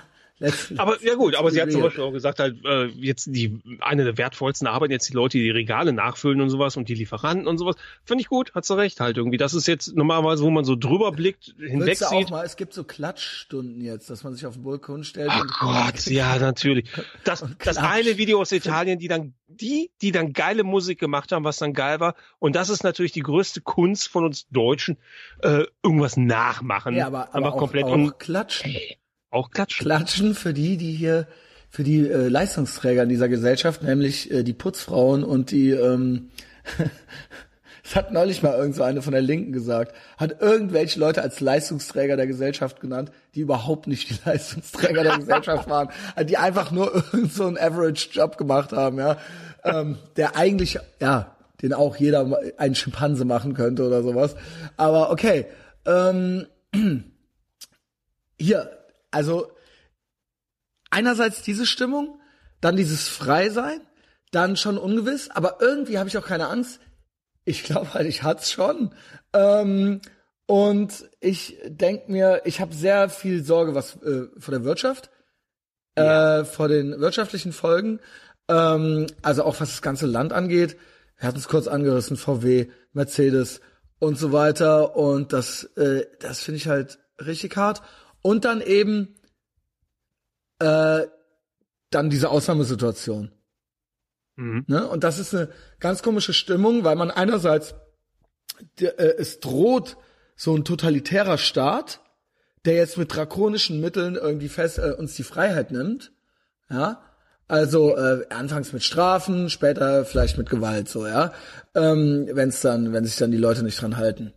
[0.77, 4.05] aber ja gut, aber sie hat zum Beispiel auch gesagt, halt, äh, jetzt die eine
[4.05, 7.47] der wertvollsten Arbeiten jetzt die Leute, die die Regale nachfüllen und sowas und die Lieferanten
[7.47, 7.77] und sowas.
[8.05, 9.37] Finde ich gut, hat sie recht halt irgendwie.
[9.37, 12.27] Das ist jetzt normalerweise, wo man so drüber blickt, hinweg sieht.
[12.27, 15.31] Auch mal, es gibt so Klatschstunden jetzt, dass man sich auf den Balkon stellt.
[15.31, 16.89] Ach Gott, ja natürlich.
[17.25, 21.45] Das, das eine Video aus Italien, die dann die, die dann geile Musik gemacht haben,
[21.45, 22.15] was dann geil war.
[22.39, 24.97] Und das ist natürlich die größte Kunst von uns Deutschen,
[25.43, 26.95] äh, irgendwas nachmachen.
[26.95, 28.77] Ja, aber, aber Einfach auch, komplett auch klatschen.
[29.31, 29.85] Auch klatschen.
[29.85, 31.27] Klatschen für die, die hier,
[31.69, 36.31] für die äh, Leistungsträger in dieser Gesellschaft, nämlich äh, die Putzfrauen und die, ähm,
[37.85, 41.39] das hat neulich mal irgend so eine von der Linken gesagt, hat irgendwelche Leute als
[41.39, 45.91] Leistungsträger der Gesellschaft genannt, die überhaupt nicht die Leistungsträger der Gesellschaft waren,
[46.25, 49.17] die einfach nur irgend so einen Average-Job gemacht haben, ja,
[49.63, 54.35] ähm, der eigentlich, ja, den auch jeder ein Schimpanse machen könnte oder sowas.
[54.77, 55.47] Aber okay,
[55.87, 56.47] ähm,
[58.41, 58.80] hier,
[59.11, 59.51] also
[60.91, 62.21] einerseits diese Stimmung,
[62.61, 63.81] dann dieses Freisein,
[64.33, 66.81] dann schon ungewiss, aber irgendwie habe ich auch keine Angst.
[67.45, 68.95] Ich glaube halt, ich hat's schon.
[69.33, 70.01] Ähm,
[70.47, 75.11] und ich denk mir, ich habe sehr viel Sorge was äh, vor der Wirtschaft,
[75.95, 76.45] äh, ja.
[76.45, 78.01] vor den wirtschaftlichen Folgen,
[78.49, 80.77] ähm, also auch was das ganze Land angeht.
[81.19, 83.61] Wir hatten es kurz angerissen, VW, Mercedes
[83.99, 84.97] und so weiter.
[84.97, 87.83] Und das, äh, das finde ich halt richtig hart.
[88.23, 89.17] Und dann eben
[90.59, 91.07] äh,
[91.91, 93.31] dann diese Ausnahmesituation.
[94.37, 94.65] Mhm.
[94.67, 94.87] Ne?
[94.87, 95.49] Und das ist eine
[95.81, 97.75] ganz komische Stimmung, weil man einerseits
[98.79, 99.97] der, äh, es droht
[100.37, 102.01] so ein totalitärer Staat,
[102.65, 106.13] der jetzt mit drakonischen Mitteln irgendwie fest äh, uns die Freiheit nimmt.
[106.71, 107.03] Ja,
[107.49, 111.33] also äh, anfangs mit Strafen, später vielleicht mit Gewalt, so ja,
[111.75, 114.33] ähm, wenn es dann, wenn sich dann die Leute nicht dran halten.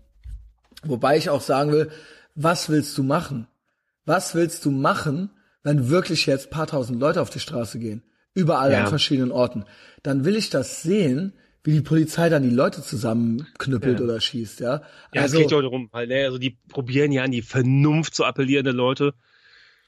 [0.83, 1.91] Wobei ich auch sagen will,
[2.33, 3.47] was willst du machen?
[4.05, 5.29] Was willst du machen,
[5.63, 8.03] wenn wirklich jetzt paar tausend Leute auf die Straße gehen?
[8.33, 8.83] Überall ja.
[8.83, 9.65] an verschiedenen Orten.
[10.01, 11.33] Dann will ich das sehen,
[11.63, 14.05] wie die Polizei dann die Leute zusammenknüppelt ja.
[14.05, 14.81] oder schießt, ja.
[15.13, 18.15] Ja, also, es geht heute rum, weil, ne, also die probieren ja an die Vernunft
[18.15, 19.13] zu appellierende Leute.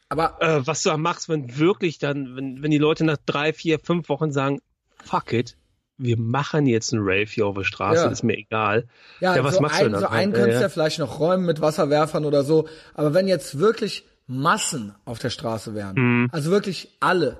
[0.07, 3.51] Aber äh, was du da machst, wenn wirklich dann, wenn, wenn die Leute nach drei,
[3.51, 4.61] vier, fünf Wochen sagen,
[5.03, 5.57] fuck it,
[5.97, 8.09] wir machen jetzt einen Rave hier auf der Straße, ja.
[8.09, 8.87] ist mir egal.
[9.19, 10.01] Ja, ja was so machst ein, du dann?
[10.01, 12.67] So einen könntest du ja, vielleicht noch räumen mit Wasserwerfern oder so.
[12.93, 16.29] Aber wenn jetzt wirklich Massen auf der Straße wären, mhm.
[16.31, 17.37] also wirklich alle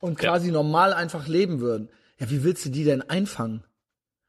[0.00, 3.64] und quasi normal einfach leben würden, ja, wie willst du die denn einfangen?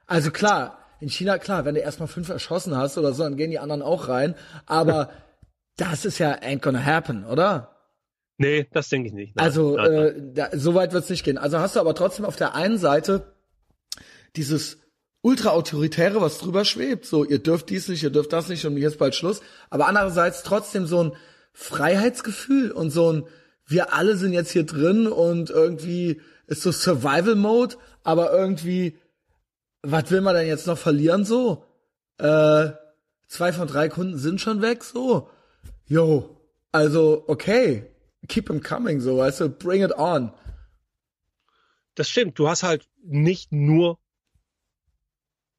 [0.07, 3.51] Also klar, in China, klar, wenn du erstmal fünf erschossen hast oder so, dann gehen
[3.51, 4.35] die anderen auch rein.
[4.65, 5.09] Aber
[5.77, 7.75] das ist ja ain't gonna happen, oder?
[8.37, 9.35] Nee, das denke ich nicht.
[9.35, 10.05] Nein, Also nein, nein.
[10.05, 11.37] äh, da, so weit wird's nicht gehen.
[11.37, 13.33] Also hast du aber trotzdem auf der einen Seite
[14.35, 14.77] dieses
[15.21, 17.05] ultra-autoritäre, was drüber schwebt.
[17.05, 19.41] So, ihr dürft dies nicht, ihr dürft das nicht und ist bald Schluss.
[19.69, 21.11] Aber andererseits trotzdem so ein
[21.53, 23.23] Freiheitsgefühl und so ein,
[23.65, 28.97] wir alle sind jetzt hier drin und irgendwie ist so Survival-Mode, aber irgendwie,
[29.81, 31.65] was will man denn jetzt noch verlieren so?
[32.17, 32.71] Äh,
[33.27, 35.29] zwei von drei Kunden sind schon weg, so.
[35.85, 36.37] Yo,
[36.71, 37.85] also, okay,
[38.27, 40.31] keep them coming, so, weißt du, bring it on.
[41.95, 42.39] Das stimmt.
[42.39, 43.99] Du hast halt nicht nur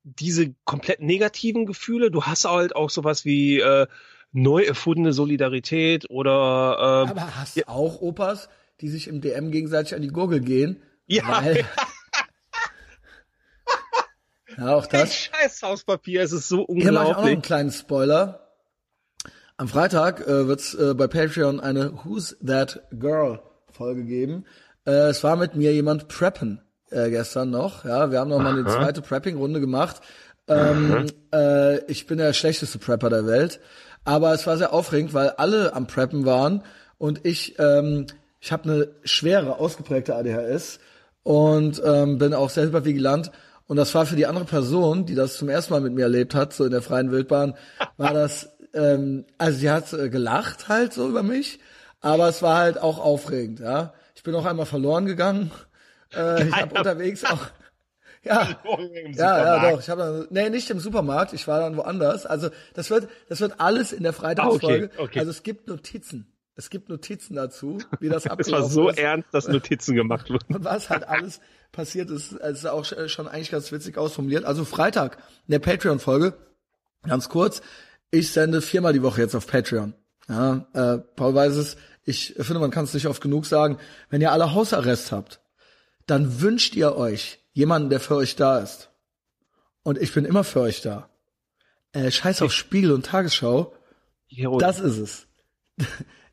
[0.04, 3.86] diese komplett negativen Gefühle, du hast halt auch sowas wie äh,
[4.32, 8.48] neu erfundene Solidarität oder ähm, Aber hast du auch Opas,
[8.80, 10.82] die sich im DM gegenseitig an die Gurgel gehen?
[11.06, 11.26] Ja.
[11.26, 11.64] Weil,
[14.58, 17.32] ja, auch das scheiß Hauspapier, es ist so Hier mache ich auch noch unglaublich.
[17.32, 18.46] einen kleinen Spoiler.
[19.56, 24.46] Am Freitag äh, wird's äh, bei Patreon eine Who's That Girl Folge geben.
[24.86, 27.84] Äh, es war mit mir jemand preppen äh, gestern noch.
[27.84, 30.00] Ja, wir haben noch mal eine zweite Prepping-Runde gemacht.
[30.48, 33.60] Ähm, äh, ich bin der schlechteste Prepper der Welt,
[34.04, 36.64] aber es war sehr aufregend, weil alle am Preppen waren
[36.98, 38.06] und ich, ähm,
[38.40, 40.80] ich habe eine schwere, ausgeprägte ADHS
[41.22, 43.30] und ähm, bin auch selber vigilant.
[43.66, 46.34] Und das war für die andere Person, die das zum ersten Mal mit mir erlebt
[46.34, 47.54] hat, so in der freien Wildbahn,
[47.96, 51.60] war das, ähm, also sie hat äh, gelacht halt so über mich,
[52.00, 53.92] aber es war halt auch aufregend, ja.
[54.16, 55.52] Ich bin auch einmal verloren gegangen.
[56.14, 57.46] Äh, ich habe unterwegs auch,
[58.22, 58.60] ja,
[59.14, 59.80] ja, ja, doch.
[59.80, 61.32] Ich habe dann, nee, nicht im Supermarkt.
[61.32, 62.26] Ich war dann woanders.
[62.26, 64.90] Also das wird, das wird alles in der Freitagsfolge.
[64.92, 65.18] Ah, okay, okay.
[65.20, 66.32] Also es gibt Notizen.
[66.56, 70.28] Es gibt Notizen dazu, wie das Es abgelaufen war so ist ernst, dass Notizen gemacht
[70.28, 70.54] wurden.
[70.54, 71.40] und was halt alles
[71.72, 72.32] passiert ist.
[72.32, 74.44] Es ist auch schon eigentlich ganz witzig ausformuliert.
[74.44, 76.34] Also Freitag in der Patreon-Folge,
[77.02, 77.62] ganz kurz.
[78.10, 79.94] Ich sende viermal die Woche jetzt auf Patreon.
[80.28, 81.76] Ja, äh, Paul weiß es.
[82.04, 83.78] Ich finde, man kann es nicht oft genug sagen.
[84.10, 85.40] Wenn ihr alle Hausarrest habt,
[86.10, 88.90] dann wünscht ihr euch jemanden, der für euch da ist.
[89.82, 91.08] Und ich bin immer für euch da.
[91.92, 93.72] Äh, scheiß auf Spiegel und Tagesschau.
[94.28, 94.58] Heroin.
[94.58, 95.26] Das ist es.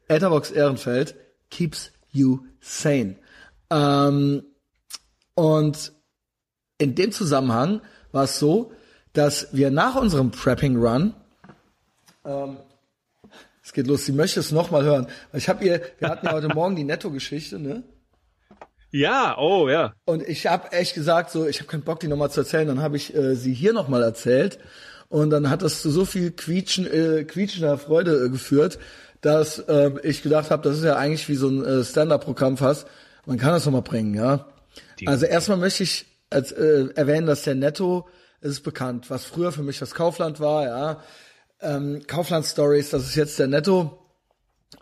[0.07, 1.15] Etherbox Ehrenfeld
[1.49, 3.17] keeps you sane.
[3.69, 4.43] Ähm,
[5.35, 5.93] und
[6.77, 8.71] in dem Zusammenhang war es so,
[9.13, 11.13] dass wir nach unserem Prepping Run,
[12.25, 12.57] ähm,
[13.63, 15.07] es geht los, sie möchte es nochmal hören.
[15.33, 17.83] Ich habe ihr, wir hatten ja heute Morgen die Netto-Geschichte, ne?
[18.91, 19.93] Ja, oh ja.
[20.05, 22.67] Und ich habe echt gesagt, so, ich habe keinen Bock, die nochmal zu erzählen.
[22.67, 24.59] Dann habe ich äh, sie hier nochmal erzählt.
[25.09, 28.77] Und dann hat das zu so viel Quietschen, äh, quietschender Freude äh, geführt,
[29.21, 32.87] dass äh, ich gedacht habe, das ist ja eigentlich wie so ein äh, Stand-up-Programm fast.
[33.25, 34.45] Man kann das nochmal bringen, ja.
[35.05, 38.07] Also erstmal möchte ich als, äh, erwähnen, dass der Netto
[38.39, 41.01] es ist bekannt, was früher für mich das Kaufland war, ja.
[41.59, 43.97] Ähm, Kaufland Stories, das ist jetzt der Netto,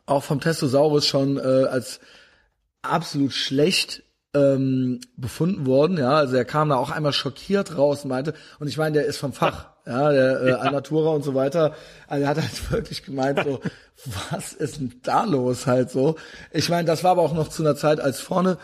[0.06, 2.02] auch vom Testosaurus schon äh, als
[2.90, 8.10] absolut schlecht ähm, befunden worden, ja, also er kam da auch einmal schockiert raus und
[8.10, 11.74] meinte, und ich meine, der ist vom Fach, ja, der äh, Alnatura und so weiter,
[12.08, 13.62] also er hat halt wirklich gemeint so,
[14.32, 16.16] was ist denn da los halt so?
[16.52, 18.58] Ich meine, das war aber auch noch zu einer Zeit, als vorne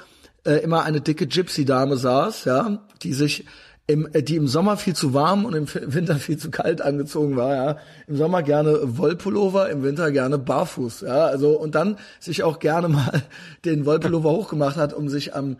[0.45, 3.45] äh, immer eine dicke Gypsy-Dame saß, ja, die sich
[3.91, 7.35] im, äh, die im Sommer viel zu warm und im Winter viel zu kalt angezogen
[7.35, 7.77] war, ja.
[8.07, 11.25] Im Sommer gerne Wollpullover, im Winter gerne barfuß, ja.
[11.25, 13.23] Also, und dann sich auch gerne mal
[13.65, 15.57] den Wollpullover hochgemacht hat, um sich am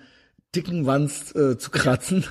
[0.56, 2.26] dicken Wanst äh, zu kratzen.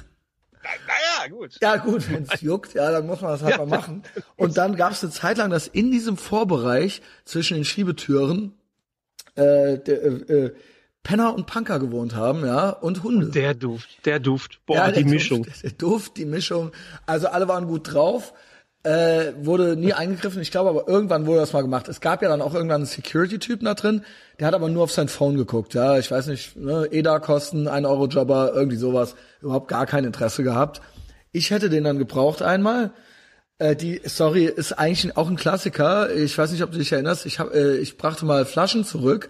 [0.63, 1.57] Naja, gut.
[1.63, 4.03] Ja gut, wenn es juckt, ja, dann muss man das halt mal machen.
[4.37, 8.53] Und dann gab es eine Zeit lang, dass in diesem Vorbereich zwischen den Schiebetüren
[9.37, 10.55] äh, der, äh, äh,
[11.03, 13.29] Penner und Punker gewohnt haben, ja, und Hunde.
[13.31, 14.61] Der Duft, der Duft.
[14.67, 15.45] Boah, Ja, die der Mischung.
[15.45, 16.73] Duft, der Duft, die Mischung.
[17.07, 18.33] Also alle waren gut drauf.
[18.83, 20.41] Äh, wurde nie eingegriffen.
[20.41, 21.87] Ich glaube aber irgendwann wurde das mal gemacht.
[21.89, 24.05] Es gab ja dann auch irgendwann einen Security-Typen da drin.
[24.39, 25.75] Der hat aber nur auf sein Phone geguckt.
[25.75, 29.17] Ja, ich weiß nicht, ne, EDA-Kosten, ein Euro Jobber, irgendwie sowas.
[29.43, 30.81] Überhaupt gar kein Interesse gehabt.
[31.33, 32.93] Ich hätte den dann gebraucht einmal.
[33.59, 36.15] Äh, die Story ist eigentlich auch ein Klassiker.
[36.15, 37.27] Ich weiß nicht, ob du dich erinnerst.
[37.27, 39.29] Ich hab, äh, ich brachte mal Flaschen zurück.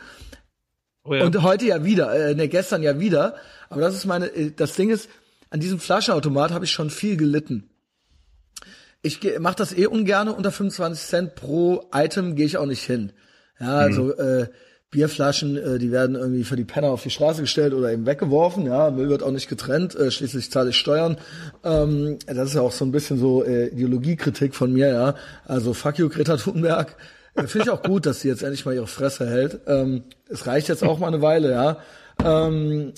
[1.04, 1.24] Oh ja.
[1.24, 3.36] Und heute ja wieder, äh, ne, gestern ja wieder.
[3.68, 5.08] Aber das ist meine, äh, das Ding ist,
[5.50, 7.70] an diesem Flaschenautomat habe ich schon viel gelitten.
[9.02, 13.12] Ich mache das eh ungerne unter 25 Cent pro Item gehe ich auch nicht hin.
[13.58, 14.48] Ja, also äh,
[14.90, 18.66] Bierflaschen, äh, die werden irgendwie für die Penner auf die Straße gestellt oder eben weggeworfen.
[18.66, 19.94] Ja, Müll wird auch nicht getrennt.
[19.94, 21.16] Äh, schließlich zahle ich Steuern.
[21.62, 24.88] Ähm, das ist ja auch so ein bisschen so äh, Ideologiekritik von mir.
[24.88, 25.14] Ja,
[25.46, 26.96] also fuck you Greta Thunberg.
[27.34, 29.60] Äh, Finde ich auch gut, dass sie jetzt endlich mal ihre Fresse hält.
[29.66, 31.50] Ähm, es reicht jetzt auch mal eine Weile.
[31.50, 31.76] Ja.
[32.24, 32.92] Ähm,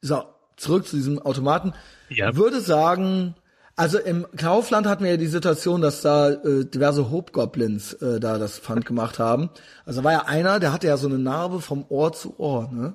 [0.00, 0.22] so,
[0.56, 1.72] zurück zu diesem Automaten.
[2.10, 2.36] Ja.
[2.36, 3.34] Würde sagen,
[3.76, 8.38] also im Kaufland hatten wir ja die Situation, dass da äh, diverse Hobgoblins äh, da
[8.38, 9.50] das Pfand gemacht haben.
[9.84, 12.94] Also war ja einer, der hatte ja so eine Narbe vom Ohr zu Ohr, ne?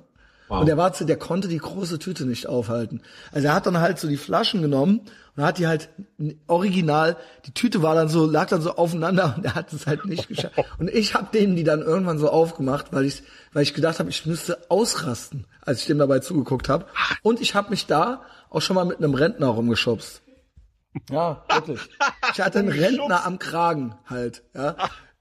[0.50, 3.02] Und der war zu, der konnte die große Tüte nicht aufhalten.
[3.32, 5.02] Also er hat dann halt so die Flaschen genommen
[5.36, 5.88] und hat die halt
[6.48, 10.04] original, die Tüte war dann so, lag dann so aufeinander und er hat es halt
[10.06, 10.58] nicht geschafft.
[10.78, 13.22] Und ich habe denen die dann irgendwann so aufgemacht, weil ich,
[13.52, 16.86] weil ich gedacht habe, ich müsste ausrasten, als ich dem dabei zugeguckt habe.
[17.22, 20.22] Und ich habe mich da auch schon mal mit einem Rentner rumgeschubst.
[21.10, 21.80] Ja, wirklich.
[22.32, 24.76] Ich hatte einen Rentner am Kragen halt, ja.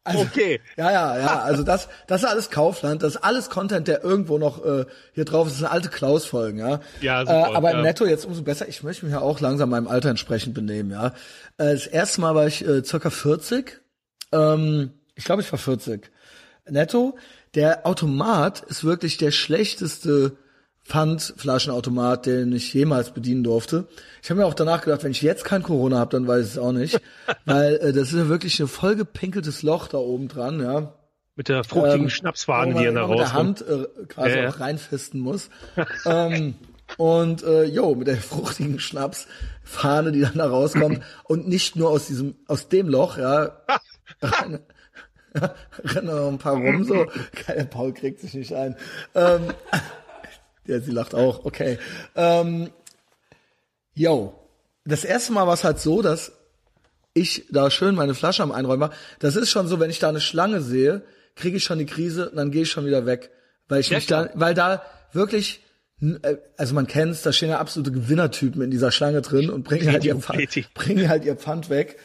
[0.09, 0.59] Also, Okay.
[0.75, 1.41] Ja, ja, ja.
[1.41, 3.03] Also das, das ist alles Kaufland.
[3.03, 5.53] Das ist alles Content, der irgendwo noch äh, hier drauf ist.
[5.53, 6.79] Das sind alte Klaus-Folgen, ja.
[7.01, 7.83] Ja, super, äh, aber im ja.
[7.83, 8.67] Netto jetzt umso besser.
[8.67, 11.07] Ich möchte mich ja auch langsam meinem Alter entsprechend benehmen, ja.
[11.57, 13.81] Äh, das erste Mal war ich äh, circa 40.
[14.31, 16.09] Ähm, ich glaube, ich war 40.
[16.67, 17.17] Netto.
[17.55, 20.37] Der Automat ist wirklich der schlechteste
[20.89, 23.87] Pfandflaschenautomat, den ich jemals bedienen durfte.
[24.21, 26.51] Ich habe mir auch danach gedacht, wenn ich jetzt kein Corona habe, dann weiß ich
[26.53, 26.99] es auch nicht,
[27.45, 30.93] weil äh, das ist ja wirklich ein vollgepinkeltes Loch da oben dran, ja.
[31.35, 33.61] Mit der fruchtigen Ähm, Schnapsfahne, die er da immer mit der rauskommt.
[33.61, 34.49] Hand äh, quasi Ja, ja.
[34.49, 35.49] auch reinfisten muss.
[36.05, 36.55] ähm,
[36.97, 42.07] und äh, jo, mit der fruchtigen Schnapsfahne, die dann da rauskommt und nicht nur aus
[42.07, 43.51] diesem, aus dem Loch, ja,
[44.21, 44.59] rein,
[45.85, 47.05] rennen noch ein paar rum so.
[47.69, 48.75] Paul kriegt sich nicht ein.
[49.13, 49.53] Ähm,
[50.69, 51.77] ja, sie lacht auch, okay.
[52.15, 52.69] Ähm,
[53.93, 54.33] yo,
[54.85, 56.31] das erste Mal war es halt so, dass
[57.13, 58.93] ich da schön meine Flasche am Einräumen war.
[59.19, 61.03] Das ist schon so, wenn ich da eine Schlange sehe,
[61.35, 63.31] kriege ich schon die Krise und dann gehe ich schon wieder weg.
[63.67, 65.61] Weil ich mich da, weil da wirklich,
[66.01, 69.91] äh, also man kennt's, da stehen ja absolute Gewinnertypen in dieser Schlange drin und bringen
[69.91, 71.97] halt ihr Pfand, bringen halt ihr Pfand weg.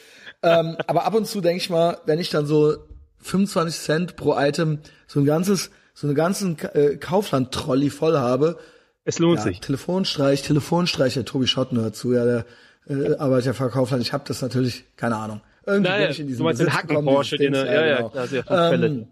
[0.43, 2.77] ähm, aber ab und zu denke ich mal, wenn ich dann so
[3.21, 8.59] 25 Cent pro Item so ein ganzes, so eine ganzen äh, Kaufland-Trolley voll habe,
[9.05, 9.61] Es lohnt ja, sich.
[9.61, 12.45] Telefonstreich, Telefonstreich, der Tobi Schotten hört zu, ja, der
[12.89, 14.03] äh, arbeitet ja für Kaufland.
[14.03, 15.41] Ich habe das natürlich, keine Ahnung.
[15.67, 17.87] Irgendwie Naja, bin ich in diesen du meinst den Besitz gekommen, Hacken-Porsche, dieses den ja,
[17.87, 18.09] ja, genau.
[18.11, 19.09] klar, sehr von Fälle.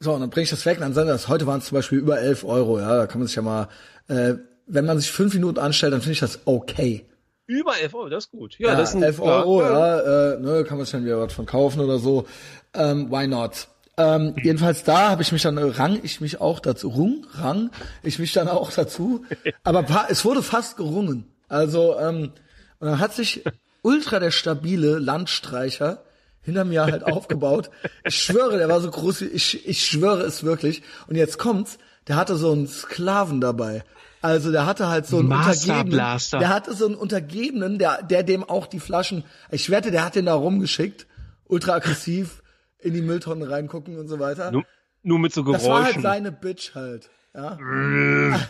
[0.00, 1.76] So, und dann bringe ich das weg, und dann sind das, heute waren es zum
[1.76, 3.68] Beispiel über 11 Euro, ja, da kann man sich ja mal,
[4.08, 4.34] äh,
[4.66, 7.06] wenn man sich fünf Minuten anstellt, dann finde ich das okay.
[7.46, 8.58] Über 11 Euro, das ist gut.
[8.58, 11.20] Ja, Ja, das ist ein, 11 Euro, ja, äh, ne, kann man sich dann wieder
[11.20, 12.26] was von kaufen oder so.
[12.74, 13.68] Ähm, why not?
[13.96, 17.70] Ähm, jedenfalls da habe ich mich dann, äh, rang ich mich auch dazu, rung, rang
[18.02, 19.24] ich mich dann auch dazu.
[19.62, 21.26] Aber es wurde fast gerungen.
[21.48, 22.32] Also, ähm,
[22.80, 23.44] und dann hat sich
[23.82, 26.02] ultra der stabile Landstreicher
[26.42, 27.70] hinter mir halt aufgebaut.
[28.04, 30.82] Ich schwöre, der war so groß wie, ich, ich schwöre es wirklich.
[31.06, 31.78] Und jetzt kommt's,
[32.08, 33.84] der hatte so einen Sklaven dabei.
[34.20, 35.90] Also der hatte halt so einen Untergebenen.
[36.32, 40.14] Der hatte so einen Untergebenen, der, der dem auch die Flaschen, ich wette, der hat
[40.14, 41.06] den da rumgeschickt,
[41.46, 42.42] ultra aggressiv
[42.84, 44.50] in die Mülltonnen reingucken und so weiter.
[44.52, 44.64] nur,
[45.02, 46.02] nur mit so das war halt Geräuschen.
[46.02, 47.10] seine Bitch halt.
[47.34, 47.58] Ja.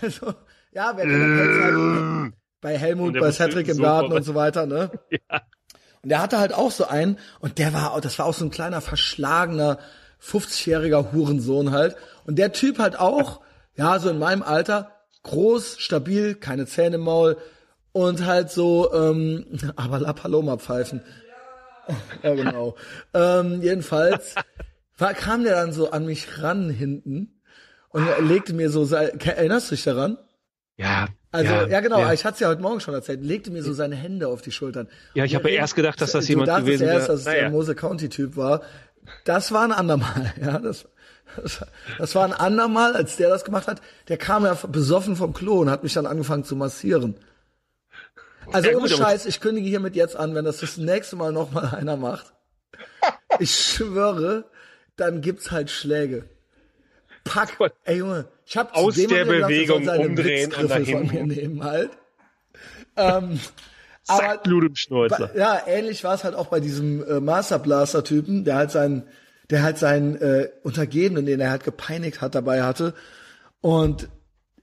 [0.03, 0.35] also,
[0.72, 4.91] ja, wer kennt halt bei Helmut, bei Cedric im Garten und so weiter, ne?
[6.03, 8.45] Und der hatte halt auch so einen, und der war, auch- das war auch so
[8.45, 9.78] ein kleiner, verschlagener,
[10.22, 11.97] 50-jähriger Hurensohn halt.
[12.26, 13.41] Und der Typ halt auch,
[13.74, 14.91] ja, so in meinem Alter,
[15.22, 17.39] groß, stabil, keine Zähne im Maul
[17.93, 21.01] und halt so, ähm, aber La Paloma pfeifen.
[22.22, 22.76] ja, genau.
[23.12, 24.35] ähm, jedenfalls
[24.99, 27.41] war, kam der dann so an mich ran hinten
[27.91, 30.18] und legte mir so, erinnerst du dich daran?
[30.76, 33.62] ja, Also, ja, genau, Ja, ich hatte es ja heute Morgen schon erzählt, legte mir
[33.62, 34.89] so seine Hände auf die Schultern.
[35.14, 37.12] Ja, ich habe ja erst gedacht, dass das du jemand gewesen erst, wäre.
[37.12, 37.51] dass es der.
[37.51, 38.62] Mose County-Typ war.
[39.24, 40.87] Das war ein andermal, ja, das,
[41.41, 41.64] das,
[41.99, 43.80] das war ein andermal, als der das gemacht hat.
[44.09, 47.16] Der kam ja besoffen vom Klo und hat mich dann angefangen zu massieren.
[48.53, 51.32] Also Ja, ohne gut, Scheiß, ich kündige hiermit jetzt an, wenn das das nächste Mal
[51.32, 52.32] noch mal einer macht.
[53.38, 54.45] Ich schwöre,
[54.96, 56.25] dann gibt's halt Schläge.
[57.25, 61.26] Pack, ey Junge, ich hab Aus der er Bewegung seine umdrehen und Witzgriffel von mir
[61.26, 61.91] nehmen halt.
[62.96, 63.41] Ähm,
[64.07, 65.30] aber Blut im Schnäuzer.
[65.34, 69.04] Ja, ähnlich war es halt auch bei diesem äh, Master Blaster Typen, der halt seinen,
[69.50, 72.95] der halt seinen äh, Untergebenen, den er halt gepeinigt hat, dabei hatte.
[73.62, 74.08] Und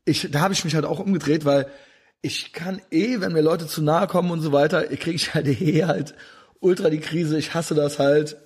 [0.05, 1.67] ich, da habe ich mich halt auch umgedreht, weil
[2.21, 5.47] ich kann eh, wenn mir Leute zu nahe kommen und so weiter, kriege ich halt
[5.61, 6.13] eh halt
[6.59, 7.37] ultra die Krise.
[7.37, 8.37] Ich hasse das halt.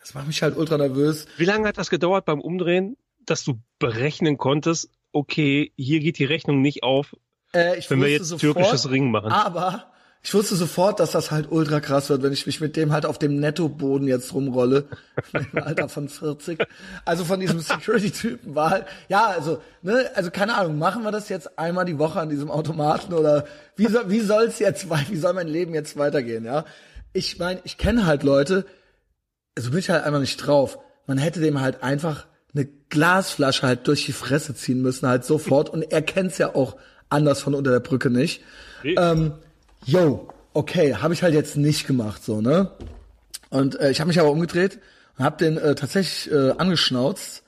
[0.00, 1.26] Das macht mich halt ultra nervös.
[1.36, 6.24] Wie lange hat das gedauert beim Umdrehen, dass du berechnen konntest, okay, hier geht die
[6.24, 7.14] Rechnung nicht auf,
[7.54, 9.30] Äh, ich wenn wir jetzt türkisches Ring machen?
[9.30, 9.91] Aber
[10.24, 13.06] ich wusste sofort, dass das halt ultra krass wird, wenn ich mich mit dem halt
[13.06, 14.84] auf dem Nettoboden jetzt rumrolle.
[15.32, 16.64] Im Alter von 40.
[17.04, 21.28] Also von diesem Security-Typen war halt, ja, also, ne, also keine Ahnung, machen wir das
[21.28, 25.32] jetzt einmal die Woche an diesem Automaten oder wie soll, wie soll's jetzt, wie soll
[25.32, 26.64] mein Leben jetzt weitergehen, ja?
[27.12, 28.64] Ich meine, ich kenne halt Leute,
[29.56, 30.78] also bin ich halt einfach nicht drauf.
[31.06, 35.68] Man hätte dem halt einfach eine Glasflasche halt durch die Fresse ziehen müssen, halt sofort.
[35.68, 36.76] Und er kennt's ja auch
[37.08, 38.42] anders von unter der Brücke nicht.
[38.84, 39.34] Ähm,
[39.84, 42.70] yo, okay, habe ich halt jetzt nicht gemacht, so, ne?
[43.50, 44.78] Und äh, ich habe mich aber umgedreht
[45.18, 47.42] und habe den äh, tatsächlich äh, angeschnauzt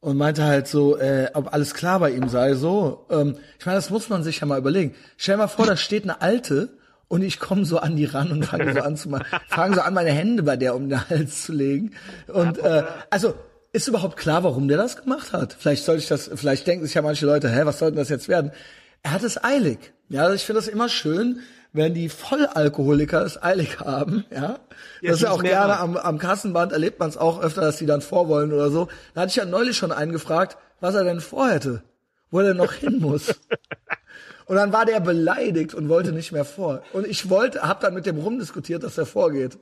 [0.00, 3.06] und meinte halt so, äh, ob alles klar bei ihm sei, so.
[3.10, 4.94] Ähm, ich meine, das muss man sich ja mal überlegen.
[5.16, 6.70] Stell dir mal vor, da steht eine Alte
[7.08, 9.80] und ich komme so an die ran und fange so an zu machen, fange so
[9.80, 11.92] an, meine Hände bei der um den Hals zu legen.
[12.26, 13.34] Und äh, also
[13.72, 15.56] ist überhaupt klar, warum der das gemacht hat?
[15.58, 18.10] Vielleicht sollte ich das, vielleicht denken sich ja manche Leute, hä, was soll denn das
[18.10, 18.52] jetzt werden?
[19.02, 19.92] Er hat es eilig.
[20.08, 21.40] Ja, also ich finde das immer schön,
[21.72, 24.58] wenn die Vollalkoholiker es eilig haben, ja.
[25.00, 27.78] Ja, das ist ja auch gerne am, am Kassenband erlebt man es auch öfter, dass
[27.78, 28.88] die dann vorwollen oder so.
[29.14, 31.82] Da hatte ich ja neulich schon einen gefragt, was er denn vorhätte,
[32.30, 33.34] wo er denn noch hin muss.
[34.46, 36.82] Und dann war der beleidigt und wollte nicht mehr vor.
[36.92, 39.56] Und ich wollte, hab dann mit dem rumdiskutiert, dass er vorgeht.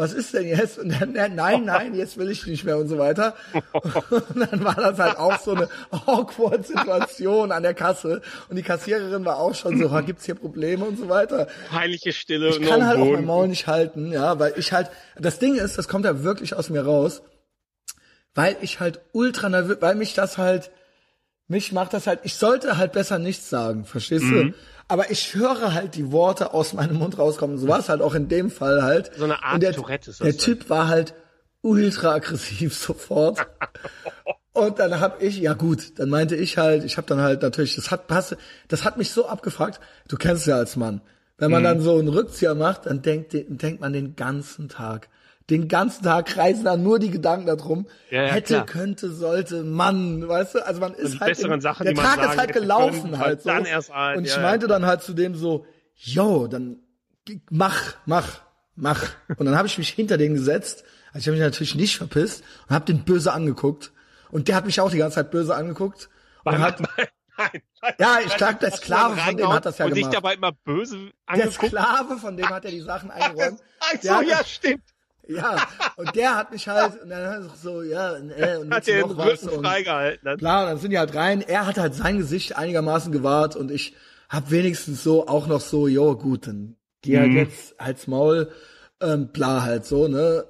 [0.00, 0.78] Was ist denn jetzt?
[0.78, 3.34] Und dann, nein, nein, jetzt will ich nicht mehr und so weiter.
[4.08, 8.22] Und dann war das halt auch so eine awkward Situation an der Kasse.
[8.48, 11.48] Und die Kassiererin war auch schon so, "Ha, gibt's hier Probleme und so weiter.
[11.68, 13.26] Peinliche Stille Ich kann halt auch mein.
[13.26, 16.70] Maul nicht halten, ja, weil ich halt, das Ding ist, das kommt ja wirklich aus
[16.70, 17.20] mir raus,
[18.34, 20.70] weil ich halt ultra nervös, weil mich das halt,
[21.46, 24.52] mich macht das halt, ich sollte halt besser nichts sagen, verstehst Mhm.
[24.52, 24.54] du?
[24.90, 27.56] Aber ich höre halt die Worte aus meinem Mund rauskommen.
[27.58, 29.10] So war es halt auch in dem Fall halt.
[29.16, 30.36] So eine Art Und der, Tourette ist das Der.
[30.36, 31.14] Typ war halt
[31.62, 33.46] ultra aggressiv sofort.
[34.52, 37.76] Und dann hab ich, ja gut, dann meinte ich halt, ich hab dann halt natürlich,
[37.76, 38.36] das hat, das,
[38.68, 41.00] das hat mich so abgefragt, du kennst es ja als Mann.
[41.38, 41.52] Wenn Mhm.
[41.54, 45.08] man dann so einen Rückzieher macht, dann denkt, denkt man den ganzen Tag.
[45.50, 47.88] Den ganzen Tag kreisen dann nur die Gedanken darum.
[48.10, 48.66] Ja, ja, hätte, klar.
[48.66, 50.66] könnte, sollte, Mann, weißt du?
[50.66, 53.42] Also man ist die halt, im, Sachen, der Tag sagen ist halt gelaufen können, halt
[53.42, 53.48] so.
[53.48, 55.66] dann erst ein, Und ich ja, meinte dann halt zu dem so,
[55.96, 56.78] yo, dann
[57.50, 58.42] mach, mach,
[58.76, 59.08] mach.
[59.36, 60.84] Und dann habe ich mich hinter den gesetzt.
[61.08, 63.92] Also ich habe mich natürlich nicht verpisst und habe den böse angeguckt.
[64.30, 66.08] Und der hat mich auch die ganze Zeit böse angeguckt.
[66.44, 67.94] Und hat, nein, nein, nein.
[67.98, 70.12] Ja, ich sag, der Sklave von dem hat das ja und gemacht.
[70.12, 71.66] sich dabei immer böse der angeguckt.
[71.66, 73.60] Sklave, von dem hat er die Sachen eingeräumt.
[73.80, 74.84] Ach Der so, ja, stimmt.
[75.36, 75.56] Ja,
[75.96, 79.02] und der hat mich halt, und dann hat er so, ja, äh, und Hat er
[79.06, 79.10] den.
[79.12, 80.20] Rücken Und, freigehalten.
[80.24, 80.38] Dann.
[80.38, 81.40] Klar, dann sind die halt rein.
[81.42, 83.94] Er hat halt sein Gesicht einigermaßen gewahrt und ich
[84.28, 87.36] hab wenigstens so auch noch so, jo, gut, dann geh halt Mhm.
[87.36, 88.50] jetzt halt's Maul,
[89.00, 90.44] ähm, bla halt so, ne?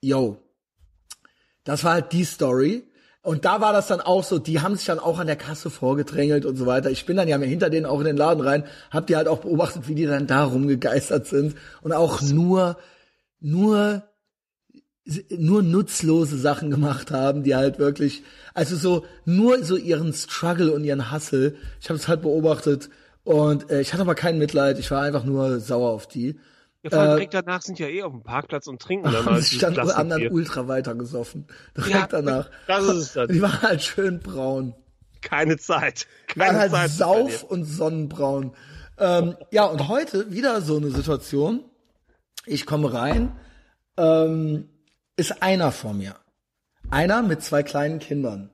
[0.00, 0.38] Jo.
[1.64, 2.88] Das war halt die Story.
[3.24, 5.70] Und da war das dann auch so, die haben sich dann auch an der Kasse
[5.70, 6.90] vorgedrängelt und so weiter.
[6.90, 9.38] Ich bin dann ja hinter denen auch in den Laden rein, hab die halt auch
[9.38, 12.76] beobachtet, wie die dann da rumgegeistert sind und auch nur,
[13.42, 14.02] nur
[15.38, 18.22] nur nutzlose Sachen gemacht haben, die halt wirklich,
[18.54, 21.56] also so nur so ihren Struggle und ihren Hassel.
[21.80, 22.88] Ich habe es halt beobachtet
[23.24, 24.78] und äh, ich hatte aber kein Mitleid.
[24.78, 26.38] Ich war einfach nur sauer auf die.
[26.84, 29.14] Ja, vor allem Äh, direkt danach sind ja eh auf dem Parkplatz und trinken dann
[29.14, 30.32] halt haben dann Plastikbier.
[30.32, 31.46] ultra weiter gesoffen.
[31.76, 32.50] Direkt Ja, danach.
[32.68, 33.28] Das ist es dann.
[33.28, 34.74] Die waren halt schön braun.
[35.20, 36.06] Keine Zeit.
[36.34, 36.90] Die waren Keine halt Zeit.
[36.92, 38.54] sauf und sonnenbraun.
[38.98, 41.64] Ähm, ja, und heute wieder so eine Situation.
[42.46, 43.32] Ich komme rein,
[43.96, 44.68] ähm,
[45.16, 46.16] ist einer vor mir.
[46.90, 48.50] Einer mit zwei kleinen Kindern.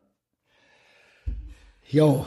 [1.88, 2.26] Jo.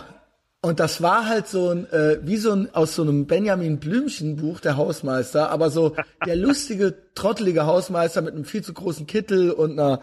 [0.63, 4.35] Und das war halt so ein, äh, wie so ein, aus so einem Benjamin Blümchen
[4.35, 9.51] Buch, der Hausmeister, aber so der lustige, trottelige Hausmeister mit einem viel zu großen Kittel
[9.51, 10.01] und einer,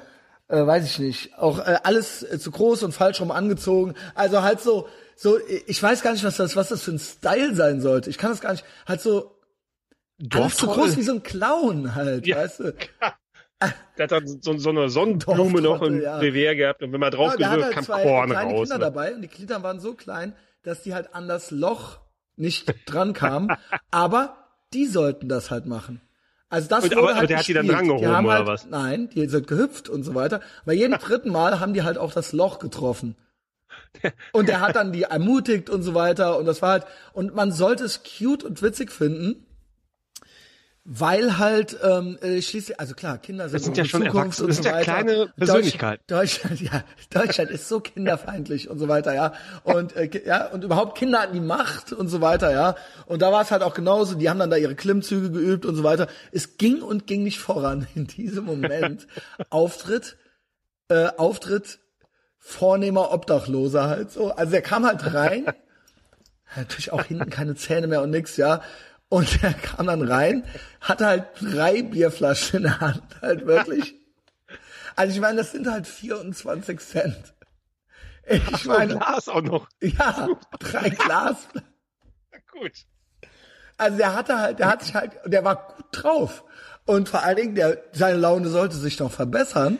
[0.48, 3.94] äh, weiß ich nicht, auch äh, alles äh, zu groß und falsch rum angezogen.
[4.14, 7.54] Also halt so, so, ich weiß gar nicht, was das, was das für ein Style
[7.54, 8.10] sein sollte.
[8.10, 9.37] Ich kann das gar nicht, halt so,
[10.32, 12.36] alles zu groß wie so ein Clown halt, Ja.
[12.38, 12.74] weißt du.
[13.96, 16.18] Der hat dann so, so eine Sonnenblume noch im ja.
[16.18, 18.60] Revier gehabt und wenn man drauf Ja, halt kam zwei Korn kleine raus.
[18.68, 18.84] Kinder ne?
[18.84, 20.32] dabei und die Glieder waren so klein,
[20.62, 21.98] dass die halt an das Loch
[22.36, 23.48] nicht dran kamen.
[23.90, 24.36] aber
[24.72, 26.00] die sollten das halt machen.
[26.48, 28.34] Also das Und- wurde aber- aber halt der hat die dann drangehoben, die haben oder
[28.36, 28.66] halt, was?
[28.66, 30.40] Nein, die sind gehüpft und so weiter.
[30.64, 33.16] Bei jedem dritten Mal haben die halt auch das Loch getroffen.
[34.32, 36.38] Und der hat dann die ermutigt und so weiter.
[36.38, 39.46] Und das war halt, und man sollte es cute und witzig finden,
[40.90, 44.44] weil halt ähm, äh, schließlich, also klar, Kinder sind, sind ja schon Zukunft Erwachsene.
[44.46, 44.84] und Das so sind ja weiter.
[44.84, 46.02] kleine Persönlichkeiten.
[46.06, 49.34] Deutschland, ja, Deutschland ist so kinderfeindlich und so weiter, ja.
[49.64, 52.74] Und äh, ja, und überhaupt Kinder hatten die Macht und so weiter, ja.
[53.04, 55.76] Und da war es halt auch genauso, die haben dann da ihre Klimmzüge geübt und
[55.76, 56.08] so weiter.
[56.32, 57.86] Es ging und ging nicht voran.
[57.94, 59.06] In diesem Moment
[59.50, 60.16] Auftritt,
[60.88, 61.80] äh, Auftritt
[62.38, 64.30] vornehmer Obdachloser halt so.
[64.30, 65.44] Also der kam halt rein,
[66.56, 68.62] natürlich auch hinten keine Zähne mehr und nix, ja.
[69.08, 70.44] Und er kam dann rein,
[70.80, 73.94] hatte halt drei Bierflaschen in der Hand, halt wirklich.
[74.96, 77.34] Also ich meine, das sind halt 24 Cent.
[78.26, 79.68] Ich Mein meine, Glas auch noch.
[79.80, 80.28] ja,
[80.58, 81.36] drei Glas.
[82.52, 82.72] Gut.
[83.78, 86.44] Also der hatte halt, der hat sich halt, der war gut drauf.
[86.84, 89.78] Und vor allen Dingen, der, seine Laune sollte sich noch verbessern.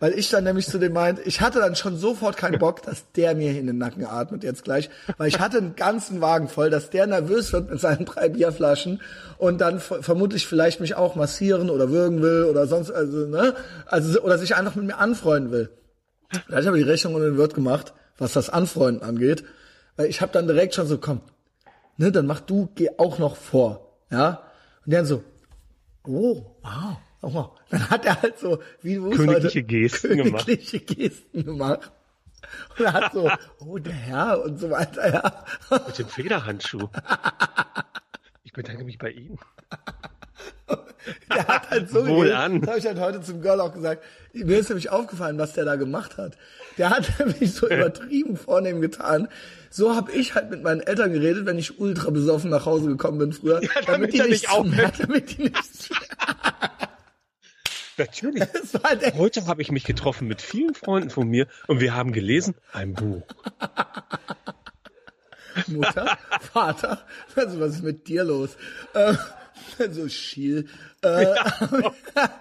[0.00, 3.10] Weil ich dann nämlich zu dem meint, ich hatte dann schon sofort keinen Bock, dass
[3.12, 6.70] der mir in den Nacken atmet jetzt gleich, weil ich hatte einen ganzen Wagen voll,
[6.70, 9.00] dass der nervös wird mit seinen drei Bierflaschen
[9.38, 13.54] und dann vermutlich vielleicht mich auch massieren oder würgen will oder sonst, also, ne,
[13.86, 15.70] also, oder sich einfach mit mir anfreunden will.
[16.48, 19.44] Da habe ich die Rechnung und den Wirt gemacht, was das Anfreunden angeht,
[19.96, 21.22] weil ich habe dann direkt schon so, komm,
[21.96, 24.42] ne, dann mach du, geh auch noch vor, ja,
[24.86, 25.24] und dann so,
[26.06, 30.96] oh, wow, Oh, dann hat er halt so, wie du königliche heute, Gesten königliche gemacht.
[30.96, 31.92] Gesten gemacht.
[32.78, 35.44] Und er hat so, oh, der Herr und so weiter, ja.
[35.86, 36.88] Mit dem Federhandschuh.
[38.44, 39.38] Ich bedanke mich bei Ihnen.
[41.34, 42.60] Der hat halt so Wohl an.
[42.60, 44.04] Das habe ich halt heute zum Girl auch gesagt.
[44.32, 46.36] Mir ist nämlich aufgefallen, was der da gemacht hat.
[46.76, 49.28] Der hat nämlich so übertrieben vornehm getan.
[49.70, 53.18] So habe ich halt mit meinen Eltern geredet, wenn ich ultra besoffen nach Hause gekommen
[53.18, 53.62] bin früher.
[53.62, 54.94] Ja, damit, damit die nicht aufhört.
[55.00, 55.90] Damit die nicht
[57.98, 58.42] Natürlich.
[59.16, 62.94] Heute habe ich mich getroffen mit vielen Freunden von mir und wir haben gelesen ein
[62.94, 63.26] Buch.
[65.66, 66.16] Mutter,
[66.52, 67.04] Vater,
[67.34, 68.56] also was ist mit dir los?
[68.94, 69.14] Äh,
[69.90, 70.68] so Schiel.
[71.02, 72.04] Äh, ja.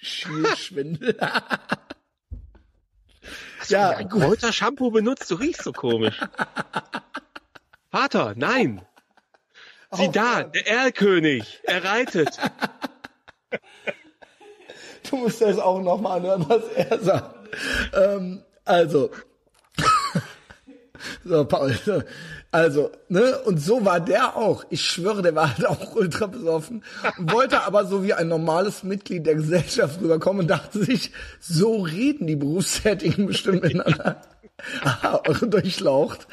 [0.00, 1.16] Schielschwindel.
[3.58, 5.30] Hast ja, ein Kräuter-Shampoo benutzt?
[5.30, 6.18] Du riechst so komisch.
[7.90, 8.80] Vater, nein.
[9.92, 11.60] Sieh oh, da, der Erlkönig.
[11.64, 12.38] Er reitet.
[15.08, 17.34] Du musst das auch nochmal anhören, was er sagt.
[17.94, 19.10] Ähm, also,
[21.24, 21.74] so, Paul,
[22.52, 24.64] also, ne, und so war der auch.
[24.70, 26.84] Ich schwöre, der war halt auch ultra besoffen,
[27.18, 32.26] wollte aber so wie ein normales Mitglied der Gesellschaft rüberkommen und dachte sich, so reden
[32.26, 34.22] die Berufstätigen bestimmt miteinander.
[34.82, 36.26] Aha, durchlaucht.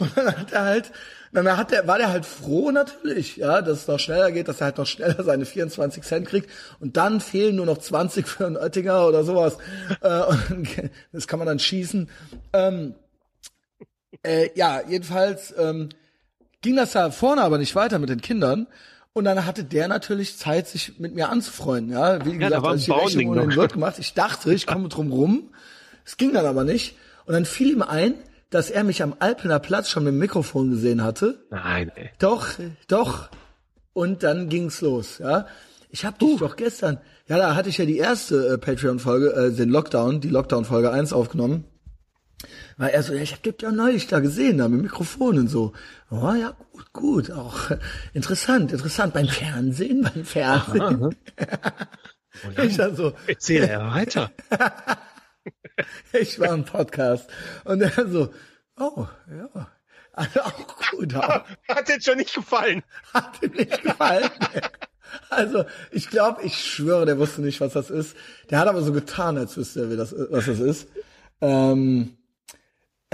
[0.00, 0.92] Und dann hat er halt
[1.34, 4.60] dann hat der, war der halt froh natürlich, ja, dass es noch schneller geht, dass
[4.60, 6.48] er halt noch schneller seine 24 Cent kriegt.
[6.78, 9.58] Und dann fehlen nur noch 20 für einen Oettinger oder sowas.
[10.00, 10.68] äh, und
[11.12, 12.08] das kann man dann schießen.
[12.52, 12.94] Ähm,
[14.22, 15.88] äh, ja, jedenfalls ähm,
[16.62, 18.66] ging das da vorne aber nicht weiter mit den Kindern.
[19.12, 21.92] Und dann hatte der natürlich Zeit, sich mit mir anzufreunden.
[21.92, 23.96] Ja, wie gesagt, ja, als ich die Rechnung ohne den Wirt gemacht.
[23.98, 25.50] Ich dachte, ich komme drum rum.
[26.04, 26.96] Es ging dann aber nicht.
[27.26, 28.14] Und dann fiel ihm ein,
[28.54, 31.44] dass er mich am Alpener Platz schon mit dem Mikrofon gesehen hatte.
[31.50, 32.10] Nein, ey.
[32.20, 32.50] Doch,
[32.86, 33.28] doch.
[33.92, 35.46] Und dann ging's los, ja.
[35.90, 36.38] Ich hab dich uh.
[36.38, 40.28] doch gestern, ja, da hatte ich ja die erste äh, Patreon-Folge, äh, den Lockdown, die
[40.28, 41.64] Lockdown-Folge 1 aufgenommen.
[42.76, 45.48] Weil er so, ja, ich hab dich ja neulich da gesehen, da mit Mikrofon und
[45.48, 45.72] so.
[46.10, 47.72] Oh ja, gut, gut, auch
[48.12, 49.14] interessant, interessant.
[49.14, 50.80] Beim Fernsehen, beim Fernsehen.
[50.80, 51.10] Aha,
[51.40, 52.62] aha.
[52.62, 53.14] ich dann so.
[53.26, 54.30] Erzähl er weiter.
[56.12, 57.28] ich war im Podcast.
[57.64, 58.32] Und er so,
[58.78, 59.68] oh, ja.
[60.12, 61.14] Also auch gut.
[61.16, 61.44] Auch.
[61.68, 62.82] Hat jetzt schon nicht gefallen.
[63.12, 64.30] Hat ihm nicht gefallen.
[65.28, 68.16] Also, ich glaube, ich schwöre, der wusste nicht, was das ist.
[68.50, 70.88] Der hat aber so getan, als wüsste er, wie das, was das ist.
[71.40, 72.16] Ähm,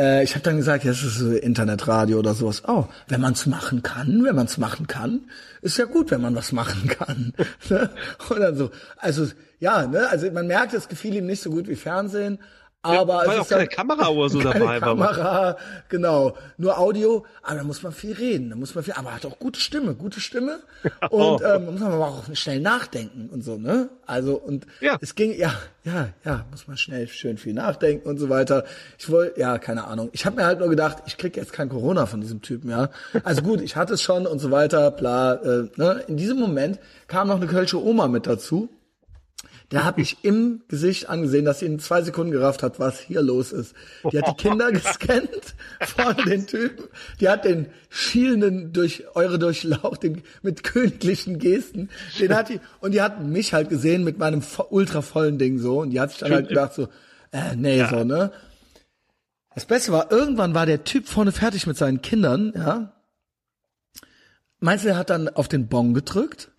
[0.00, 2.62] äh, ich habe dann gesagt, ja, das ist Internetradio oder sowas.
[2.66, 5.20] Oh, wenn man's machen kann, wenn man's machen kann,
[5.60, 7.34] ist ja gut, wenn man was machen kann.
[7.68, 7.90] Ne?
[8.28, 9.26] Dann so, also
[9.58, 12.38] ja, ne, also man merkt, es gefiel ihm nicht so gut wie Fernsehen,
[12.82, 15.56] aber ja, weil auch keine dann, Kamera oder so keine dabei Kamera, war.
[15.90, 16.34] Genau.
[16.56, 19.38] Nur Audio, aber da muss man viel reden, da muss man viel, aber hat auch
[19.38, 20.60] gute Stimme, gute Stimme.
[21.10, 23.90] Und ähm, muss man aber auch schnell nachdenken und so, ne?
[24.06, 24.96] Also und ja.
[25.00, 25.52] es ging, ja,
[25.84, 28.64] ja, ja, muss man schnell schön viel nachdenken und so weiter.
[28.98, 30.08] Ich wollte, ja, keine Ahnung.
[30.12, 32.88] Ich habe mir halt nur gedacht, ich krieg jetzt kein Corona von diesem Typen, ja.
[33.24, 35.34] Also gut, ich hatte es schon und so weiter, bla.
[35.34, 36.04] Äh, ne?
[36.08, 36.78] In diesem Moment
[37.08, 38.70] kam noch eine kölsche Oma mit dazu
[39.70, 43.22] der hat mich im Gesicht angesehen, dass sie in zwei Sekunden gerafft hat, was hier
[43.22, 43.74] los ist.
[44.10, 46.86] Die hat die Kinder gescannt von den Typen.
[47.20, 51.88] Die hat den schielenden durch eure Durchlaucht den, mit königlichen Gesten.
[52.18, 55.80] Den hat die, und die hat mich halt gesehen mit meinem ultra vollen Ding so.
[55.80, 56.88] Und die hat sich dann halt gedacht so,
[57.30, 57.88] äh, nee, ja.
[57.88, 58.32] so, ne?
[59.54, 62.92] Das Beste war, irgendwann war der Typ vorne fertig mit seinen Kindern, ja.
[64.58, 66.50] Meinst du, er hat dann auf den Bon gedrückt?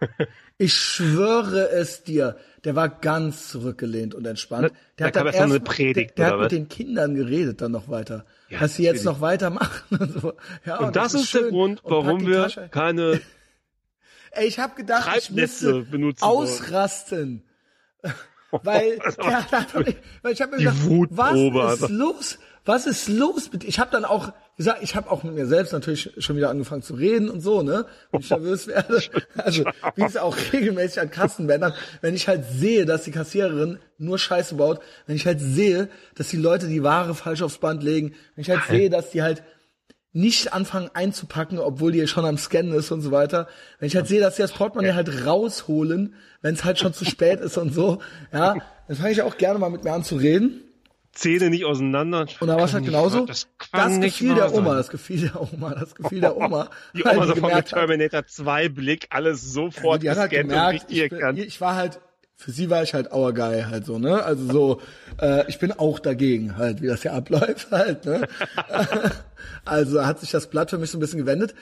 [0.62, 4.72] Ich schwöre es dir, der war ganz zurückgelehnt und entspannt.
[4.96, 7.88] Der da hat dann erst, Predigt, der, der hat mit den Kindern geredet dann noch
[7.88, 8.24] weiter.
[8.48, 10.34] Ja, dass sie jetzt noch weitermachen und so.
[10.64, 12.68] Ja, und, und das, das, ist der Grund, warum wir Tasche.
[12.70, 13.20] keine
[14.30, 15.84] Ey, ich habe gedacht, ich müsste
[16.20, 17.42] ausrasten.
[18.50, 19.46] weil, der,
[20.22, 20.76] weil ich habe mir gedacht,
[21.10, 22.38] was ist los?
[22.64, 24.32] Was ist los mit Ich habe dann auch
[24.64, 27.62] gesagt, ich habe auch mit mir selbst natürlich schon wieder angefangen zu reden und so,
[27.62, 27.86] ne?
[28.10, 29.00] Wenn ich nervös werde.
[29.36, 29.64] Also,
[29.96, 34.54] wie es auch regelmäßig an Kassenbändern, wenn ich halt sehe, dass die Kassiererin nur Scheiße
[34.54, 38.42] baut, wenn ich halt sehe, dass die Leute die Ware falsch aufs Band legen, wenn
[38.42, 39.42] ich halt sehe, dass die halt
[40.12, 43.48] nicht anfangen einzupacken, obwohl die schon am Scannen ist und so weiter.
[43.78, 47.04] Wenn ich halt sehe, dass sie das Portemonnaie halt rausholen, wenn es halt schon zu
[47.04, 48.00] spät ist und so,
[48.32, 48.56] ja,
[48.86, 50.60] dann fange ich auch gerne mal mit mir an zu reden.
[51.12, 52.26] Zähne nicht auseinander.
[52.40, 53.26] Und da war es halt genauso.
[53.26, 56.70] Das, das gefiel der Oma, das gefiel der Oma, das gefiel der Oma.
[56.94, 61.10] Die Oma so vom Terminator 2 Blick, alles sofort ja, die hat halt gemerkt, ich,
[61.10, 62.00] bin, ich war halt,
[62.34, 64.22] für sie war ich halt our guy halt so, ne?
[64.22, 64.80] Also so,
[65.20, 68.26] äh, ich bin auch dagegen halt, wie das ja abläuft halt, ne?
[69.66, 71.54] also hat sich das Blatt für mich so ein bisschen gewendet.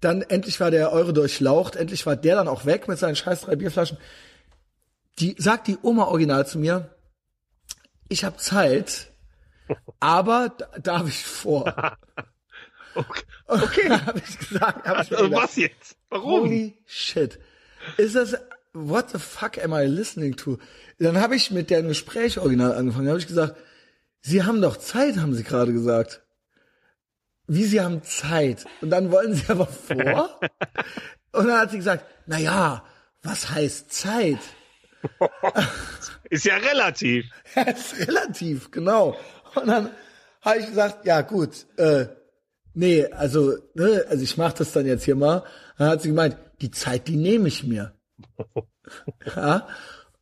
[0.00, 3.42] Dann endlich war der Euro durchlaucht, endlich war der dann auch weg mit seinen scheiß
[3.42, 3.96] drei Bierflaschen.
[5.20, 6.90] Die sagt die Oma original zu mir,
[8.08, 9.12] ich habe Zeit,
[10.00, 11.96] aber darf ich vor.
[12.94, 13.90] Okay, okay.
[14.06, 14.88] habe ich gesagt.
[14.88, 15.96] Hab ich also was jetzt?
[16.08, 16.40] Warum?
[16.40, 17.38] Holy shit.
[17.96, 18.36] Ist das,
[18.72, 20.58] what the fuck am I listening to?
[20.98, 23.04] Dann habe ich mit deren Gespräch original angefangen.
[23.04, 23.56] Da habe ich gesagt,
[24.20, 26.22] Sie haben doch Zeit, haben Sie gerade gesagt.
[27.46, 28.66] Wie Sie haben Zeit.
[28.80, 30.40] Und dann wollen Sie aber vor.
[31.32, 32.84] Und dann hat sie gesagt, na ja,
[33.22, 34.40] was heißt Zeit?
[36.30, 37.26] ist ja relativ.
[37.54, 39.16] Ja, ist relativ, genau.
[39.54, 39.90] Und dann
[40.42, 42.06] habe ich gesagt, ja gut, äh,
[42.74, 45.44] nee, also, ne, also ich mache das dann jetzt hier mal.
[45.78, 47.94] Dann hat sie gemeint, die Zeit, die nehme ich mir.
[49.36, 49.66] ja.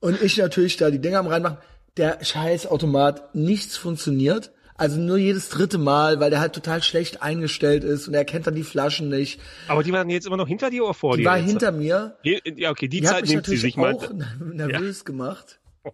[0.00, 1.58] Und ich natürlich da die Dinger am reinmachen.
[1.96, 4.52] Der scheiß Automat, nichts funktioniert.
[4.78, 8.46] Also nur jedes dritte Mal, weil der halt total schlecht eingestellt ist und er kennt
[8.46, 9.40] dann die Flaschen nicht.
[9.68, 11.22] Aber die waren jetzt immer noch hinter dir oder vor die dir?
[11.22, 11.48] Die war jetzt?
[11.48, 12.16] hinter mir.
[12.22, 13.94] Ja, okay, die, Die Zeit hat mich nimmt sie natürlich sich mal.
[13.94, 15.60] auch nervös gemacht.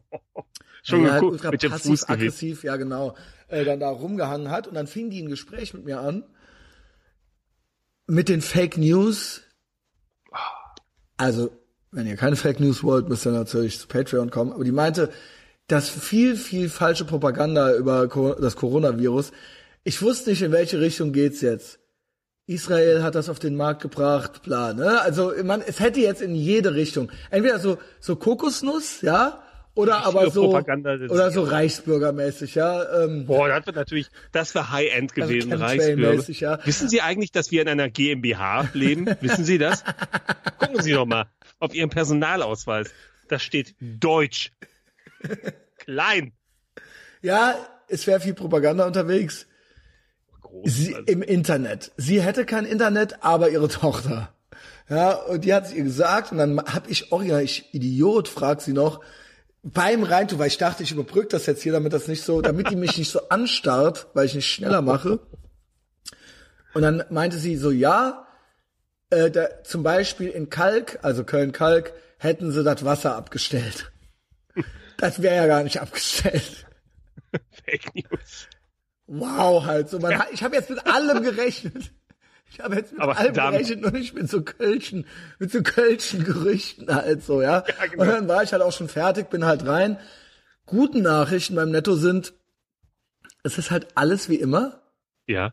[0.83, 3.15] Schon er halt geguckt, ultra mit dem passiv Fuß aggressiv, ja genau,
[3.47, 6.25] äh, dann da rumgehangen hat und dann fing die ein Gespräch mit mir an
[8.09, 9.43] mit den Fake News.
[11.17, 11.51] Also,
[11.93, 14.53] wenn ihr keine Fake News wollt, müsst ihr natürlich zu Patreon kommen.
[14.53, 15.11] Aber die meinte,
[15.73, 18.07] dass viel, viel falsche Propaganda über
[18.39, 19.33] das Coronavirus.
[19.85, 21.81] Ich wusste nicht, in welche Richtung geht's jetzt.
[22.47, 25.01] Israel hat das auf den Markt gebracht, bla, ne?
[25.01, 27.11] Also, man, es hätte jetzt in jede Richtung.
[27.31, 29.43] Entweder so, so Kokosnuss, ja,
[29.75, 30.55] oder Richtige aber so,
[31.09, 33.05] oder so Reichsbürgermäßig, ja.
[33.05, 36.59] Ähm, Boah, das wird natürlich, das wäre High-End Also gewesen, Chemtrail-mäßig, ja.
[36.67, 39.07] Wissen Sie eigentlich, dass wir in einer GmbH leben?
[39.23, 39.85] Wissen Sie das?
[40.59, 41.31] Gucken Sie doch mal
[41.61, 42.93] auf Ihren Personalausweis.
[43.29, 44.53] Da steht Deutsch.
[45.85, 46.33] Klein.
[47.23, 47.55] ja,
[47.89, 49.47] es wäre viel Propaganda unterwegs.
[50.41, 50.63] Groß.
[50.65, 51.07] Sie, also.
[51.07, 51.93] Im Internet.
[51.97, 54.33] Sie hätte kein Internet, aber ihre Tochter.
[54.89, 58.29] Ja, und die hat es ihr gesagt und dann hab ich, oh ja, ich Idiot,
[58.29, 59.01] frag sie noch,
[59.63, 62.71] beim Reintun, weil ich dachte, ich überbrück das jetzt hier, damit das nicht so, damit
[62.71, 65.21] die mich nicht so anstarrt, weil ich nicht schneller mache.
[66.75, 68.27] Und dann meinte sie so, ja,
[69.11, 73.92] äh, da, zum Beispiel in Kalk, also Köln-Kalk, hätten sie das Wasser abgestellt.
[75.03, 76.65] Das wäre ja gar nicht abgestellt.
[77.65, 78.47] Fake News.
[79.07, 79.99] Wow, halt so.
[79.99, 81.93] Man, hat- ich habe jetzt mit allem gerechnet.
[82.51, 83.53] Ich habe jetzt mit Aber allem verdammt.
[83.57, 85.07] gerechnet, nur nicht mit so Kölschen,
[85.39, 87.65] mit so Kölschen Gerüchten halt so, ja.
[87.67, 88.03] Ja, genau.
[88.03, 89.99] Und dann war ich halt auch schon fertig, bin halt rein.
[90.67, 92.35] Guten Nachrichten beim Netto sind,
[93.43, 94.83] es ist halt alles wie immer.
[95.27, 95.53] Ja.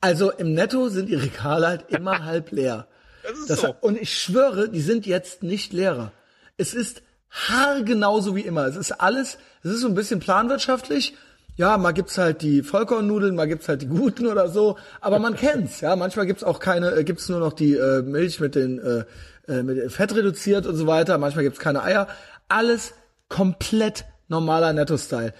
[0.00, 2.88] Also im Netto sind die Regale halt immer halb leer.
[3.22, 3.74] Das ist Das, so.
[3.80, 6.12] Und ich schwöre, die sind jetzt nicht leerer.
[6.58, 7.02] Es ist
[7.32, 8.66] haargenauso wie immer.
[8.66, 11.14] Es ist alles, es ist so ein bisschen planwirtschaftlich.
[11.56, 14.78] Ja, mal gibt's halt die Vollkornnudeln, mal gibt's halt die guten oder so.
[15.00, 15.96] Aber man kennt's, ja.
[15.96, 19.04] Manchmal gibt's auch keine, äh, gibt's nur noch die äh, Milch mit den äh,
[19.52, 21.18] äh, mit Fett reduziert und so weiter.
[21.18, 22.08] Manchmal gibt's keine Eier.
[22.48, 22.94] Alles
[23.28, 25.34] komplett normaler Netto-Style.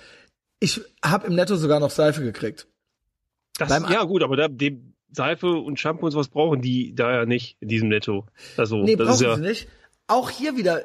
[0.60, 2.66] Ich habe im Netto sogar noch Seife gekriegt.
[3.58, 7.10] Das, beim- ja, gut, aber da, dem Seife und Shampoo und sowas brauchen die da
[7.10, 8.26] ja nicht in diesem Netto.
[8.56, 9.68] Also, Nee, das brauchen ist ja, sie nicht.
[10.08, 10.84] Auch hier wieder,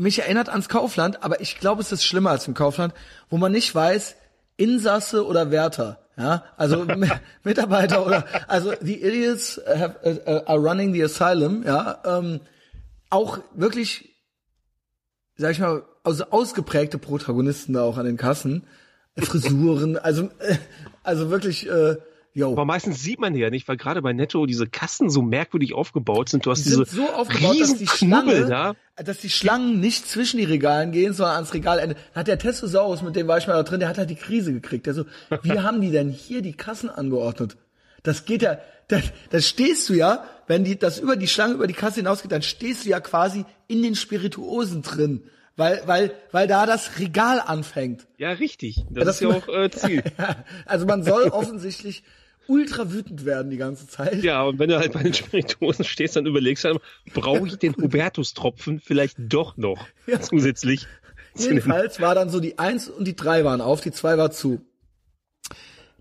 [0.00, 2.94] mich erinnert ans Kaufland, aber ich glaube, es ist schlimmer als im Kaufland,
[3.28, 4.16] wo man nicht weiß,
[4.56, 5.98] Insasse oder Wärter.
[6.16, 7.10] Ja, also Mi-
[7.44, 11.62] Mitarbeiter oder also the idiots have, uh, are running the asylum.
[11.64, 12.40] Ja, ähm,
[13.10, 14.10] auch wirklich,
[15.36, 18.64] sag ich mal, also ausgeprägte Protagonisten da auch an den Kassen,
[19.18, 20.56] Frisuren, also äh,
[21.02, 21.96] also wirklich, äh,
[22.34, 22.52] yo.
[22.52, 25.74] aber meistens sieht man die ja nicht, weil gerade bei Netto diese Kassen so merkwürdig
[25.74, 26.46] aufgebaut sind.
[26.46, 28.74] Du hast Die diese so aufgebaut, dass die Schlange, da.
[28.96, 31.96] dass die Schlangen nicht zwischen die Regalen gehen, sondern ans Regalende.
[32.14, 34.16] Da hat der Testosaurus, mit dem war ich mal da drin, der hat halt die
[34.16, 34.86] Krise gekriegt.
[34.86, 35.04] Der so,
[35.42, 37.56] wie haben die denn hier die Kassen angeordnet?
[38.02, 38.58] Das geht ja,
[38.88, 39.00] da,
[39.30, 42.42] da stehst du ja, wenn die, das über die Schlange über die Kasse hinausgeht, dann
[42.42, 45.22] stehst du ja quasi in den Spirituosen drin.
[45.56, 48.06] Weil, weil, weil da das Regal anfängt.
[48.16, 48.84] Ja, richtig.
[48.88, 50.02] Das, das ist ja auch äh, Ziel.
[50.64, 52.02] Also man soll offensichtlich
[52.46, 54.22] ultra wütend werden die ganze Zeit.
[54.22, 56.80] Ja, und wenn du halt bei den Spirituosen stehst, dann überlegst du halt,
[57.14, 59.86] brauche ich den Hubertus-Tropfen vielleicht doch noch
[60.20, 60.86] zusätzlich?
[61.34, 64.18] zu dem- Jedenfalls war dann so die eins und die drei waren auf, die zwei
[64.18, 64.60] war zu.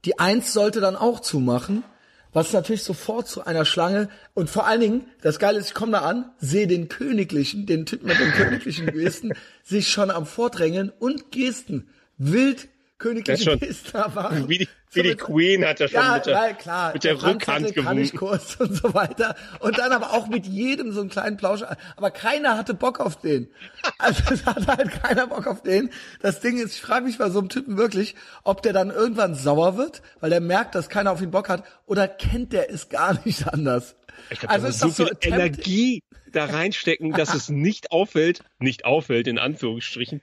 [0.06, 1.84] Die eins sollte dann auch zumachen,
[2.32, 5.94] was natürlich sofort zu einer Schlange und vor allen Dingen, das Geile ist, ich komme
[5.94, 9.34] da an, sehe den königlichen, den Typen mit den königlichen Gesten,
[9.64, 12.68] sich schon am Vordrängeln und Gesten wild
[12.98, 14.48] königliche Gesten machen.
[14.48, 16.94] Wie die, wie die Queen hat er schon ja, mit der, ja, klar.
[16.94, 18.18] mit der Franz Rückhand gewunken.
[18.18, 19.36] kurz und so weiter.
[19.60, 21.64] Und dann aber auch mit jedem so einen kleinen Plausch.
[21.95, 23.49] Aber keiner hatte Bock auf den.
[23.98, 25.91] Also es hatte halt keiner Bock auf den.
[26.22, 29.36] Das Ding ist, ich frage mich bei so einem Typen wirklich, ob der dann irgendwann
[29.36, 32.90] sauer wird, weil er merkt, dass keiner auf ihn Bock hat, oder kennt der es
[32.90, 33.95] gar nicht anders.
[34.29, 38.43] Ich glaube, also ist so so viel attempt- Energie da reinstecken, dass es nicht auffällt,
[38.59, 40.21] nicht auffällt, in Anführungsstrichen,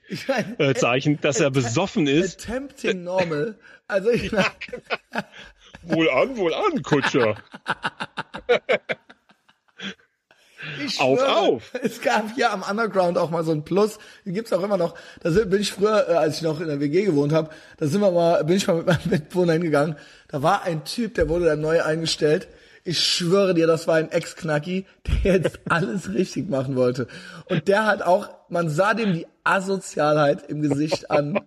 [0.59, 2.43] äh, Zeichen, dass er besoffen ist.
[2.43, 3.59] Attempting normal.
[3.89, 4.47] Also ich meine,
[5.82, 7.36] Wohl an, wohl an, Kutscher.
[10.85, 11.73] Ich Auf, schwöre, auf.
[11.82, 13.98] Es gab hier am Underground auch mal so ein Plus.
[14.24, 14.97] Den gibt's auch immer noch.
[15.23, 18.01] Da bin ich früher, äh, als ich noch in der WG gewohnt habe, da sind
[18.01, 19.97] wir mal, bin ich mal mit meinem Mitbewohner hingegangen.
[20.28, 22.48] Da war ein Typ, der wurde dann neu eingestellt.
[22.87, 24.87] Ich schwöre dir, das war ein Ex-Knacki,
[25.25, 27.09] der jetzt alles richtig machen wollte.
[27.47, 31.41] Und der hat auch, man sah dem die Asozialheit im Gesicht an.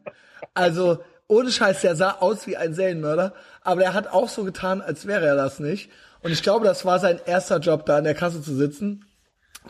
[0.53, 4.81] Also, ohne Scheiß, der sah aus wie ein Serienmörder, aber der hat auch so getan,
[4.81, 5.89] als wäre er das nicht.
[6.21, 9.05] Und ich glaube, das war sein erster Job, da an der Kasse zu sitzen.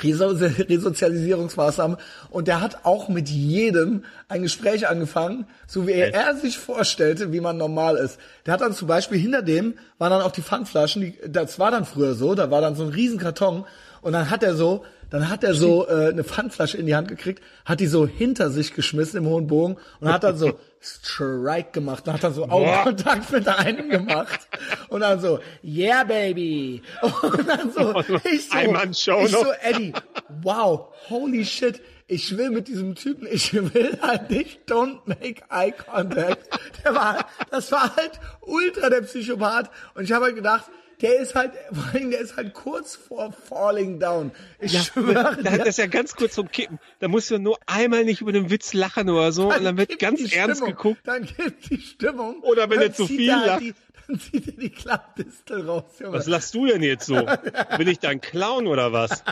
[0.03, 1.97] Reso Resozialisierungsmaßnahmen.
[2.29, 7.31] Und der hat auch mit jedem ein Gespräch angefangen, so wie er, er sich vorstellte,
[7.31, 8.19] wie man normal ist.
[8.45, 11.71] Der hat dann zum Beispiel hinter dem waren dann auch die Pfandflaschen, die, das war
[11.71, 13.65] dann früher so, da war dann so ein Riesenkarton
[14.01, 17.07] und dann hat er so, dann hat er so äh, eine Pfandflasche in die Hand
[17.07, 21.71] gekriegt, hat die so hinter sich geschmissen im hohen Bogen und hat dann so Strike
[21.71, 24.47] gemacht und hat dann so Augenkontakt mit einem gemacht
[24.89, 26.81] und dann so Yeah baby
[27.21, 29.45] und dann so ich so, ich so.
[29.61, 29.93] Eddie
[30.41, 35.71] wow holy shit ich will mit diesem Typen, ich will halt nicht, don't make eye
[35.71, 36.49] contact.
[36.83, 39.69] Der war, das war halt ultra der Psychopath.
[39.93, 40.65] Und ich habe halt gedacht,
[41.01, 44.31] der ist halt, vor allem, der ist halt kurz vor falling down.
[44.59, 46.79] Ich schwöre Da hat das ja ganz kurz zum Kippen.
[46.99, 49.99] Da musst du nur einmal nicht über den Witz lachen oder so und dann wird
[49.99, 50.69] ganz Stimmung.
[50.69, 51.01] geguckt.
[51.05, 52.41] Dann gibt die Stimmung.
[52.41, 53.61] Oder wenn Dann er zu viel halt lacht.
[53.61, 53.73] Die,
[54.07, 56.17] dann zieht er die Klappdistel raus, Junge.
[56.17, 57.15] Was lachst du denn jetzt so?
[57.77, 59.23] Bin ich dein Clown oder was?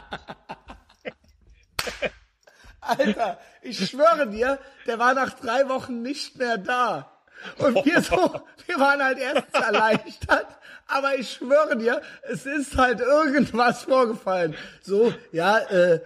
[2.80, 7.17] Alter, ich schwöre dir, der war nach drei Wochen nicht mehr da.
[7.58, 10.48] Und wir so, wir waren halt erst erleichtert,
[10.88, 14.56] aber ich schwöre dir, es ist halt irgendwas vorgefallen.
[14.82, 16.00] So, ja, äh,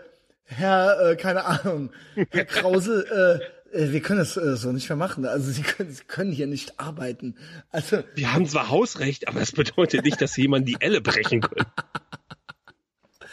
[0.45, 1.91] Herr, äh, keine Ahnung,
[2.31, 5.25] Herr Krause, äh, äh, wir können das äh, so nicht mehr machen.
[5.25, 7.35] Also Sie können, Sie können hier nicht arbeiten.
[7.71, 11.65] Also Wir haben zwar Hausrecht, aber das bedeutet nicht, dass jemand die Elle brechen können.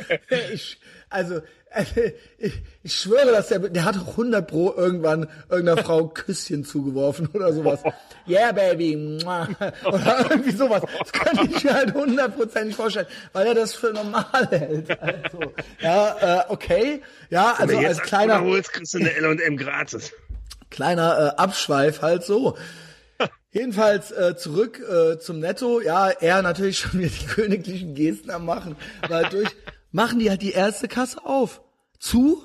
[0.52, 0.78] ich,
[1.10, 1.40] also,
[1.70, 7.28] äh, ich, ich schwöre, dass der, der hat 100 pro irgendwann irgendeiner Frau Küsschen zugeworfen
[7.32, 7.80] oder sowas.
[8.26, 9.18] Yeah, baby.
[9.84, 10.82] Oder irgendwie sowas.
[10.98, 15.00] Das könnte ich mir halt hundertprozentig vorstellen, weil er das für normal hält.
[15.00, 17.02] Also, ja, äh, okay.
[17.30, 20.12] Ja, also Wenn du als jetzt kleiner, holst, kriegst du eine L&M gratis.
[20.70, 22.56] kleiner äh, Abschweif halt so.
[23.50, 25.80] Jedenfalls äh, zurück äh, zum Netto.
[25.80, 28.76] Ja, er natürlich schon wieder die königlichen Gesten am machen.
[29.08, 29.48] Weil durch
[29.90, 31.62] machen die halt die erste Kasse auf.
[31.98, 32.44] Zu.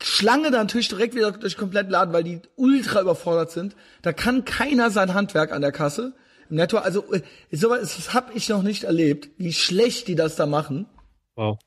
[0.00, 3.74] Schlange dann natürlich direkt wieder durch den kompletten Laden, weil die ultra überfordert sind.
[4.02, 6.14] Da kann keiner sein Handwerk an der Kasse.
[6.50, 10.36] Im Netto, also äh, sowas das habe ich noch nicht erlebt, wie schlecht die das
[10.36, 10.86] da machen.
[11.34, 11.58] Wow.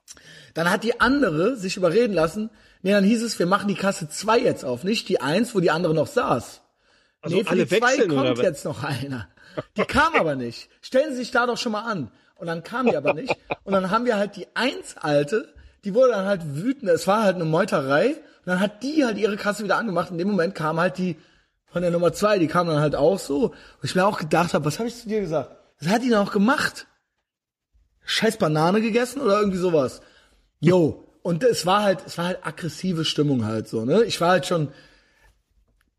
[0.53, 2.49] Dann hat die andere sich überreden lassen.
[2.81, 5.59] Nee, dann hieß es, wir machen die Kasse 2 jetzt auf, nicht die 1, wo
[5.59, 6.61] die andere noch saß.
[7.21, 9.27] Also nee, für alle die 2 wechseln oder kommt jetzt noch einer.
[9.77, 10.69] Die kam aber nicht.
[10.81, 12.11] Stellen Sie sich da doch schon mal an.
[12.41, 13.35] Und dann kam die aber nicht.
[13.63, 15.53] Und dann haben wir halt die 1 alte,
[15.85, 16.89] die wurde dann halt wütend.
[16.89, 18.07] Es war halt eine Meuterei.
[18.07, 20.09] Und dann hat die halt ihre Kasse wieder angemacht.
[20.09, 21.17] In dem Moment kam halt die
[21.67, 23.49] von der Nummer 2, die kam dann halt auch so.
[23.49, 25.55] Und ich mir auch gedacht habe, was habe ich zu dir gesagt?
[25.79, 26.87] Was hat die denn auch gemacht?
[28.05, 30.01] Scheiß Banane gegessen oder irgendwie sowas?
[30.59, 31.07] Jo.
[31.21, 34.03] Und es war halt, es war halt aggressive Stimmung halt so, ne?
[34.05, 34.69] Ich war halt schon,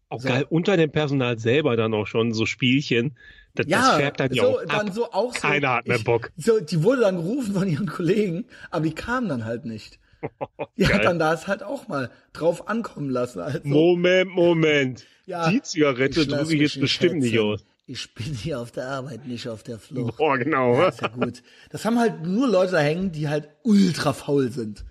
[0.08, 3.16] Auch geil, unter dem Personal selber dann auch schon so Spielchen.
[3.54, 4.94] Das, ja, das färbt dann ja so, auch dann ab.
[4.94, 5.40] so auch so.
[5.40, 6.30] Keiner hat mehr ich, Bock.
[6.36, 9.98] So, die wurde dann gerufen von ihren Kollegen, aber die kamen dann halt nicht.
[10.76, 11.02] Die hat Geil.
[11.02, 13.40] dann da es halt auch mal drauf ankommen lassen.
[13.40, 15.04] Also, Moment, Moment.
[15.26, 17.64] Ja, Die Zigarette drücke ich jetzt bestimmt nicht aus.
[17.86, 20.14] Ich bin hier auf der Arbeit, nicht auf der Flucht.
[20.18, 20.74] Oh, genau.
[20.74, 21.42] Ja, ist ja gut.
[21.70, 24.84] Das haben halt nur Leute da hängen, die halt ultra faul sind.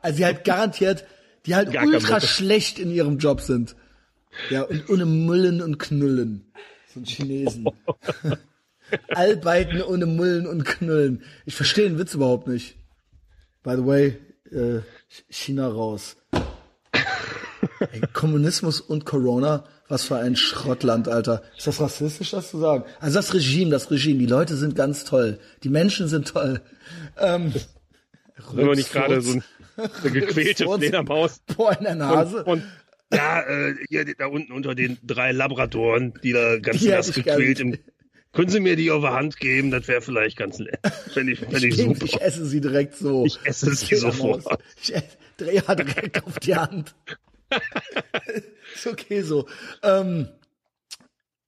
[0.00, 1.04] Also die halt garantiert,
[1.46, 3.74] die halt Gar ultra schlecht in ihrem Job sind.
[4.50, 6.52] Ja, und ohne Mullen und Knüllen.
[6.96, 7.68] So ein Chinesen.
[9.14, 11.22] Arbeiten ohne Mullen und Knüllen.
[11.44, 12.76] Ich verstehe den Witz überhaupt nicht.
[13.62, 14.18] By the way,
[14.50, 14.80] äh,
[15.28, 16.16] China raus.
[16.32, 21.42] Ey, Kommunismus und Corona Was für ein Schrottland, Alter.
[21.58, 22.84] Ist das rassistisch, das zu sagen?
[22.98, 25.38] Also das Regime, das Regime, die Leute sind ganz toll.
[25.64, 26.62] Die Menschen sind toll.
[27.18, 27.52] Ähm,
[28.52, 29.44] Wenn man nicht gerade so ein,
[29.76, 30.64] eine gequälte.
[30.64, 32.44] Fledermaus Boah, in der Nase.
[32.44, 32.62] Und, und
[33.12, 37.78] ja, äh, hier da unten unter den drei Labradoren, die da ganz nass gequält im.
[38.32, 39.70] Können Sie mir die auf der Hand geben?
[39.70, 40.78] Das wäre vielleicht ganz nett.
[41.12, 42.04] Fände ich, fänd ich Ich, super.
[42.04, 43.24] ich esse sie direkt so.
[43.24, 44.44] Ich esse sie sofort.
[44.82, 46.94] Ich esse, drehe ja direkt auf die Hand.
[48.74, 49.46] ist okay so.
[49.82, 50.28] Ähm,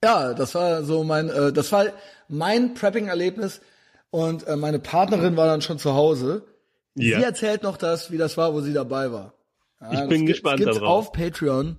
[0.03, 1.87] ja, das war so mein, äh, das war
[2.29, 3.61] mein Prepping-Erlebnis
[4.11, 6.47] und äh, meine Partnerin war dann schon zu Hause.
[6.95, 7.19] Ja.
[7.19, 9.35] Sie erzählt noch das, wie das war, wo sie dabei war.
[9.81, 11.07] Ja, Ich das bin gespannt gibt's darauf.
[11.09, 11.77] auf Patreon.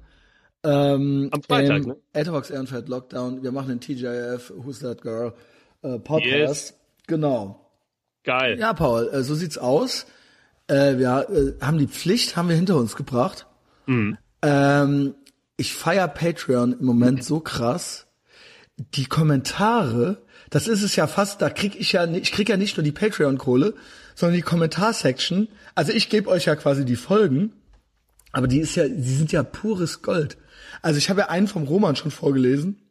[0.63, 1.95] Ähm, Am Freitag, ne?
[2.13, 3.43] Etherbox Ehrenfeld Lockdown.
[3.43, 5.33] Wir machen den TJF Who's That Girl
[5.83, 6.31] äh, Podcast.
[6.31, 6.73] Yes.
[7.07, 7.65] Genau.
[8.23, 8.59] Geil.
[8.59, 10.05] Ja, Paul, äh, so sieht's aus.
[10.67, 13.47] Äh, wir äh, haben die Pflicht, haben wir hinter uns gebracht.
[14.41, 15.15] Ähm,
[15.57, 18.05] ich feier Patreon im Moment so krass.
[18.77, 20.21] Die Kommentare,
[20.51, 22.91] das ist es ja fast, da krieg ich ja, ich krieg ja nicht nur die
[22.91, 23.73] Patreon-Kohle,
[24.15, 25.47] sondern die Kommentarsection.
[25.75, 27.53] Also ich gebe euch ja quasi die Folgen,
[28.31, 30.37] aber die ist ja, die sind ja pures Gold.
[30.81, 32.81] Also ich habe ja einen vom Roman schon vorgelesen.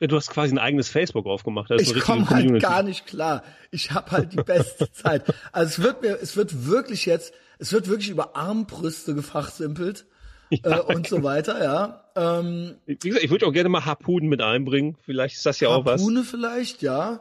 [0.00, 1.70] Ja, Du hast quasi ein eigenes Facebook aufgemacht.
[1.70, 2.62] Das ist Ich komme halt Community.
[2.64, 3.42] gar nicht klar.
[3.72, 5.24] Ich habe halt die beste Zeit.
[5.52, 10.06] Also es wird mir, es wird wirklich jetzt, es wird wirklich über Armbrüste gefachsimpelt
[10.50, 12.04] äh, und so weiter, ja.
[12.14, 14.96] Ähm, Wie gesagt, ich würde auch gerne mal Harpunen mit einbringen.
[15.04, 16.00] Vielleicht ist das ja auch was.
[16.00, 17.20] Harpune vielleicht, ja.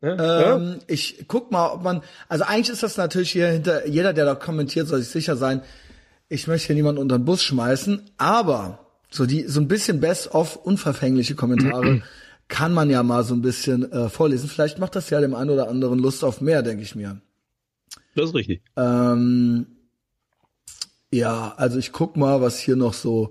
[0.00, 0.54] Ja?
[0.54, 4.24] Ähm, ich guck mal, ob man, also eigentlich ist das natürlich hier hinter, jeder, der
[4.24, 5.62] da kommentiert, soll sich sicher sein,
[6.28, 10.56] ich möchte hier niemanden unter den Bus schmeißen, aber so die, so ein bisschen best-of
[10.56, 12.02] unverfängliche Kommentare
[12.48, 14.48] kann man ja mal so ein bisschen äh, vorlesen.
[14.48, 17.20] Vielleicht macht das ja dem einen oder anderen Lust auf mehr, denke ich mir.
[18.14, 18.62] Das ist richtig.
[18.76, 19.66] Ähm,
[21.10, 23.30] ja, also ich guck mal, was hier noch so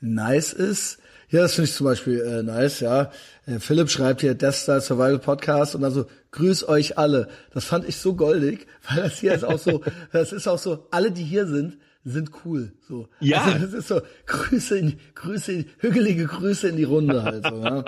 [0.00, 0.98] nice ist.
[1.28, 3.10] Ja, das finde ich zum Beispiel äh, nice, ja.
[3.46, 7.28] Äh, Philipp schreibt hier Death Star Survival Podcast und also grüß euch alle.
[7.54, 9.82] Das fand ich so goldig, weil das hier ist auch so,
[10.12, 12.72] das ist auch so, alle, die hier sind, sind cool.
[12.88, 13.08] So.
[13.20, 13.42] Ja.
[13.42, 17.84] Also das ist so Grüße in Grüße, hügelige Grüße in die Runde halt so, ja.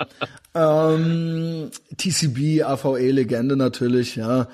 [0.93, 4.47] ähm, TCB, AVE Legende natürlich, ja.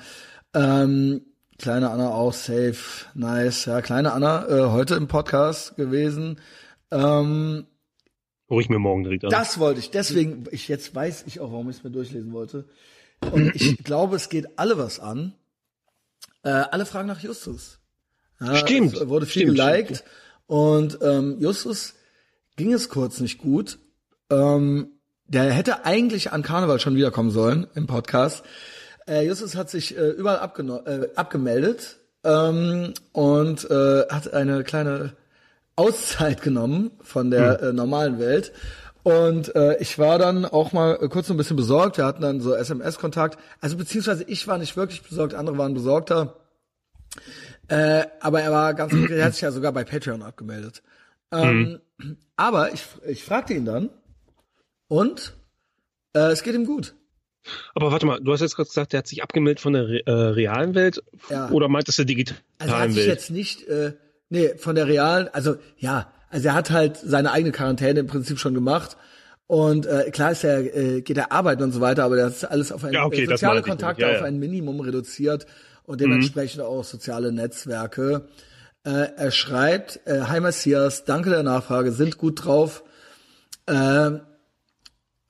[0.54, 1.22] Ähm,
[1.58, 3.80] kleine Anna auch safe, nice, ja.
[3.82, 6.40] Kleine Anna äh, heute im Podcast gewesen.
[6.90, 7.66] Ähm,
[8.50, 9.30] Hol ich mir morgen direkt an.
[9.30, 9.90] das wollte ich.
[9.90, 12.66] Deswegen, ich jetzt weiß ich auch, warum ich es mir durchlesen wollte.
[13.30, 15.34] Und ich glaube, es geht alle was an.
[16.42, 17.78] Äh, alle fragen nach Justus.
[18.44, 18.94] Ja, Stimmt.
[18.94, 19.96] Es wurde viel Stimmt, geliked.
[19.96, 20.10] stimmt.
[20.46, 21.94] Und ähm, Justus
[22.56, 23.78] ging es kurz nicht gut.
[24.30, 24.88] Ähm,
[25.26, 28.44] der hätte eigentlich an Karneval schon wiederkommen sollen im Podcast.
[29.06, 30.50] Äh, Justus hat sich äh, überall
[30.86, 35.14] äh, abgemeldet ähm, und äh, hat eine kleine
[35.76, 38.52] Auszeit genommen von der äh, normalen Welt.
[39.02, 41.96] Und äh, ich war dann auch mal äh, kurz so ein bisschen besorgt.
[41.96, 43.38] Wir hatten dann so SMS-Kontakt.
[43.60, 46.36] Also beziehungsweise ich war nicht wirklich besorgt, andere waren besorgter.
[47.72, 50.82] Äh, aber er war ganz er hat sich ja sogar bei Patreon abgemeldet.
[51.32, 51.80] Ähm,
[52.36, 53.88] Aber ich, ich fragte ihn dann
[54.88, 55.32] und
[56.14, 56.94] äh, es geht ihm gut.
[57.74, 60.10] Aber warte mal, du hast jetzt gerade gesagt, der hat sich abgemeldet von der äh,
[60.10, 61.48] realen Welt Ja.
[61.50, 63.08] oder meintest du digitalen Also er hat sich Welt?
[63.08, 63.94] jetzt nicht, äh,
[64.28, 68.38] nee, von der realen, also ja, also er hat halt seine eigene Quarantäne im Prinzip
[68.38, 68.96] schon gemacht.
[69.46, 72.44] Und äh, klar ist er, äh, geht er arbeiten und so weiter, aber das ist
[72.44, 74.02] alles auf ein Ja, okay, äh, soziale Kontakte.
[74.02, 75.46] Ja, auf ein Minimum reduziert
[75.84, 76.04] und Mhm.
[76.04, 78.28] dementsprechend auch soziale Netzwerke.
[78.84, 82.82] Äh, er schreibt, äh, Hi Messias, danke der Nachfrage, sind gut drauf.
[83.66, 84.10] Äh,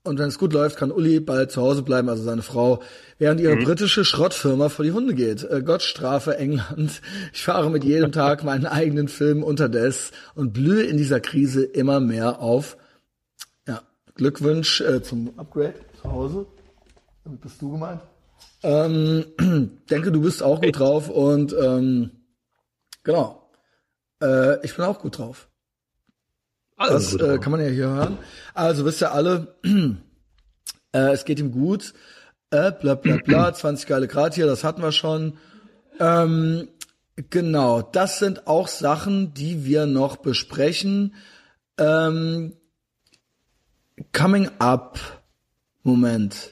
[0.04, 2.82] und wenn es gut läuft, kann Uli bald zu Hause bleiben, also seine Frau,
[3.18, 3.64] während ihre Mhm.
[3.64, 5.44] britische Schrottfirma vor die Hunde geht.
[5.44, 7.00] Äh, Gott strafe England.
[7.32, 12.00] Ich fahre mit jedem Tag meinen eigenen Film unterdes und blühe in dieser Krise immer
[12.00, 12.76] mehr auf.
[13.68, 13.82] Ja,
[14.16, 16.46] Glückwunsch äh, zum Upgrade zu Hause.
[17.24, 18.00] Damit bist du gemeint.
[18.62, 19.24] Ähm,
[19.90, 22.10] denke, du bist auch gut drauf und ähm,
[23.02, 23.50] genau.
[24.22, 25.48] Äh, ich bin auch gut drauf.
[26.76, 28.18] Also, Das äh, kann man ja hier hören.
[28.54, 29.54] Also wisst ihr alle,
[30.92, 31.92] äh, es geht ihm gut.
[32.50, 35.38] Äh, bla bla bla, 20 geile Grad hier, das hatten wir schon.
[35.98, 36.68] Ähm,
[37.30, 41.14] genau, das sind auch Sachen, die wir noch besprechen.
[41.78, 42.56] Ähm,
[44.12, 44.98] coming up.
[45.82, 46.51] Moment.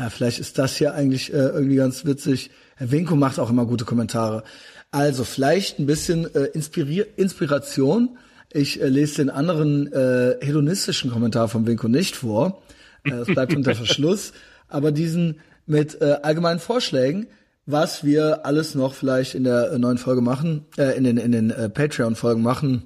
[0.00, 2.50] Ja, vielleicht ist das hier eigentlich äh, irgendwie ganz witzig.
[2.76, 4.44] Herr Winko macht auch immer gute Kommentare.
[4.90, 8.16] Also vielleicht ein bisschen äh, Inspirier Inspiration.
[8.50, 12.62] Ich äh, lese den anderen äh, hedonistischen Kommentar von Winko nicht vor.
[13.04, 14.32] Äh, das bleibt unter Verschluss.
[14.68, 17.26] Aber diesen mit äh, allgemeinen Vorschlägen,
[17.66, 21.32] was wir alles noch vielleicht in der äh, neuen Folge machen, äh, in den in
[21.32, 22.84] den äh, Patreon-Folgen machen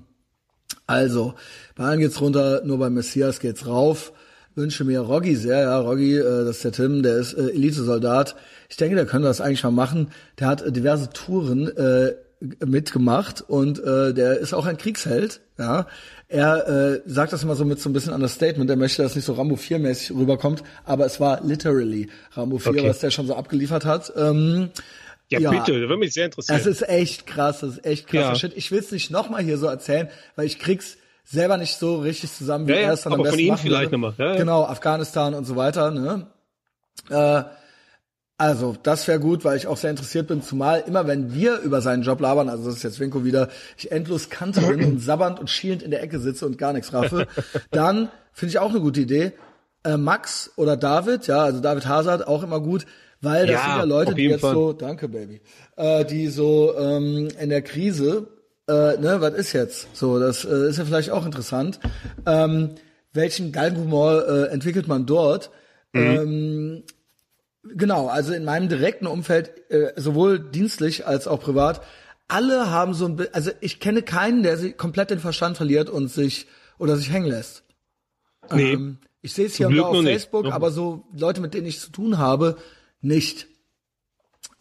[0.87, 1.35] Also,
[1.77, 4.13] bei allen geht's runter, nur bei Messias geht's rauf.
[4.55, 8.37] Wünsche mir Roggi sehr, ja, Roggi, äh, das ist der Tim, der ist äh, Elite-Soldat.
[8.69, 10.09] Ich denke, der könnte das eigentlich mal machen.
[10.39, 12.15] Der hat äh, diverse Touren äh,
[12.65, 15.87] mitgemacht und äh, der ist auch ein Kriegsheld, ja.
[16.29, 19.25] Er äh, sagt das immer so mit so ein bisschen Understatement, er möchte, dass nicht
[19.25, 22.89] so Rambo 4 mäßig rüberkommt, aber es war literally Rambo 4, Okay.
[22.89, 24.13] was der schon so abgeliefert hat.
[24.17, 24.71] Ähm,
[25.31, 25.51] Ja, Ja.
[25.51, 26.59] bitte, das würde mich sehr interessieren.
[26.61, 28.35] es ist echt krass, das ist echt krasser Ja.
[28.35, 28.53] Shit.
[28.57, 32.33] Ich will es nicht nochmal hier so erzählen, weil ich krieg's selber nicht so richtig
[32.33, 34.37] zusammen, wie Ja, er es dann am aber von besten ihm machen vielleicht nochmal, ja.
[34.37, 35.91] Genau, Afghanistan und so weiter.
[35.91, 36.27] Ne?
[37.11, 37.45] Äh,
[38.37, 41.81] also, das wäre gut, weil ich auch sehr interessiert bin, zumal immer wenn wir über
[41.81, 43.49] seinen Job labern, also das ist jetzt Winko wieder,
[43.79, 47.29] ich endlos kanterin und sabbernd und schielend in der Ecke sitze und gar nichts raffe,
[47.71, 49.33] dann finde ich auch eine gute Idee.
[49.85, 52.87] Äh, Max oder David, ja, also David Hazard auch immer gut,
[53.21, 54.55] weil das Ja, sind ja Leute, die jetzt Fall.
[54.55, 55.41] so, danke Baby,
[55.77, 58.27] äh, die so ähm, in der Krise,
[58.69, 59.89] äh, ne, was ist jetzt?
[59.95, 61.81] So, das äh, ist ja vielleicht auch interessant.
[62.27, 62.77] Ähm,
[63.13, 65.51] welchen Galgenhumor äh, entwickelt man dort?
[65.95, 66.83] Ähm,
[67.63, 71.83] genau, also in meinem direkten Umfeld, äh, sowohl dienstlich als auch privat,
[72.27, 76.09] alle haben so ein, also ich kenne keinen, der sich komplett den Verstand verliert und
[76.09, 76.47] sich
[76.79, 77.63] oder sich hängen lässt.
[78.53, 78.73] nee.
[78.73, 80.05] Ähm, ich sehe es hier und da auf nicht.
[80.05, 82.59] Facebook, Noch aber so Leute, mit denen ich zu tun habe,
[83.01, 83.47] nicht.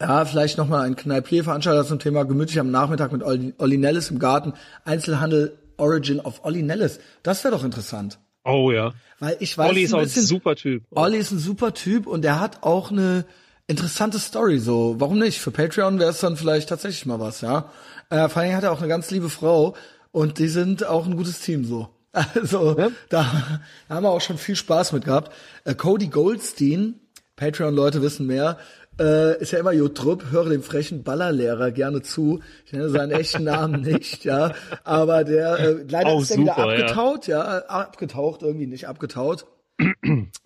[0.00, 4.18] Ja, vielleicht nochmal ein Kneipier-Veranstalter zum Thema gemütlich am Nachmittag mit Olli, Olli Nellis im
[4.18, 4.54] Garten.
[4.84, 6.98] Einzelhandel Origin of Olli Nellis.
[7.22, 8.18] Das wäre doch interessant.
[8.44, 8.92] oh ja.
[9.20, 10.84] Weil ich weiß Olli ist ein auch ein bisschen, super Typ.
[10.90, 13.24] Olli ist ein super Typ und der hat auch eine
[13.66, 14.58] interessante Story.
[14.58, 15.40] So, warum nicht?
[15.40, 17.70] Für Patreon wäre es dann vielleicht tatsächlich mal was, ja.
[18.10, 19.74] Äh, vor allem hat er auch eine ganz liebe Frau
[20.12, 21.88] und die sind auch ein gutes Team so.
[22.34, 25.32] Also da, da haben wir auch schon viel Spaß mit gehabt.
[25.64, 27.00] Äh, Cody Goldstein,
[27.36, 28.58] Patreon-Leute wissen mehr,
[29.00, 32.40] äh, ist ja immer Jotrup, höre dem frechen Ballerlehrer gerne zu.
[32.66, 34.52] Ich nenne seinen echten Namen nicht, ja.
[34.84, 36.84] Aber der äh, leider Auch ist der wieder super, ja.
[36.84, 37.42] abgetaut, ja.
[37.42, 39.46] abgetaucht, irgendwie nicht abgetaut.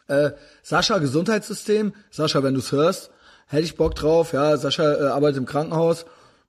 [0.09, 0.31] Äh,
[0.63, 3.11] Sascha Gesundheitssystem, Sascha, wenn du's hörst,
[3.47, 6.07] hätte ich Bock drauf, ja, Sascha äh, arbeitet im Krankenhaus.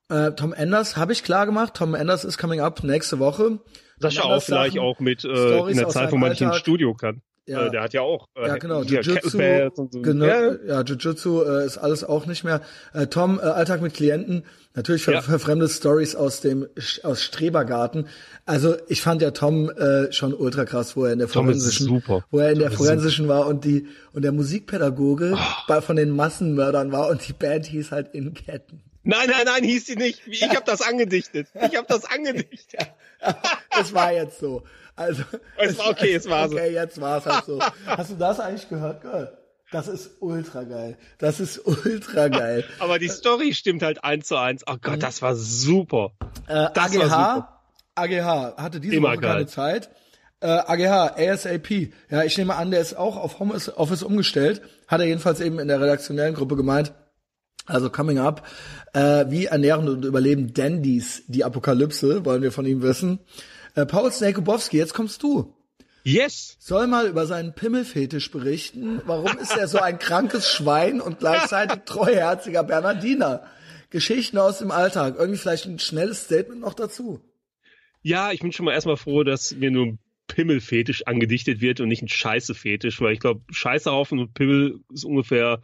[0.08, 3.58] Äh, Tom Enders habe ich klar gemacht, Tom Enders ist coming up nächste Woche.
[3.98, 6.56] Sascha auch vielleicht Sachen, auch mit äh, in der Zeit, wo man nicht ins.
[6.56, 7.20] Studio kann.
[7.46, 7.66] Ja.
[7.66, 9.38] Äh, der hat ja auch äh, Ja, genau, Jiu-Jitsu,
[9.76, 10.02] und so.
[10.02, 12.60] genau, Ja, Jiu-Jitsu äh, ist alles auch nicht mehr.
[12.92, 14.44] Äh, Tom, äh, Alltag mit Klienten,
[14.74, 15.22] natürlich ver Ja.
[15.22, 16.68] verfremde Stories aus dem
[17.02, 18.06] aus Strebergarten.
[18.46, 22.02] Also ich fand ja Tom äh, schon ultra krass, wo er in der Tom forensischen,
[22.30, 25.38] wo er in der Tom forensischen war und die und der Musikpädagoge Oh.
[25.66, 28.82] bei, von den Massenmördern war und die Band hieß halt in Ketten.
[29.02, 30.20] Nein, nein, nein, hieß sie nicht.
[30.26, 31.48] Ich habe das angedichtet.
[31.54, 32.80] Ich habe das angedichtet.
[33.80, 34.62] Es war jetzt so.
[35.00, 35.22] Also
[35.56, 36.56] Es war okay, es war so.
[36.56, 37.58] Okay, jetzt war es halt so.
[37.86, 39.36] Hast du das eigentlich gehört, Girl?
[39.72, 40.98] Das ist ultra geil.
[41.18, 42.64] Das ist ultra geil.
[42.80, 44.62] Aber die Story stimmt halt eins zu eins.
[44.68, 46.12] Oh Gott, das war super.
[46.48, 47.62] Äh, Das war super.
[47.94, 49.48] AGH, AGH hatte diese Immer Woche keine geil.
[49.48, 49.90] Zeit.
[50.40, 51.70] Äh, AGH, ASAP.
[52.10, 54.60] Ja, ich nehme an, der ist auch auf Home Office umgestellt.
[54.88, 56.92] Hat er jedenfalls eben in der redaktionellen Gruppe gemeint.
[57.66, 58.46] Also coming up.
[58.92, 63.20] Äh, wie ernähren und überleben Dandys die Apokalypse, wollen wir von ihm wissen.
[63.74, 65.54] Äh, Paul Snakobowski, jetzt kommst du.
[66.02, 66.56] Yes.
[66.58, 69.02] Soll mal über seinen Pimmelfetisch berichten.
[69.04, 73.46] Warum ist er so ein krankes Schwein und gleichzeitig treuherziger Bernardiner?
[73.90, 75.16] Geschichten aus dem Alltag.
[75.18, 77.20] Irgendwie vielleicht ein schnelles Statement noch dazu.
[78.02, 79.98] Ja, ich bin schon mal erstmal froh, dass mir nur ein
[80.28, 85.60] Pimmelfetisch angedichtet wird und nicht ein Scheiße-Fetisch, weil ich glaube, Scheißehaufen und Pimmel ist ungefähr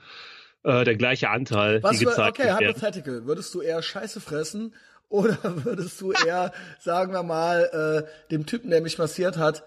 [0.64, 3.26] äh, der gleiche Anteil, Was die für, gezeigt okay, hypothetical.
[3.26, 4.74] Würdest du eher Scheiße fressen
[5.08, 9.64] oder würdest du eher, sagen wir mal, äh, dem Typen, der mich massiert hat,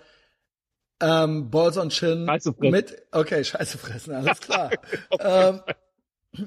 [1.01, 2.71] ähm, Balls on Chin Scheiße fressen.
[2.71, 4.71] mit, okay, Scheiße fressen, alles klar.
[5.19, 5.61] ähm,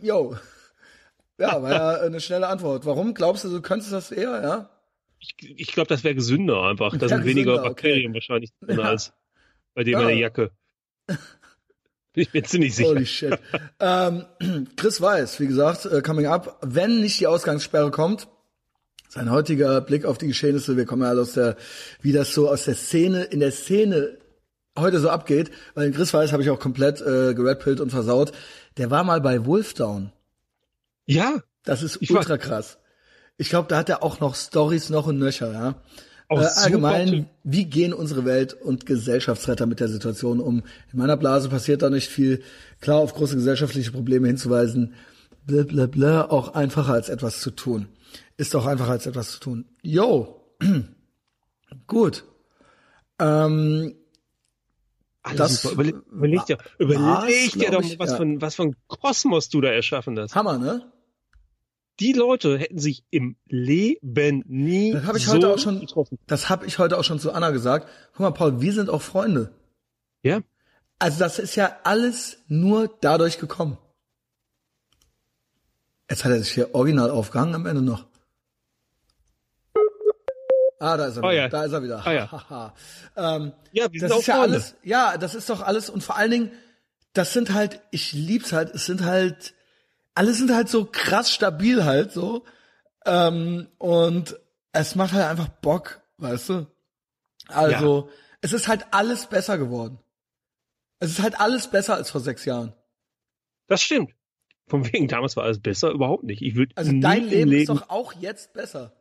[0.02, 0.36] yo.
[1.39, 2.85] Ja, war ja eine schnelle Antwort.
[2.85, 4.70] Warum glaubst du, du könntest das eher, ja?
[5.19, 6.93] Ich, ich glaube, das wäre gesünder einfach.
[6.97, 7.89] Da Ja, sind weniger gesünder, okay.
[7.89, 8.85] Bakterien wahrscheinlich drin Ja.
[8.85, 9.12] als
[9.74, 10.01] bei dem Ja.
[10.02, 10.51] in der Jacke.
[11.06, 11.16] Bin
[12.24, 12.90] ich mir ziemlich sicher.
[12.90, 13.39] Holy shit.
[13.81, 14.27] ähm,
[14.77, 18.28] Chris Weiß, wie gesagt, äh, coming up, wenn nicht die Ausgangssperre kommt,
[19.12, 21.56] sein heutiger Blick auf die Geschehnisse, wir kommen ja aus der,
[22.01, 24.16] wie das so aus der Szene, in der Szene
[24.78, 28.32] heute so abgeht, weil den Chris Weiß habe ich auch komplett äh, geredpillt und versaut.
[28.78, 30.12] Der war mal bei Wolfdown.
[31.05, 32.78] Ja, Das ist ultra krass.
[33.36, 35.74] Ich glaube, da hat er auch noch Stories noch und nöcher, ja.
[36.28, 40.62] auch Äh, allgemein, wie gehen unsere Welt- und Gesellschaftsretter mit der Situation um?
[40.90, 42.43] In meiner Blase passiert da nicht viel.
[42.80, 44.94] Klar, auf große gesellschaftliche Probleme hinzuweisen,
[45.47, 47.89] blablabla, auch einfacher als etwas zu tun.
[48.36, 49.68] Ist auch einfacher als etwas zu tun.
[49.82, 50.56] Yo,
[51.86, 52.24] gut.
[53.18, 53.94] Ähm,
[55.22, 55.74] Alles das super.
[55.74, 58.16] Überle überleg dir, überleg dir doch ich, mal, was, ja.
[58.16, 60.34] für ein, was ein Kosmos du da erschaffen hast.
[60.34, 60.93] Hammer, ne?
[62.01, 66.18] die Leute hätten sich im Leben nie Das habe ich so heute auch schon, getroffen.
[66.26, 67.89] das habe ich heute auch schon zu Anna gesagt.
[68.12, 69.52] Guck mal, Paul, wir sind auch Freunde.
[70.22, 70.40] Ja,
[70.98, 73.78] Also das ist ja alles nur dadurch gekommen.
[76.12, 78.05] Jetzt hat er sich hier original aufgehangen am Ende noch.
[80.78, 81.32] Ah, da ist er Oh wieder.
[81.32, 81.48] ja.
[81.48, 82.06] Da ist er wieder.
[82.06, 82.74] Ah ja.
[83.16, 84.56] Ähm, ja, wir sind das auch ist ja Freunde.
[84.56, 84.74] alles.
[84.82, 86.52] Ja, das ist doch alles und vor allen Dingen,
[87.14, 89.55] das sind halt, ich lieb's halt, es sind halt,
[90.14, 92.44] alle sind halt so krass stabil halt so.
[93.06, 94.39] Ähm, und
[94.72, 96.66] es macht halt einfach Bock, weißt du?
[97.48, 98.10] Also,
[98.43, 99.98] es ist halt alles besser geworden.
[100.98, 102.74] Es ist halt alles besser als vor sechs Jahren.
[103.66, 104.12] Das stimmt.
[104.72, 106.40] Von wegen, damals war alles besser, überhaupt nicht.
[106.40, 108.94] Ich würde Also dein im Leben, ist Leben doch auch jetzt besser.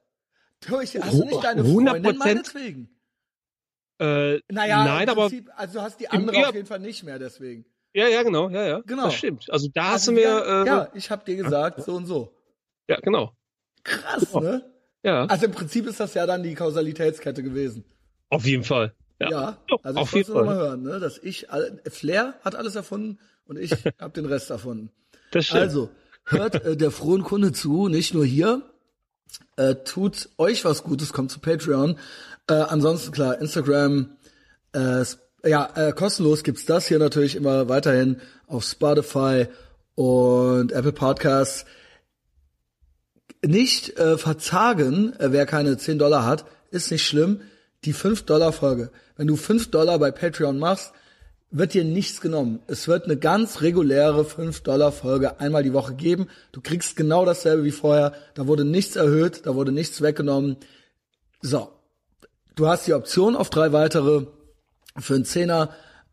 [0.68, 1.72] Du, ich, hast du nicht deine 100%?
[1.72, 2.90] Freundin meinetwegen?
[4.00, 6.50] äh, Naja, nein, im aber Prinzip, also du hast die andere Ja.
[6.50, 7.64] auf jeden Fall nicht mehr deswegen.
[7.94, 9.06] ja, ja, genau, ja, ja, Genau.
[9.06, 9.50] das stimmt.
[9.50, 12.06] Also da hast Also du mir, ja, äh, ja, ich habe dir gesagt, so und
[12.06, 12.36] so.
[12.90, 13.34] ja, genau,
[13.86, 14.42] Krass, Genau.
[14.42, 14.74] ne?
[15.04, 17.86] ja, Also im Prinzip ist das ja dann die Kausalitätskette gewesen.
[18.30, 18.94] auf jeden Fall.
[19.22, 20.66] Ja, Ja, also auf jeden nur mal Fall.
[20.68, 21.48] hören, ne, dass ich,
[21.88, 24.92] Flair hat alles erfunden und ich habe den Rest erfunden.
[25.32, 25.62] Das stimmt.
[25.62, 25.90] Also,
[26.26, 28.62] hört äh, der frohen Kunde zu, nicht nur hier.
[29.56, 31.98] Äh, tut euch was Gutes, kommt zu Patreon.
[32.48, 34.18] Äh, ansonsten klar, Instagram,
[34.74, 35.04] äh,
[35.44, 39.48] ja, äh, kostenlos gibt's das hier natürlich immer weiterhin auf Spotify
[39.96, 41.66] und Apple Podcasts.
[43.44, 47.42] Nicht äh, verzagen, äh, wer keine 10 Dollar hat, ist nicht schlimm.
[47.86, 48.92] Die 5 Dollar Folge.
[49.16, 50.94] Wenn du 5 Dollar bei Patreon machst,
[51.52, 52.60] wird dir nichts genommen.
[52.68, 56.28] Es wird eine ganz reguläre 5-Dollar-Folge einmal die Woche geben.
[56.54, 58.14] Du kriegst genau dasselbe wie vorher.
[58.34, 60.58] Da wurde nichts erhöht, da wurde nichts weggenommen.
[61.42, 61.70] So.
[62.56, 64.28] Du hast die Option auf drei weitere
[64.98, 65.70] für einen Zehner.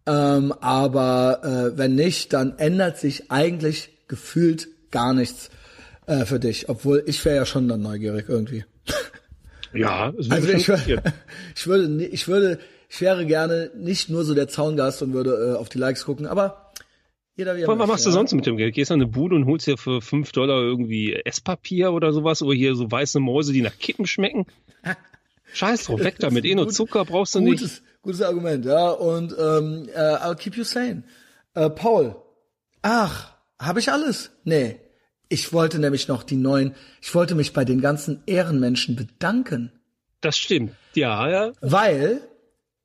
[0.06, 1.40] Ähm, aber
[1.74, 5.50] äh, wenn nicht, dann ändert sich eigentlich gefühlt gar nichts
[6.06, 6.68] äh, für dich.
[6.68, 8.64] Obwohl ich wäre ja schon dann neugierig irgendwie.
[9.72, 11.02] ja, es Also würde ich, passieren.
[11.54, 12.58] ich würde, ich würde,
[12.88, 16.26] ich wäre gerne nicht nur so der Zaungast und würde äh, auf die Likes gucken,
[16.26, 16.72] aber
[17.36, 18.14] jeder wie er Vor allem, Was machst du ja.
[18.14, 18.74] sonst mit dem Geld?
[18.74, 22.42] Gehst du in eine Bude und holst dir für 5 Dollar irgendwie Esspapier oder sowas
[22.42, 24.46] oder hier so weiße Mäuse, die nach Kippen schmecken?
[25.52, 26.44] Scheiß drauf, weg damit.
[26.44, 27.60] Eh nur Zucker brauchst du nicht.
[27.60, 28.90] Gutes, gutes Argument, ja.
[28.90, 31.04] Und ähm, äh, I'll keep you sane.
[31.54, 32.16] Äh, Paul,
[32.82, 34.30] ach, habe ich alles?
[34.44, 34.80] Nee.
[35.28, 39.72] Ich wollte nämlich noch die neuen, ich wollte mich bei den ganzen Ehrenmenschen bedanken.
[40.20, 40.72] Das stimmt.
[40.94, 41.52] Ja, ja.
[41.60, 42.20] Weil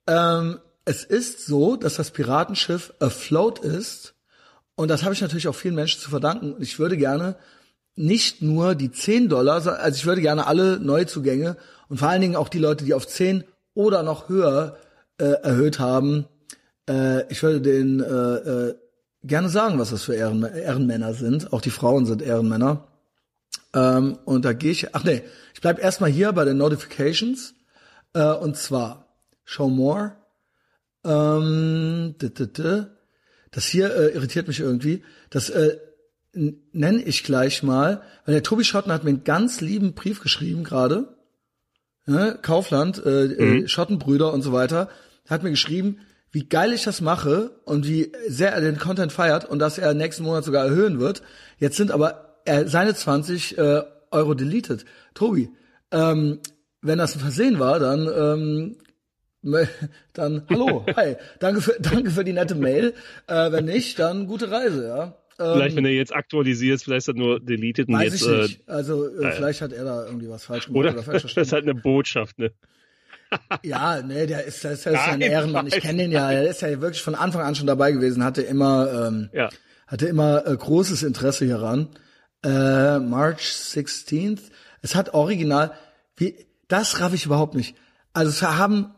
[0.08, 4.16] ähm, es ist so, dass das Piratenschiff afloat ist.
[4.76, 6.56] Und das habe ich natürlich auch vielen Menschen zu verdanken.
[6.60, 7.36] Ich würde gerne
[7.96, 11.58] nicht nur die 10 Dollar, so- also ich würde gerne alle Neuzugänge
[11.90, 13.44] und vor allen Dingen auch die Leute, die auf 10
[13.76, 14.78] oder noch höher
[15.20, 16.26] äh, erhöht haben,
[16.90, 18.76] äh, ich würde denen äh, äh,
[19.24, 21.54] gerne sagen, was das für Ehren, Ehrenmänner sind.
[21.54, 22.88] Auch die Frauen sind Ehrenmänner.
[23.76, 25.22] Ähm, und da gehe ich, ach nee,
[25.54, 27.54] ich bleib erstmal hier bei den Notifications.
[28.14, 29.13] Äh, und zwar
[29.46, 30.18] Show More.
[31.04, 32.88] Ähm, d -d -d.
[33.52, 35.04] Das hier äh, irritiert mich irgendwie.
[35.30, 35.78] Das äh,
[36.34, 40.64] nenne ich gleich mal, weil der Tobi Schotten hat mir einen ganz lieben Brief geschrieben
[40.64, 41.16] gerade.
[42.06, 42.40] Ne?
[42.42, 44.90] Kaufland, äh, äh, Schottenbrüder und so weiter,
[45.28, 46.00] hat mir geschrieben,
[46.32, 49.94] wie geil ich das mache und wie sehr er den Content feiert und dass er
[49.94, 51.22] nächsten Monat sogar erhöhen wird.
[51.60, 54.86] Jetzt sind aber äh, seine 20 äh, Euro deleted.
[55.14, 55.52] Tobi,
[55.92, 56.40] ähm,
[56.82, 58.78] wenn das ein Versehen war, dann ähm,
[60.14, 62.94] dann hallo, hi, danke für danke für die nette Mail.
[63.28, 65.04] Äh, wenn nicht, dann gute Reise, ja.
[65.40, 68.28] Ähm, Vielleicht, wenn er jetzt aktualisiert, vielleicht ist er nur deleted und weiß jetzt, ich
[68.28, 68.70] äh, nicht.
[68.70, 70.94] Also äh, vielleicht hat er da irgendwie was falsch gemacht oder?
[70.94, 71.68] oder, falsch das ist verstanden.
[71.68, 72.52] halt eine Botschaft, ne?
[73.64, 75.66] Ja, nee, der ist, der ist, der ist ja ein Nein, Ehrenmann.
[75.68, 76.32] Ich kenne den ja.
[76.32, 79.50] Er ist ja wirklich von Anfang an schon dabei gewesen, hatte immer, ähm, Ja.
[79.88, 81.90] hatte immer äh, großes Interesse hieran.
[82.46, 84.40] Äh, March 16th.
[84.84, 85.72] Es hat original,
[86.16, 86.36] wie,
[86.68, 87.76] das raff ich überhaupt nicht.
[88.14, 88.94] Also es haben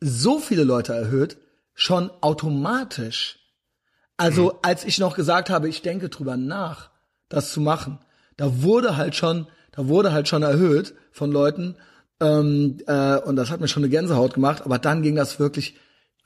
[0.00, 1.38] so viele Leute erhöht,
[1.74, 3.38] schon automatisch.
[4.16, 6.90] Also als ich noch gesagt habe, ich denke drüber nach,
[7.28, 8.00] das zu machen,
[8.36, 11.76] da wurde halt schon, da wurde halt schon erhöht von Leuten
[12.20, 14.62] ähm, äh, und das hat mir schon eine Gänsehaut gemacht.
[14.64, 15.76] Aber dann ging das wirklich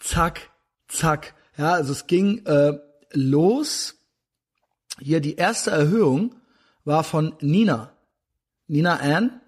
[0.00, 0.50] zack,
[0.88, 1.34] zack.
[1.56, 2.78] Ja, also es ging äh,
[3.12, 3.96] los.
[5.00, 6.34] Hier die erste Erhöhung
[6.84, 7.92] war von Nina,
[8.66, 9.40] Nina Ann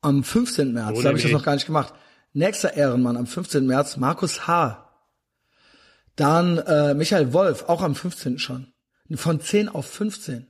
[0.00, 0.72] am 15.
[0.72, 0.92] März.
[0.94, 1.94] Ohne da habe ich das noch gar nicht gemacht.
[2.34, 3.64] Nächster Ehrenmann am 15.
[3.64, 4.90] März, Markus H.
[6.16, 8.38] Dann äh, Michael Wolf, auch am 15.
[8.38, 8.72] schon.
[9.14, 10.46] Von 10 auf 15.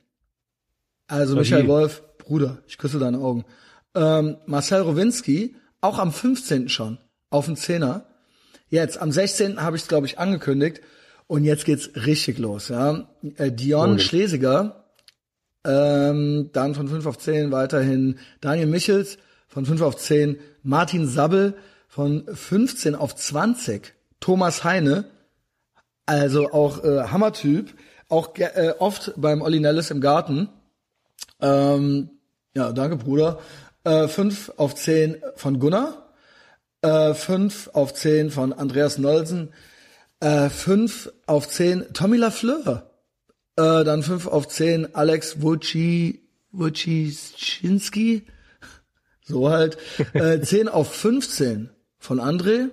[1.07, 1.37] Also.
[1.37, 3.45] Michael Wolf, Bruder, ich küsse deine Augen.
[3.95, 6.69] Ähm, Marcel Rowinski, auch am 15.
[6.71, 6.99] schon,
[7.31, 8.07] auf den Zehner.
[8.69, 9.61] Jetzt, am 16.
[9.61, 10.81] habe ich es, glaube ich, angekündigt.
[11.27, 12.69] Und jetzt geht's richtig los.
[12.69, 13.09] Ja.
[13.37, 13.99] Äh, Dion Oh.
[13.99, 14.81] Schlesiger,
[15.67, 19.17] Ähm, dann von 5 auf 10 weiterhin Daniel Michels,
[19.49, 21.55] von 5 auf 10 Martin Sabbel,
[21.95, 25.05] von 15 auf 20 Thomas Heine,
[26.07, 27.73] also auch äh, Hammertyp,
[28.09, 30.49] auch äh, oft beim Olli Nellis im Garten.
[31.41, 32.11] Ähm,
[32.53, 33.39] ja, danke Bruder.
[33.85, 36.13] Äh, 5 auf 10 von Gunnar,
[36.83, 39.55] äh, 5 auf 10 von Andreas Nolsen,
[40.19, 42.91] äh, 5 auf 10 Tommy Lafleur,
[43.55, 48.27] äh, dann 5 auf 10 Alex Wojci, Wojciczynski,
[49.23, 49.79] so halt,
[50.13, 51.71] äh, 10 auf 15
[52.05, 52.69] von André,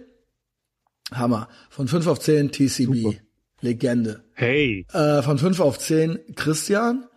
[1.13, 3.17] Hammer, von 5 auf 10 TCB, Super.
[3.61, 4.25] Legende.
[4.33, 4.85] Hey.
[4.91, 7.07] Äh, von 5 auf 10 Christian,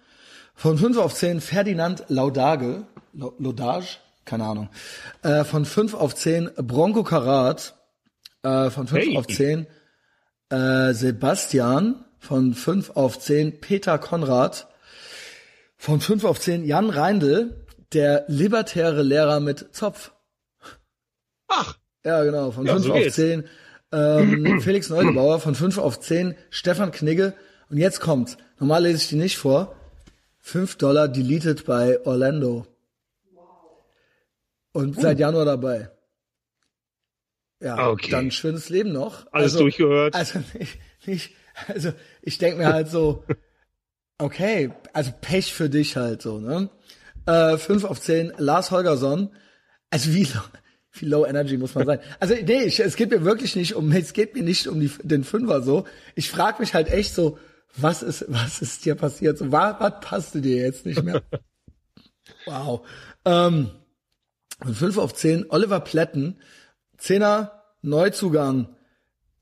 [0.54, 4.68] von 5 auf 10 Ferdinand Laudage, Laudage, keine Ahnung.
[5.22, 7.74] Äh, von 5 auf 10 Bronco Karat.
[8.44, 9.16] Äh, von 5 hey.
[9.16, 9.66] auf 10
[10.50, 12.04] äh, Sebastian.
[12.20, 14.68] Von 5 auf 10 Peter Konrad.
[15.76, 20.12] Von 5 auf 10 Jan Reindl, der libertäre Lehrer mit Zopf.
[21.48, 21.76] Ach.
[22.04, 22.50] Ja, genau.
[22.50, 23.16] Von 5 ja, so auf geht's.
[23.16, 23.44] 10
[23.92, 25.40] ähm, Felix Neugebauer.
[25.40, 27.34] Von 5 auf 10 Stefan Knigge.
[27.70, 28.36] Und jetzt kommt's.
[28.58, 29.74] Normal lese ich die nicht vor.
[30.40, 32.66] 5 Dollar deleted bei Orlando.
[34.72, 35.00] Und uh.
[35.00, 35.90] seit Januar dabei.
[37.60, 38.10] Ja, okay.
[38.10, 39.26] dann schönes Leben noch.
[39.32, 40.14] Alles also, durchgehört.
[40.14, 41.34] Also nicht, nicht
[41.68, 43.24] also ich denke mir halt so,
[44.18, 46.68] okay, also Pech für dich halt so, ne?
[47.26, 49.30] Äh, 5 auf 10, Lars Holgersson.
[49.90, 50.28] Also wie,
[50.94, 51.98] wie low energy muss man sein?
[52.20, 54.90] Also nee, ich, es geht mir wirklich nicht um, es geht mir nicht um die,
[55.02, 55.84] den Fünfer so.
[56.14, 57.38] Ich frage mich halt echt so,
[57.76, 59.38] was ist, was ist dir passiert?
[59.38, 61.22] So, was, was passte dir jetzt nicht mehr?
[62.46, 62.86] wow.
[63.24, 63.70] Ähm,
[64.64, 66.38] und 5 auf 10, Oliver Pletten,
[67.00, 67.50] 10er
[67.82, 68.68] Neuzugang,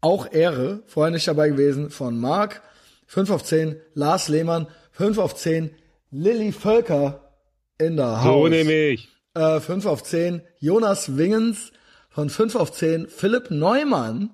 [0.00, 2.62] auch Ehre, vorher nicht dabei gewesen, von Marc.
[3.06, 4.66] 5 auf 10, Lars Lehmann.
[4.92, 5.70] 5 auf 10,
[6.10, 7.32] Lilly Völker
[7.78, 8.24] in der Haus.
[8.24, 9.08] So nehme ich.
[9.34, 11.72] Äh, 5 auf 10, Jonas Wingens.
[12.10, 14.30] Von 5 auf 10, Philipp Neumann.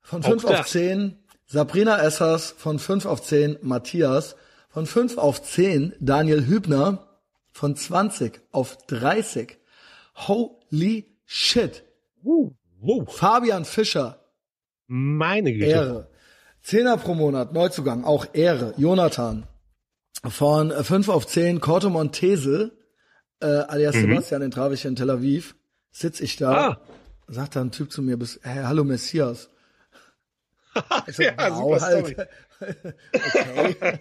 [0.00, 2.54] Von 5 auf 10, Sabrina Essers.
[2.56, 4.36] Von 5 auf 10, Matthias.
[4.68, 7.08] Von 5 auf 10, Daniel Hübner.
[7.52, 9.58] Von 20 auf 30,
[10.14, 11.84] Holy shit.
[12.22, 13.04] Uh, uh.
[13.06, 14.24] Fabian Fischer.
[14.86, 15.66] Meine Güte.
[15.66, 16.10] Ehre.
[16.62, 18.74] Zehner pro Monat, Neuzugang, auch Ehre.
[18.76, 19.46] Jonathan.
[20.24, 22.77] Von 5 auf 10, Corto Montese,
[23.40, 24.00] äh, alias mhm.
[24.02, 25.54] Sebastian, den traf ich in Tel Aviv.
[25.90, 26.80] Sitz ich da, ah.
[27.28, 29.48] sagt da ein Typ zu mir, bis, hey, hallo Messias.
[31.06, 32.04] Ich so, ja, wow, halt.
[32.60, 33.98] okay.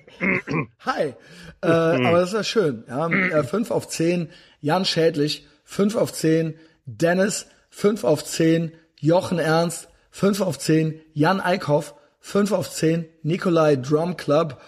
[0.85, 1.14] Hi.
[1.61, 2.84] Äh, aber das ist ja schön.
[2.88, 4.30] Ja, 5 auf 10,
[4.61, 6.55] Jan Schädlich, 5 auf 10
[6.85, 13.76] Dennis, 5 auf 10 Jochen Ernst, 5 auf 10 Jan Eickhoff, 5 auf 10 Nikolai
[13.76, 14.61] Drum Club,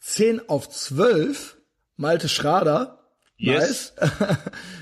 [0.00, 1.56] 10 auf 12
[1.96, 3.03] Malte Schrader,
[3.36, 3.94] yes.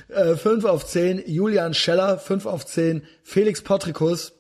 [0.08, 0.38] nice.
[0.40, 4.32] 5 äh, auf 10 Julian Scheller, 5 auf 10 Felix Potrikus,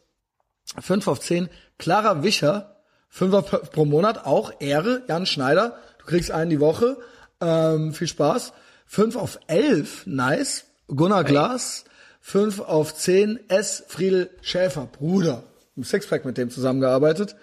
[0.80, 1.48] 5 auf 10
[1.78, 2.76] Clara Wischer,
[3.08, 6.96] 5 pro Monat, auch Ehre, Jan Schneider, du kriegst einen die Woche,
[7.40, 8.52] ähm, viel Spaß.
[8.86, 11.84] 5 auf 11, nice, Gunnar Glas,
[12.20, 13.84] 5 auf 10, S.
[13.88, 15.44] Friedel Schäfer, Bruder.
[15.76, 17.34] Im Sixpack mit dem zusammengearbeitet.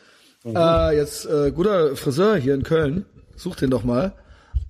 [0.43, 0.55] Mhm.
[0.55, 3.05] Äh, jetzt äh, guter Friseur hier in Köln.
[3.35, 4.13] Such den doch mal.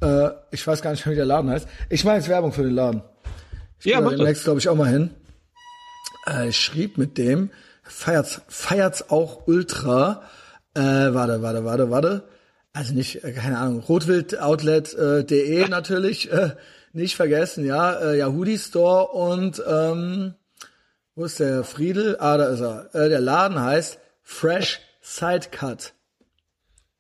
[0.02, 1.68] Äh, ich weiß gar nicht, wie der Laden heißt.
[1.90, 3.02] Ich mache jetzt Werbung für den Laden.
[3.80, 5.12] Ich ja, mach demnächst, glaube ich, auch mal hin.
[6.28, 7.50] Äh, ich schrieb mit dem,
[7.84, 10.24] feiert's, feiert's auch ultra.
[10.74, 12.24] Äh, warte, warte, warte, warte.
[12.74, 16.32] Also nicht, äh, keine Ahnung, rotwildoutlet.de äh, natürlich.
[16.32, 16.52] Äh,
[16.92, 20.34] nicht vergessen, ja, äh, Yahudi Store und ähm,
[21.16, 22.18] wo ist der Friedel?
[22.20, 22.96] Ah, da ist er.
[22.96, 25.94] Äh, der Laden heißt Fresh Sidecut.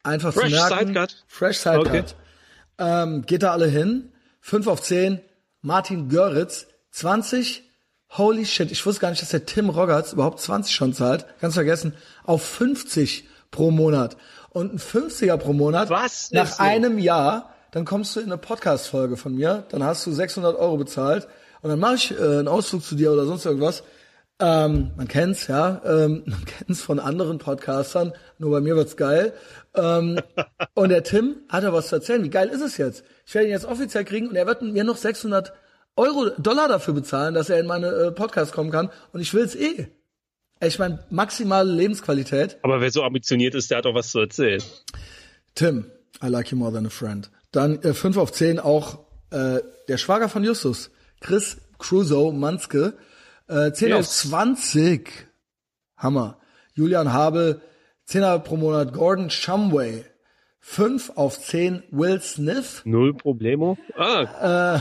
[0.04, 0.88] Einfach Fresh zu merken.
[0.88, 1.24] Sidecut.
[1.28, 1.88] Fresh Sidecut.
[1.88, 2.04] Okay.
[2.80, 4.12] Ähm, geht da alle hin.
[4.42, 5.22] 5 auf 10.
[5.62, 6.68] Martin Göritz.
[6.92, 7.64] 20.
[8.18, 11.26] Holy shit, ich wusste gar nicht, dass der Tim Roggerts überhaupt 20 schon zahlt.
[11.40, 11.94] Ganz vergessen.
[12.24, 14.18] Auf 50 pro Monat.
[14.50, 15.92] Und ein 50er pro Monat.
[15.92, 16.32] Was?
[16.32, 16.64] Nach so?
[16.64, 20.78] einem Jahr dann kommst du in eine Podcast-Folge von mir, dann hast du 600 Euro
[20.78, 21.28] bezahlt
[21.62, 23.84] und dann mache ich äh, einen Ausflug zu dir oder sonst irgendwas.
[24.42, 29.34] Ähm, man kennt's, ja, ähm, man kennt's von anderen Podcastern, nur bei mir wird's geil.
[29.76, 30.20] Ähm,
[30.74, 32.24] und der Tim hat da was zu erzählen.
[32.24, 33.04] Wie geil ist es jetzt?
[33.26, 35.54] Ich werde ihn jetzt offiziell kriegen und er wird mir noch 600
[35.96, 39.56] Euro, Dollar dafür bezahlen, dass er in meine äh, Podcast kommen kann und ich will's
[39.56, 39.88] eh.
[40.62, 42.58] Ich meine, maximale Lebensqualität.
[42.64, 44.62] Aber wer so ambitioniert ist, der hat auch was zu erzählen.
[45.56, 45.86] Tim,
[46.22, 47.30] I like you more than a friend.
[47.52, 49.00] Dann äh, 5 auf 10 auch
[49.32, 52.94] äh, der Schwager von Justus, Chris Crusoe Manske.
[53.50, 53.98] Äh, 10 yes.
[53.98, 55.28] auf 20.
[55.98, 56.38] Hammer.
[56.74, 57.62] Julian Habel,
[58.08, 58.94] 10er pro Monat.
[58.94, 60.06] Gordon Shumway.
[60.62, 62.82] 5 auf 10 Will Smith.
[62.86, 63.78] Null Problemo.
[63.98, 64.76] Ah.
[64.76, 64.80] Äh,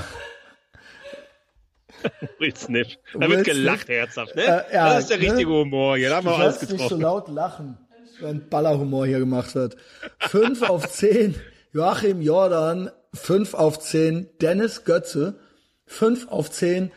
[2.39, 2.99] Will Smith.
[3.15, 3.97] Da Will wird gelacht, Smith.
[3.97, 4.43] herzhaft, ne?
[4.43, 5.24] Äh, ja, das ist der ne?
[5.24, 6.11] richtige Humor hier.
[6.11, 7.03] Da haben wir Du alles sollst nicht so getroffen.
[7.03, 7.78] laut lachen,
[8.20, 9.77] wenn Ballerhumor hier gemacht wird.
[10.20, 11.35] 5 auf 10
[11.73, 12.90] Joachim Jordan.
[13.15, 15.40] 5 auf 10 Dennis Götze.
[15.86, 16.93] 5 auf 10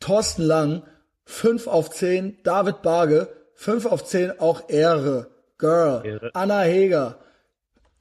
[0.00, 0.82] Thorsten Lang.
[1.26, 3.28] 5 auf 10 David Barge.
[3.54, 5.28] 5 auf 10 auch Ehre.
[5.58, 6.02] Girl.
[6.04, 6.30] Ehre.
[6.34, 7.18] Anna Heger.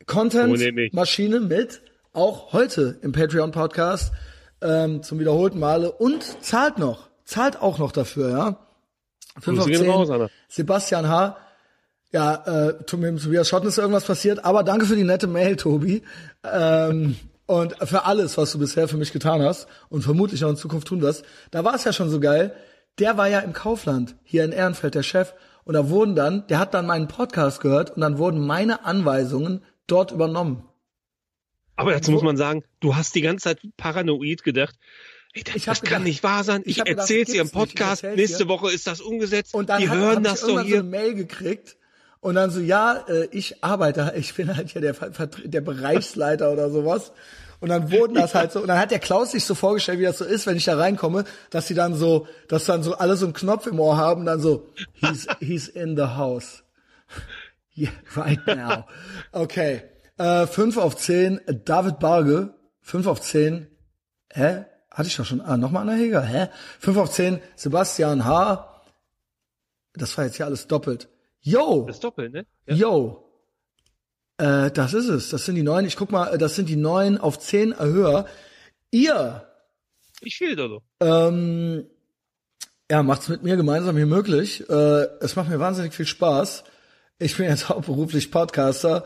[0.06, 0.93] Content.
[0.93, 1.81] Maschine mit,
[2.14, 4.14] auch heute im Patreon Podcast
[4.61, 8.60] ähm, zum wiederholten Male und zahlt noch, zahlt auch noch dafür, ja.
[9.39, 10.31] 5 auf Grüße gehen 10, raus.
[10.47, 11.38] Sebastian H.
[12.11, 15.27] Ja, äh, tut mir mit Tobias Schotten ist irgendwas passiert, aber danke für die nette
[15.27, 16.03] Mail, Tobi.
[16.49, 20.56] Ähm, und für alles, was du bisher für mich getan hast und vermutlich auch in
[20.56, 21.26] Zukunft tun wirst.
[21.52, 22.56] Da war es ja schon so geil.
[22.99, 25.34] Der war ja im Kaufland, hier in Ehrenfeld, der Chef.
[25.63, 29.63] Und da wurden dann, der hat dann meinen Podcast gehört und dann wurden meine Anweisungen
[29.88, 30.63] dort übernommen.
[31.76, 34.76] Aber dazu muss man sagen, du hast die ganze Zeit paranoid gedacht,
[35.34, 36.61] ey, das, Ich das kann gedacht- nicht wahr sein.
[36.65, 38.03] ich Ich, erzähl's dir im Podcast.
[38.03, 38.47] Nächste.
[38.47, 39.53] Woche ist das umgesetzt.
[39.53, 40.80] Und dann die hat, hören hab das ich so hier.
[40.80, 41.76] eine Mail gekriegt
[42.22, 46.69] und dann so, ja, äh, ich arbeite, ich bin halt hier der, der Bereichsleiter oder
[46.69, 47.11] sowas.
[47.60, 50.03] Und dann wurden das halt so, und dann hat der Klaus sich so vorgestellt, wie
[50.03, 53.15] das so ist, wenn ich da reinkomme, dass sie dann so, dass dann so alle
[53.15, 56.64] so einen Knopf im Ohr haben, dann so, he's, he's in the house.
[57.77, 58.86] Yeah, right now.
[59.32, 59.84] Okay.
[60.18, 63.68] Äh, 5 auf 10, David Barge, 5 auf 10,
[64.32, 64.65] hä?
[64.90, 66.48] Hatte ich doch schon, ah, nochmal Anna Heger, hä?
[66.80, 68.72] 5 auf 10, Sebastian H.,
[69.94, 71.10] das war jetzt hier alles doppelt.
[71.41, 72.45] Yo, Das ist doppelt, ne?
[72.65, 72.76] Ja.
[72.76, 73.24] yo.
[74.38, 75.30] Äh, das ist es.
[75.30, 75.86] Das sind die neun.
[75.86, 78.26] Ich guck mal, äh, das sind die neun auf zehn höher.
[78.91, 79.48] Ihr,
[80.22, 80.70] Ich fehl da
[81.02, 81.86] ähm,
[82.90, 84.70] ja, macht's mit mir gemeinsam hier möglich.
[84.70, 86.64] Äh, es macht mir wahnsinnig viel Spaß.
[87.18, 89.06] Ich bin jetzt hauptberuflich Podcaster.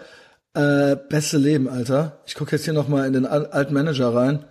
[0.53, 2.21] Äh, beste Leben, Alter.
[2.25, 4.45] Ich gucke jetzt hier noch mal in den al- alten Manager rein.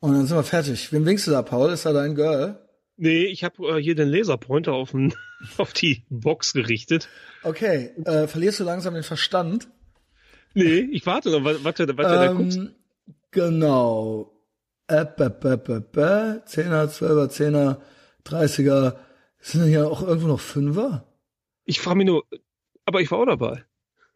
[0.00, 0.92] Und dann sind wir fertig.
[0.92, 1.70] Wem winkst du da, Paul?
[1.72, 2.58] Ist da dein Girl?
[2.96, 4.94] Nee, ich habe äh, hier den Laserpointer auf,
[5.58, 7.08] auf die Box gerichtet.
[7.42, 9.66] Okay, äh, verlierst du langsam den Verstand?
[10.54, 12.58] Nee, ich warte noch, was, du- was du da guckst.
[12.58, 12.74] Ähm,
[13.30, 14.30] genau.
[14.86, 16.42] Äh, bä, bä, bä, bä.
[16.46, 17.76] 10er, 12er, 10er,
[18.24, 18.96] 30er.
[19.40, 21.06] Sind denn hier auch irgendwo noch Fünfer?
[21.64, 22.24] Ich frage mich nur,
[22.86, 23.64] aber ich war auch dabei.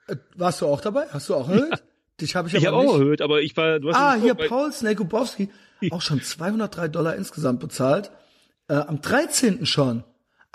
[0.07, 1.07] Äh, warst du auch dabei?
[1.11, 1.83] Hast du auch erhöht?
[2.21, 2.95] Dich habe ich Ich aber habe nicht.
[2.95, 5.51] auch erhöht, aber ich war, du hast Ah, hier Paul Snakubowski.
[5.91, 8.11] Auch schon 203 Dollar insgesamt bezahlt.
[8.69, 9.65] Äh, am 13.
[9.67, 10.05] schon.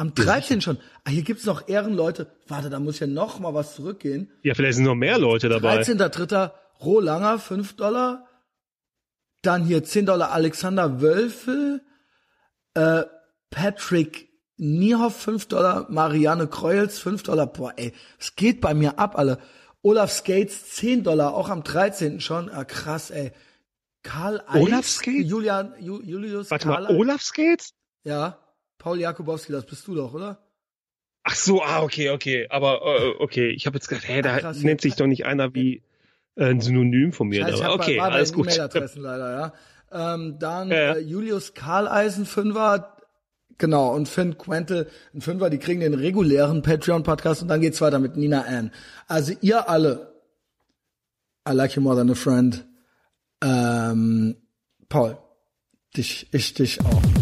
[0.03, 0.59] Am 13.
[0.59, 0.77] schon.
[1.05, 2.27] Ah, hier gibt's noch Ehrenleute.
[2.49, 4.29] Warte, da muss ja noch mal was zurückgehen.
[4.41, 5.79] Ja, vielleicht sind noch mehr Leute dabei.
[5.81, 6.51] 13.3.
[6.81, 8.27] Rohlanger, 5 Dollar.
[9.43, 11.81] Dann hier 10 Dollar Alexander Wölfel.
[12.73, 13.03] Äh,
[13.49, 14.27] Patrick
[14.57, 15.87] Niehoff, 5 Dollar.
[15.89, 17.47] Marianne Kreuels, 5 Dollar.
[17.47, 19.37] Boah, ey, es geht bei mir ab, alle.
[19.83, 22.19] Olaf Skates, 10 Dollar, auch am 13.
[22.19, 22.49] schon.
[22.49, 23.31] Ah, krass, ey.
[24.01, 25.29] Karl Olaf Skates?
[25.29, 26.97] Julian, Ju, Julius Warte Karl mal.
[26.97, 27.73] Olaf Skates?
[28.03, 28.42] Ja,
[28.83, 30.39] Paul Jakubowski, das bist du doch, oder?
[31.23, 32.47] Ach so, ah, okay, okay.
[32.49, 35.55] Aber äh, okay, ich habe jetzt gedacht, hä, da krass, nennt sich doch nicht einer
[35.55, 35.83] wie
[36.35, 37.43] äh, ein Synonym von mir.
[37.43, 38.47] Scheiße, aber okay, bei alles den gut.
[38.47, 40.13] E-Mail-Adressen leider, ja.
[40.15, 40.93] Ähm, dann Ja, ja.
[40.95, 42.97] Äh, Julius Karleisen, Fünfer,
[43.57, 47.99] genau, und Finn Quentel, ein Fünfer, die kriegen den regulären Patreon-Podcast und dann geht's weiter
[47.99, 48.73] mit Nina Ann.
[49.07, 50.13] Also ihr alle,
[51.47, 52.65] I like you more than a friend.
[53.41, 54.35] Ähm,
[54.89, 55.17] Paul,
[55.95, 57.12] dich, ich dich auch.